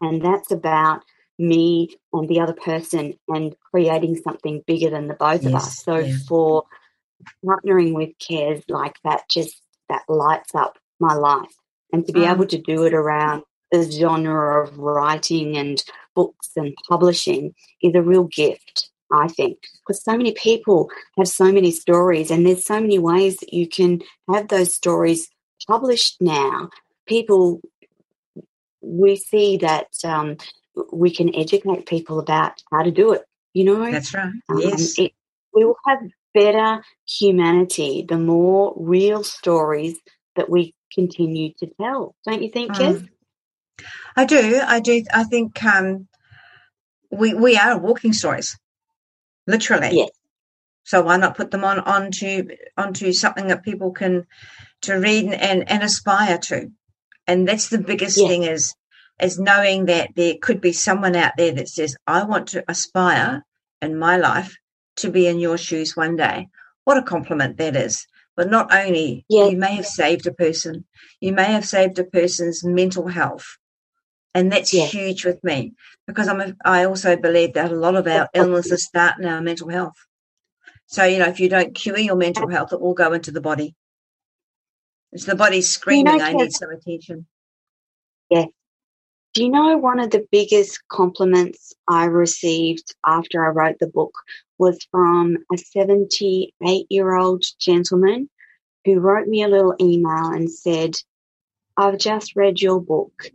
and 0.00 0.22
that's 0.22 0.50
about 0.50 1.02
me 1.38 1.96
and 2.12 2.28
the 2.28 2.40
other 2.40 2.52
person 2.52 3.14
and 3.28 3.54
creating 3.70 4.16
something 4.16 4.62
bigger 4.66 4.90
than 4.90 5.08
the 5.08 5.14
both 5.14 5.42
yes, 5.42 5.46
of 5.46 5.54
us. 5.54 5.78
So 5.82 5.96
yeah. 5.96 6.16
for 6.26 6.64
partnering 7.44 7.94
with 7.94 8.10
Kez 8.18 8.62
like 8.68 8.96
that 9.04 9.28
just 9.30 9.60
that 9.88 10.02
lights 10.08 10.54
up 10.54 10.78
my 11.00 11.14
life 11.14 11.54
and 11.92 12.06
to 12.06 12.12
be 12.12 12.26
um, 12.26 12.34
able 12.34 12.46
to 12.46 12.58
do 12.58 12.84
it 12.84 12.94
around 12.94 13.42
the 13.70 13.90
genre 13.90 14.62
of 14.62 14.78
writing 14.78 15.56
and 15.56 15.82
books 16.14 16.50
and 16.56 16.74
publishing 16.88 17.54
is 17.82 17.94
a 17.94 18.02
real 18.02 18.24
gift, 18.24 18.87
I 19.12 19.28
think, 19.28 19.58
because 19.86 20.02
so 20.02 20.16
many 20.16 20.32
people 20.32 20.90
have 21.16 21.28
so 21.28 21.50
many 21.50 21.70
stories, 21.70 22.30
and 22.30 22.46
there's 22.46 22.64
so 22.64 22.80
many 22.80 22.98
ways 22.98 23.36
that 23.38 23.52
you 23.52 23.68
can 23.68 24.00
have 24.30 24.48
those 24.48 24.74
stories 24.74 25.28
published 25.66 26.16
now. 26.20 26.70
People, 27.06 27.60
we 28.80 29.16
see 29.16 29.56
that 29.58 29.88
um, 30.04 30.36
we 30.92 31.10
can 31.10 31.34
educate 31.34 31.86
people 31.86 32.18
about 32.18 32.62
how 32.70 32.82
to 32.82 32.90
do 32.90 33.12
it. 33.12 33.22
You 33.54 33.64
know, 33.64 33.90
that's 33.90 34.12
right. 34.14 34.32
Um, 34.48 34.58
yes, 34.58 34.98
it, 34.98 35.12
we 35.54 35.64
will 35.64 35.78
have 35.86 35.98
better 36.34 36.84
humanity 37.06 38.04
the 38.06 38.18
more 38.18 38.74
real 38.76 39.24
stories 39.24 39.98
that 40.36 40.50
we 40.50 40.74
continue 40.92 41.52
to 41.58 41.66
tell. 41.80 42.14
Don't 42.26 42.42
you 42.42 42.50
think, 42.50 42.72
Jess? 42.72 42.96
Um, 42.96 43.08
I 44.16 44.24
do. 44.24 44.60
I 44.64 44.80
do. 44.80 45.02
I 45.12 45.24
think 45.24 45.64
um, 45.64 46.08
we 47.10 47.34
we 47.34 47.56
are 47.56 47.78
walking 47.78 48.12
stories, 48.12 48.56
literally. 49.48 49.90
Yes. 49.92 50.10
So 50.84 51.02
why 51.02 51.16
not 51.16 51.36
put 51.36 51.50
them 51.50 51.64
on 51.64 51.80
onto 51.80 52.48
onto 52.76 53.12
something 53.12 53.48
that 53.48 53.64
people 53.64 53.90
can 53.90 54.26
to 54.82 54.94
read 54.94 55.26
and, 55.26 55.68
and 55.68 55.82
aspire 55.82 56.38
to? 56.38 56.70
And 57.26 57.48
that's 57.48 57.68
the 57.68 57.78
biggest 57.78 58.16
yes. 58.16 58.28
thing 58.28 58.42
is 58.44 58.74
is 59.20 59.38
knowing 59.38 59.86
that 59.86 60.10
there 60.14 60.36
could 60.40 60.60
be 60.60 60.72
someone 60.72 61.16
out 61.16 61.32
there 61.36 61.52
that 61.52 61.68
says, 61.68 61.96
I 62.06 62.22
want 62.22 62.48
to 62.48 62.64
aspire 62.68 63.44
in 63.82 63.98
my 63.98 64.16
life 64.16 64.56
to 64.96 65.10
be 65.10 65.26
in 65.26 65.40
your 65.40 65.58
shoes 65.58 65.96
one 65.96 66.14
day. 66.14 66.48
What 66.84 66.98
a 66.98 67.02
compliment 67.02 67.56
that 67.58 67.74
is. 67.74 68.06
But 68.36 68.48
not 68.48 68.72
only 68.72 69.26
yes. 69.28 69.50
you 69.50 69.58
may 69.58 69.74
have 69.74 69.86
saved 69.86 70.26
a 70.28 70.32
person, 70.32 70.84
you 71.20 71.32
may 71.32 71.46
have 71.46 71.66
saved 71.66 71.98
a 71.98 72.04
person's 72.04 72.64
mental 72.64 73.08
health 73.08 73.58
and 74.38 74.52
that's 74.52 74.72
yeah. 74.72 74.86
huge 74.86 75.24
with 75.24 75.42
me 75.42 75.74
because 76.06 76.28
I'm 76.28 76.40
a, 76.40 76.54
I 76.64 76.84
also 76.84 77.16
believe 77.16 77.54
that 77.54 77.72
a 77.72 77.74
lot 77.74 77.96
of 77.96 78.06
our 78.06 78.28
illnesses 78.34 78.84
start 78.84 79.18
in 79.18 79.26
our 79.26 79.40
mental 79.40 79.68
health. 79.68 79.96
So, 80.86 81.04
you 81.04 81.18
know, 81.18 81.26
if 81.26 81.40
you 81.40 81.48
don't 81.48 81.74
cure 81.74 81.98
your 81.98 82.14
mental 82.14 82.48
health, 82.48 82.72
it 82.72 82.80
will 82.80 82.94
go 82.94 83.12
into 83.12 83.32
the 83.32 83.40
body. 83.40 83.74
It's 85.10 85.24
the 85.24 85.34
body 85.34 85.60
screaming, 85.60 86.12
you 86.12 86.18
know, 86.18 86.24
I 86.24 86.32
need 86.34 86.52
some 86.52 86.70
attention. 86.70 87.26
Yeah. 88.30 88.46
Do 89.34 89.44
you 89.44 89.50
know 89.50 89.76
one 89.76 89.98
of 89.98 90.10
the 90.10 90.26
biggest 90.30 90.80
compliments 90.88 91.72
I 91.88 92.04
received 92.04 92.94
after 93.04 93.44
I 93.44 93.48
wrote 93.48 93.78
the 93.80 93.88
book 93.88 94.14
was 94.58 94.78
from 94.92 95.36
a 95.52 95.58
78 95.58 96.86
year 96.88 97.16
old 97.16 97.44
gentleman 97.58 98.30
who 98.84 99.00
wrote 99.00 99.26
me 99.26 99.42
a 99.42 99.48
little 99.48 99.74
email 99.80 100.30
and 100.30 100.50
said, 100.50 100.94
I've 101.76 101.98
just 101.98 102.36
read 102.36 102.60
your 102.60 102.80
book 102.80 103.32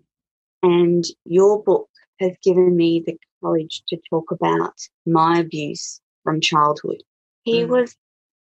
and 0.64 1.03
your 1.26 1.61
book 1.61 1.89
has 2.20 2.36
given 2.41 2.76
me 2.76 3.03
the 3.05 3.18
courage 3.43 3.84
to 3.89 3.97
talk 4.09 4.32
about 4.32 4.74
my 5.05 5.39
abuse 5.39 6.01
from 6.24 6.41
childhood. 6.41 7.03
He 7.43 7.64
mm. 7.64 7.68
was 7.68 7.95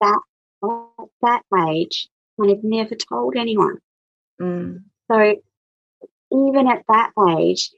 that 0.02 0.20
at 0.64 1.10
that 1.22 1.42
age 1.70 2.08
and 2.38 2.50
had 2.50 2.64
never 2.64 2.96
told 2.96 3.36
anyone. 3.36 3.78
Mm. 4.42 4.84
So 5.10 5.36
even 6.32 6.68
at 6.68 6.84
that 6.90 7.12
age, 7.38 7.72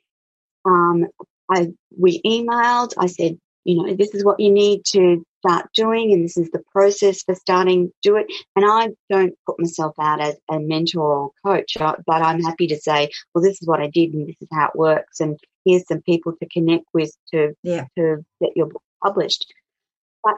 um, 0.66 1.06
I 1.50 1.68
we 1.98 2.22
emailed. 2.26 2.94
I 2.98 3.06
said, 3.06 3.38
you 3.64 3.76
know, 3.76 3.94
this 3.96 4.14
is 4.16 4.26
what 4.26 4.40
you 4.40 4.52
need 4.52 4.86
to 4.88 5.24
start 5.46 5.68
doing, 5.74 6.14
and 6.14 6.24
this 6.24 6.38
is 6.38 6.50
the 6.52 6.64
process 6.72 7.24
for 7.24 7.36
starting 7.36 7.92
do 8.02 8.16
it. 8.16 8.28
And 8.56 8.66
I 8.66 8.90
don't 9.10 9.34
put 9.46 9.60
myself 9.60 9.96
out 10.00 10.22
as 10.22 10.36
a 10.50 10.60
mentor 10.60 11.02
or 11.02 11.32
coach, 11.46 11.78
uh, 11.78 11.96
but 12.06 12.22
I'm 12.22 12.42
happy 12.42 12.68
to 12.68 12.80
say, 12.80 13.10
well, 13.34 13.44
this 13.44 13.62
is 13.62 13.68
what 13.68 13.82
I 13.82 13.88
did, 13.88 14.14
and 14.14 14.28
this 14.28 14.36
is 14.42 14.48
how 14.52 14.68
it 14.68 14.76
works, 14.76 15.20
and 15.20 15.40
here's 15.66 15.88
some 15.88 16.02
people 16.02 16.34
to 16.42 16.50
connect 16.50 16.86
with 16.94 17.12
to 17.34 17.54
yeah. 17.64 17.86
to 17.98 18.24
get 18.42 18.52
your 18.56 18.68
book 18.68 18.84
published. 19.04 19.52
But 20.24 20.36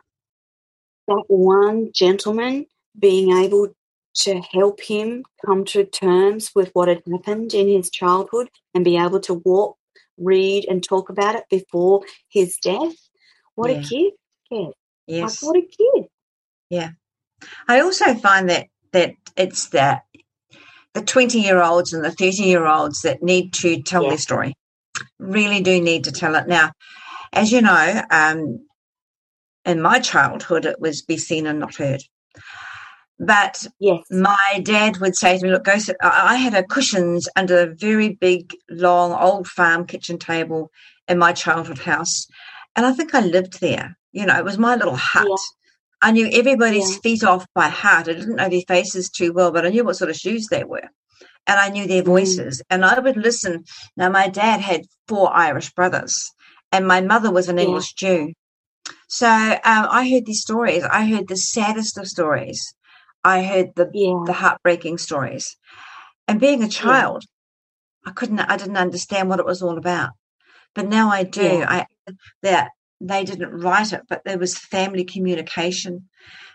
that 1.08 1.24
one 1.28 1.92
gentleman 1.94 2.66
being 2.98 3.38
able 3.38 3.70
to 4.16 4.42
help 4.52 4.80
him 4.82 5.24
come 5.46 5.66
to 5.66 5.84
terms 5.84 6.52
with 6.54 6.70
what 6.74 6.88
had 6.88 7.02
happened 7.12 7.54
in 7.54 7.68
his 7.68 7.90
childhood 7.90 8.50
and 8.74 8.86
be 8.86 8.98
able 8.98 9.20
to 9.22 9.34
walk, 9.34 9.78
read, 10.18 10.66
and 10.70 10.84
talk 10.84 11.10
about 11.10 11.36
it 11.36 11.46
before 11.50 12.02
his 12.30 12.58
death. 12.58 12.94
What 13.56 13.72
yeah. 13.72 13.78
a 13.78 13.82
gift! 13.82 14.78
Yes. 15.08 15.44
Like, 15.44 15.48
what 15.48 15.64
a 15.64 15.68
kid. 15.68 16.06
Yeah. 16.70 16.90
I 17.68 17.82
also 17.82 18.14
find 18.16 18.50
that 18.50 18.68
that 18.92 19.16
it's 19.36 19.70
the 19.70 20.02
the 20.94 21.02
20 21.02 21.40
year 21.40 21.62
olds 21.62 21.94
and 21.94 22.04
the 22.06 22.12
30 22.12 22.44
year 22.44 22.66
olds 22.66 23.02
that 23.02 23.24
need 23.24 23.54
to 23.54 23.82
tell 23.82 24.04
yeah. 24.04 24.10
their 24.10 24.18
story. 24.18 24.54
Really 25.20 25.62
do 25.62 25.82
need 25.82 26.04
to 26.04 26.12
tell 26.12 26.36
it. 26.36 26.48
Now, 26.48 26.72
as 27.32 27.52
you 27.52 27.62
know, 27.62 28.02
um, 28.12 28.66
in 29.66 29.82
my 29.82 30.00
childhood, 30.00 30.66
it 30.66 30.80
was 30.80 31.02
be 31.02 31.18
seen 31.18 31.48
and 31.48 31.60
not 31.60 31.76
heard. 31.76 32.04
But 33.20 33.66
yes. 33.80 34.04
my 34.12 34.62
dad 34.64 34.98
would 34.98 35.16
say 35.16 35.38
to 35.38 35.44
me, 35.44 35.52
Look, 35.52 35.64
go 35.64 35.78
sit. 35.78 35.96
I 36.02 36.36
had 36.36 36.54
a 36.54 36.64
cushions 36.64 37.30
under 37.36 37.60
a 37.60 37.74
very 37.74 38.10
big, 38.10 38.54
long, 38.70 39.14
old 39.14 39.48
farm 39.48 39.86
kitchen 39.86 40.18
table 40.18 40.72
in 41.08 41.18
my 41.18 41.34
childhood 41.34 41.80
house. 41.80 42.28
And 42.76 42.86
I 42.86 42.92
think 42.92 43.14
I 43.14 43.22
lived 43.22 43.62
there. 43.62 43.98
You 44.14 44.26
know, 44.26 44.38
it 44.38 44.46
was 44.46 44.58
my 44.58 44.76
little 44.76 44.96
hut. 44.96 45.28
Yeah. 45.28 45.36
I 46.02 46.12
knew 46.12 46.30
everybody's 46.32 46.92
yeah. 46.92 47.00
feet 47.02 47.24
off 47.24 47.46
by 47.56 47.70
heart. 47.70 48.08
I 48.08 48.14
didn't 48.14 48.36
know 48.36 48.50
their 48.50 48.62
faces 48.68 49.10
too 49.10 49.34
well, 49.34 49.52
but 49.52 49.66
I 49.66 49.70
knew 49.70 49.84
what 49.84 49.96
sort 49.96 50.10
of 50.10 50.16
shoes 50.18 50.48
they 50.48 50.64
were. 50.64 50.88
And 51.48 51.60
I 51.60 51.70
knew 51.70 51.88
their 51.88 52.04
mm. 52.04 52.08
voices. 52.08 52.60
Mm. 52.60 52.64
And 52.70 52.86
I 52.86 53.00
would 53.00 53.18
listen. 53.18 53.66
Now, 53.98 54.10
my 54.10 54.28
dad 54.30 54.62
had 54.62 54.86
four 55.08 55.34
Irish 55.34 55.74
brothers, 55.74 56.32
and 56.72 56.88
my 56.88 57.02
mother 57.02 57.32
was 57.32 57.50
an 57.50 57.58
yeah. 57.58 57.64
English 57.64 57.94
Jew. 57.94 58.34
So 59.08 59.28
um, 59.28 59.88
I 59.90 60.10
heard 60.10 60.26
these 60.26 60.42
stories. 60.42 60.84
I 60.84 61.06
heard 61.06 61.28
the 61.28 61.38
saddest 61.38 61.98
of 61.98 62.08
stories. 62.08 62.74
I 63.24 63.44
heard 63.44 63.76
the 63.76 63.90
yeah. 63.94 64.24
the 64.26 64.34
heartbreaking 64.34 64.98
stories. 64.98 65.58
And 66.28 66.40
being 66.40 66.64
a 66.64 66.70
child, 66.70 67.24
I 68.06 68.12
couldn't. 68.12 68.40
I 68.40 68.58
didn't 68.58 68.78
understand 68.78 69.30
what 69.30 69.40
it 69.40 69.46
was 69.46 69.62
all 69.62 69.78
about. 69.78 70.12
But 70.76 70.88
now 70.88 71.10
I 71.10 71.24
do. 71.24 71.64
I 71.64 71.86
that 72.42 72.72
they 73.02 73.24
didn't 73.24 73.52
write 73.52 73.94
it, 73.94 74.02
but 74.08 74.24
there 74.24 74.38
was 74.38 74.58
family 74.58 75.04
communication. 75.04 76.10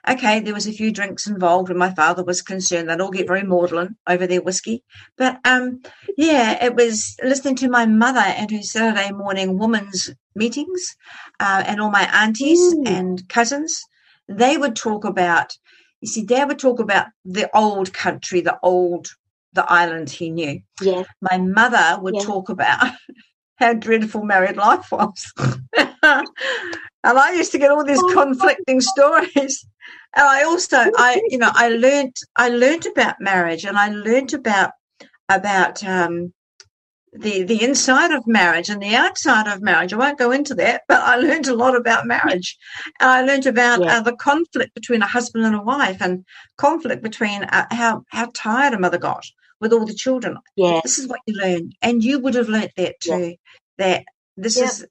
Okay, 0.09 0.41
there 0.41 0.55
was 0.55 0.66
a 0.66 0.72
few 0.72 0.91
drinks 0.91 1.26
involved, 1.26 1.68
and 1.68 1.78
my 1.78 1.93
father 1.93 2.24
was 2.24 2.41
concerned. 2.41 2.89
They'd 2.89 3.01
all 3.01 3.11
get 3.11 3.26
very 3.26 3.43
maudlin 3.43 3.97
over 4.07 4.26
their 4.26 4.41
whiskey. 4.41 4.82
But 5.16 5.39
um, 5.45 5.82
yeah, 6.16 6.64
it 6.64 6.74
was 6.74 7.16
listening 7.22 7.57
to 7.57 7.68
my 7.68 7.84
mother 7.84 8.20
and 8.20 8.51
her 8.51 8.62
Saturday 8.62 9.12
morning 9.12 9.59
women's 9.59 10.11
meetings, 10.34 10.97
uh, 11.41 11.64
and 11.66 11.80
all 11.80 11.91
my 11.91 12.09
aunties 12.12 12.74
mm. 12.74 12.89
and 12.89 13.28
cousins. 13.28 13.82
They 14.28 14.57
would 14.57 14.76
talk 14.76 15.05
about. 15.05 15.53
You 16.01 16.09
see, 16.09 16.24
Dad 16.24 16.47
would 16.47 16.61
talk 16.61 16.78
about 16.78 17.09
the 17.24 17.51
old 17.57 17.93
country, 17.93 18.41
the 18.41 18.57
old, 18.62 19.09
the 19.53 19.70
island 19.70 20.11
he 20.11 20.30
knew. 20.30 20.61
Yeah. 20.80 21.03
My 21.20 21.39
mother 21.39 22.01
would 22.01 22.14
yeah. 22.14 22.22
talk 22.22 22.49
about 22.49 22.93
how 23.59 23.74
dreadful 23.74 24.24
married 24.24 24.56
life 24.56 24.86
was. 24.92 25.32
and 25.36 26.26
I 27.04 27.32
used 27.32 27.52
to 27.52 27.59
get 27.59 27.70
all 27.70 27.84
these 27.84 28.02
oh, 28.02 28.12
conflicting 28.12 28.80
stories. 28.80 29.66
And 30.16 30.26
I 30.26 30.42
also, 30.44 30.76
I, 30.76 31.20
you 31.28 31.38
know, 31.38 31.50
I 31.52 31.68
learned, 31.68 32.16
I 32.36 32.48
learned 32.48 32.86
about 32.86 33.16
marriage, 33.20 33.64
and 33.64 33.76
I 33.76 33.88
learned 33.90 34.34
about 34.34 34.72
about 35.28 35.84
um, 35.84 36.32
the 37.12 37.42
the 37.42 37.62
inside 37.62 38.11
of 38.12 38.26
marriage 38.26 38.68
and 38.68 38.82
the 38.82 38.94
outside 38.94 39.46
of 39.46 39.62
marriage. 39.62 39.92
I 39.92 39.96
won't 39.96 40.18
go 40.18 40.30
into 40.30 40.54
that, 40.56 40.82
but 40.88 41.02
I 41.02 41.16
learned 41.16 41.48
a 41.48 41.54
lot 41.54 41.76
about 41.76 42.06
marriage, 42.06 42.56
and 43.00 43.11
I 43.11 43.22
learned 43.22 43.46
about 43.46 43.80
yeah. 43.80 43.98
uh, 43.98 44.00
the 44.00 44.16
conflict 44.16 44.74
between 44.74 45.02
a 45.02 45.06
husband 45.06 45.44
and 45.44 45.54
a 45.54 45.62
wife, 45.62 46.00
and 46.00 46.24
conflict 46.56 47.02
between 47.02 47.44
uh, 47.44 47.66
how 47.70 48.04
how 48.09 48.30
tired 48.34 48.74
a 48.74 48.78
mother 48.78 48.98
got 48.98 49.24
with 49.61 49.72
all 49.72 49.86
the 49.86 49.94
children. 49.94 50.38
Yeah, 50.56 50.80
this 50.82 50.98
is 50.98 51.09
what 51.09 51.20
you 51.26 51.34
learn, 51.40 51.72
and 51.82 52.02
you 52.02 52.18
would 52.20 52.34
have 52.34 52.48
learnt 52.48 52.72
that 52.76 53.00
too. 53.00 53.18
Yeah. 53.18 53.34
That 53.78 54.04
this 54.36 54.59
yeah. 54.59 54.64
is 54.64 54.86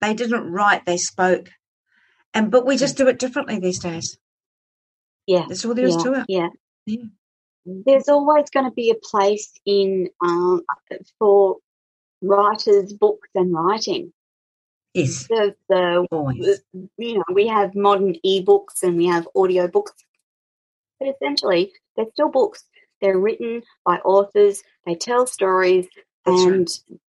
they 0.00 0.14
didn't 0.14 0.50
write, 0.50 0.86
they 0.86 0.96
spoke, 0.96 1.50
and 2.34 2.50
but 2.50 2.66
we 2.66 2.76
just 2.76 2.96
do 2.96 3.08
it 3.08 3.18
differently 3.18 3.58
these 3.58 3.78
days. 3.78 4.18
Yeah, 5.26 5.44
that's 5.48 5.64
all 5.64 5.74
there 5.74 5.86
is 5.86 5.96
to 5.96 6.14
it. 6.14 6.24
Yeah. 6.28 6.48
yeah. 6.86 7.02
There's 7.66 8.08
always 8.08 8.48
going 8.48 8.64
to 8.64 8.72
be 8.72 8.90
a 8.90 8.94
place 8.94 9.52
in 9.66 10.08
um, 10.24 10.62
for 11.18 11.58
writers, 12.22 12.92
books, 12.94 13.28
and 13.34 13.52
writing. 13.52 14.12
Yes. 14.94 15.26
The, 15.28 15.54
the 15.68 16.60
you 16.96 17.14
know 17.14 17.24
we 17.32 17.46
have 17.48 17.74
modern 17.74 18.14
ebooks 18.24 18.82
and 18.82 18.96
we 18.96 19.06
have 19.06 19.28
audio 19.36 19.68
books, 19.68 19.92
but 20.98 21.08
essentially 21.08 21.72
they're 21.96 22.06
still 22.12 22.30
books. 22.30 22.64
They're 23.00 23.18
written 23.18 23.62
by 23.84 23.98
authors. 23.98 24.62
They 24.86 24.94
tell 24.94 25.26
stories, 25.26 25.86
That's 26.24 26.42
and 26.42 26.68
right. 26.90 27.00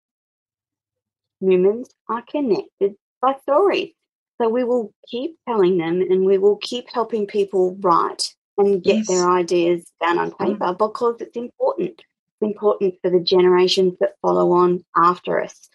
humans 1.41 1.89
are 2.07 2.23
connected 2.23 2.95
by 3.21 3.35
stories. 3.41 3.93
So 4.41 4.47
we 4.47 4.63
will 4.63 4.93
keep 5.09 5.37
telling 5.47 5.77
them, 5.77 6.01
and 6.01 6.25
we 6.25 6.37
will 6.37 6.57
keep 6.57 6.85
helping 6.93 7.27
people 7.27 7.75
write 7.81 8.33
and 8.57 8.83
get 8.83 8.97
yes. 8.97 9.07
their 9.07 9.29
ideas 9.29 9.91
down 10.01 10.17
on 10.17 10.31
mm. 10.31 10.37
paper 10.37 10.73
because 10.73 11.17
it's 11.19 11.35
important. 11.35 11.99
It's 11.99 12.41
important 12.41 12.95
for 13.01 13.09
the 13.09 13.19
generations 13.19 13.95
that 13.99 14.15
follow 14.21 14.51
on 14.51 14.83
after 14.95 15.41
us. 15.41 15.69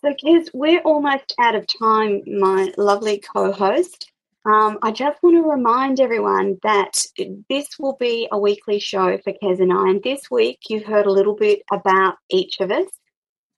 So, 0.00 0.12
Kez, 0.12 0.50
we're 0.52 0.80
almost 0.80 1.34
out 1.40 1.54
of 1.54 1.66
time, 1.78 2.22
my 2.26 2.72
lovely 2.76 3.18
co 3.18 3.52
host. 3.52 4.10
Um, 4.46 4.78
I 4.82 4.92
just 4.92 5.22
want 5.22 5.36
to 5.36 5.50
remind 5.50 6.00
everyone 6.00 6.58
that 6.62 7.06
this 7.48 7.78
will 7.78 7.96
be 7.98 8.28
a 8.30 8.38
weekly 8.38 8.78
show 8.78 9.16
for 9.18 9.32
Kez 9.32 9.60
and 9.60 9.72
I. 9.72 9.88
And 9.88 10.02
this 10.02 10.30
week, 10.30 10.58
you've 10.68 10.84
heard 10.84 11.06
a 11.06 11.12
little 11.12 11.34
bit 11.34 11.62
about 11.72 12.16
each 12.28 12.60
of 12.60 12.70
us. 12.70 12.88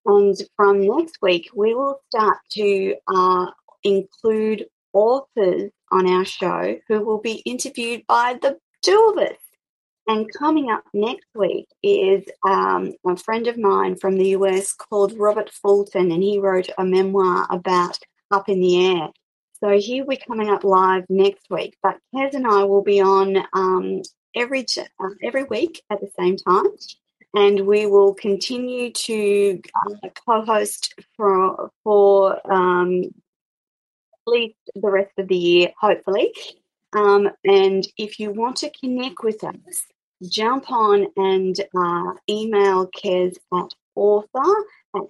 And 0.05 0.37
from 0.55 0.87
next 0.87 1.19
week, 1.21 1.49
we 1.53 1.75
will 1.75 2.01
start 2.09 2.39
to 2.53 2.95
uh, 3.13 3.47
include 3.83 4.67
authors 4.93 5.73
on 5.91 6.09
our 6.09 6.25
show 6.25 6.79
who 6.87 7.05
will 7.05 7.21
be 7.21 7.43
interviewed 7.45 8.05
by 8.07 8.39
the 8.41 8.57
two 8.83 9.13
of 9.13 9.23
us. 9.23 9.39
And 10.07 10.33
coming 10.39 10.71
up 10.71 10.85
next 10.95 11.27
week 11.35 11.67
is 11.83 12.23
um, 12.47 12.93
a 13.05 13.17
friend 13.17 13.49
of 13.49 13.59
mine 13.59 13.97
from 13.97 14.17
the 14.17 14.29
US 14.31 14.73
called 14.73 15.19
Robert 15.19 15.51
Fulton, 15.51 16.13
and 16.13 16.23
he 16.23 16.39
wrote 16.39 16.71
a 16.79 16.85
memoir 16.85 17.49
about 17.51 17.99
Up 18.31 18.49
in 18.49 18.61
the 18.61 18.87
Air. 18.87 19.09
So 19.61 19.79
he'll 19.79 20.07
be 20.07 20.17
coming 20.17 20.51
up 20.51 20.65
live 20.65 21.05
next 21.09 21.49
week. 21.51 21.77
But 21.83 21.99
Kez 22.15 22.35
and 22.35 22.47
I 22.47 22.65
will 22.65 22.83
be 22.83 23.01
on 23.01 23.39
um, 23.53 24.03
every 24.35 24.67
uh, 24.79 25.09
every 25.23 25.45
week 25.45 25.83
at 25.91 26.01
the 26.01 26.11
same 26.19 26.37
time, 26.37 26.67
and 27.35 27.67
we 27.67 27.87
will 27.87 28.15
continue 28.15 28.91
to 28.93 29.61
uh, 29.75 30.09
co-host 30.27 30.95
for 31.17 31.71
for 31.85 32.53
um, 32.53 33.05
at 33.05 34.33
least 34.33 34.59
the 34.75 34.91
rest 34.91 35.13
of 35.19 35.29
the 35.29 35.37
year, 35.37 35.73
hopefully. 35.81 36.33
Um, 36.93 37.31
and 37.45 37.87
if 37.97 38.19
you 38.19 38.31
want 38.31 38.57
to 38.57 38.71
connect 38.71 39.23
with 39.23 39.43
us, 39.45 39.87
jump 40.23 40.71
on 40.71 41.07
and 41.17 41.59
uh, 41.77 42.13
email 42.29 42.89
Kez 42.89 43.37
at 43.55 43.71
author 43.95 44.65
at 44.95 45.03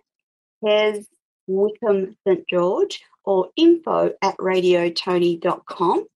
Kez 0.65 1.07
Wickham 1.47 2.17
St 2.27 2.47
George 2.49 3.03
or 3.25 3.51
info 3.57 4.13
at 4.23 4.37
radiotony.com. 4.37 6.07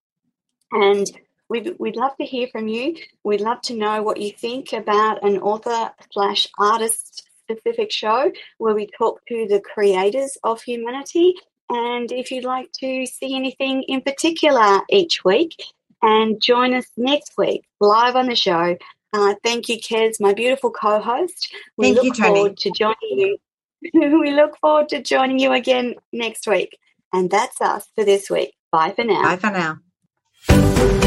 And 0.72 1.06
we'd, 1.48 1.74
we'd 1.78 1.96
love 1.96 2.16
to 2.18 2.24
hear 2.24 2.48
from 2.52 2.68
you. 2.68 2.96
We'd 3.24 3.40
love 3.40 3.60
to 3.62 3.74
know 3.74 4.02
what 4.02 4.20
you 4.20 4.30
think 4.32 4.72
about 4.72 5.24
an 5.24 5.38
author 5.38 5.92
slash 6.12 6.46
artist 6.58 7.28
specific 7.42 7.90
show 7.90 8.30
where 8.58 8.74
we 8.74 8.88
talk 8.96 9.20
to 9.26 9.46
the 9.48 9.60
creators 9.60 10.38
of 10.44 10.62
humanity. 10.62 11.34
And 11.68 12.10
if 12.12 12.30
you'd 12.30 12.44
like 12.44 12.70
to 12.80 13.06
see 13.06 13.34
anything 13.34 13.82
in 13.88 14.02
particular 14.02 14.80
each 14.88 15.24
week, 15.24 15.56
and 16.02 16.40
join 16.40 16.74
us 16.74 16.86
next 16.96 17.32
week 17.36 17.64
live 17.80 18.16
on 18.16 18.26
the 18.26 18.36
show. 18.36 18.76
Uh, 19.12 19.34
thank 19.42 19.68
you, 19.68 19.78
Kez, 19.78 20.20
my 20.20 20.32
beautiful 20.32 20.70
co-host. 20.70 21.52
We 21.76 21.86
thank 21.86 21.96
look 21.96 22.18
you, 22.18 22.24
forward 22.24 22.56
to 22.58 22.70
joining 22.70 22.96
you. 23.02 23.38
we 23.94 24.30
look 24.30 24.56
forward 24.58 24.88
to 24.90 25.02
joining 25.02 25.38
you 25.38 25.52
again 25.52 25.94
next 26.12 26.46
week. 26.46 26.78
And 27.12 27.30
that's 27.30 27.60
us 27.60 27.86
for 27.94 28.04
this 28.04 28.30
week. 28.30 28.54
Bye 28.70 28.92
for 28.94 29.04
now. 29.04 29.22
Bye 29.22 29.36
for 29.36 29.50
now. 29.50 30.98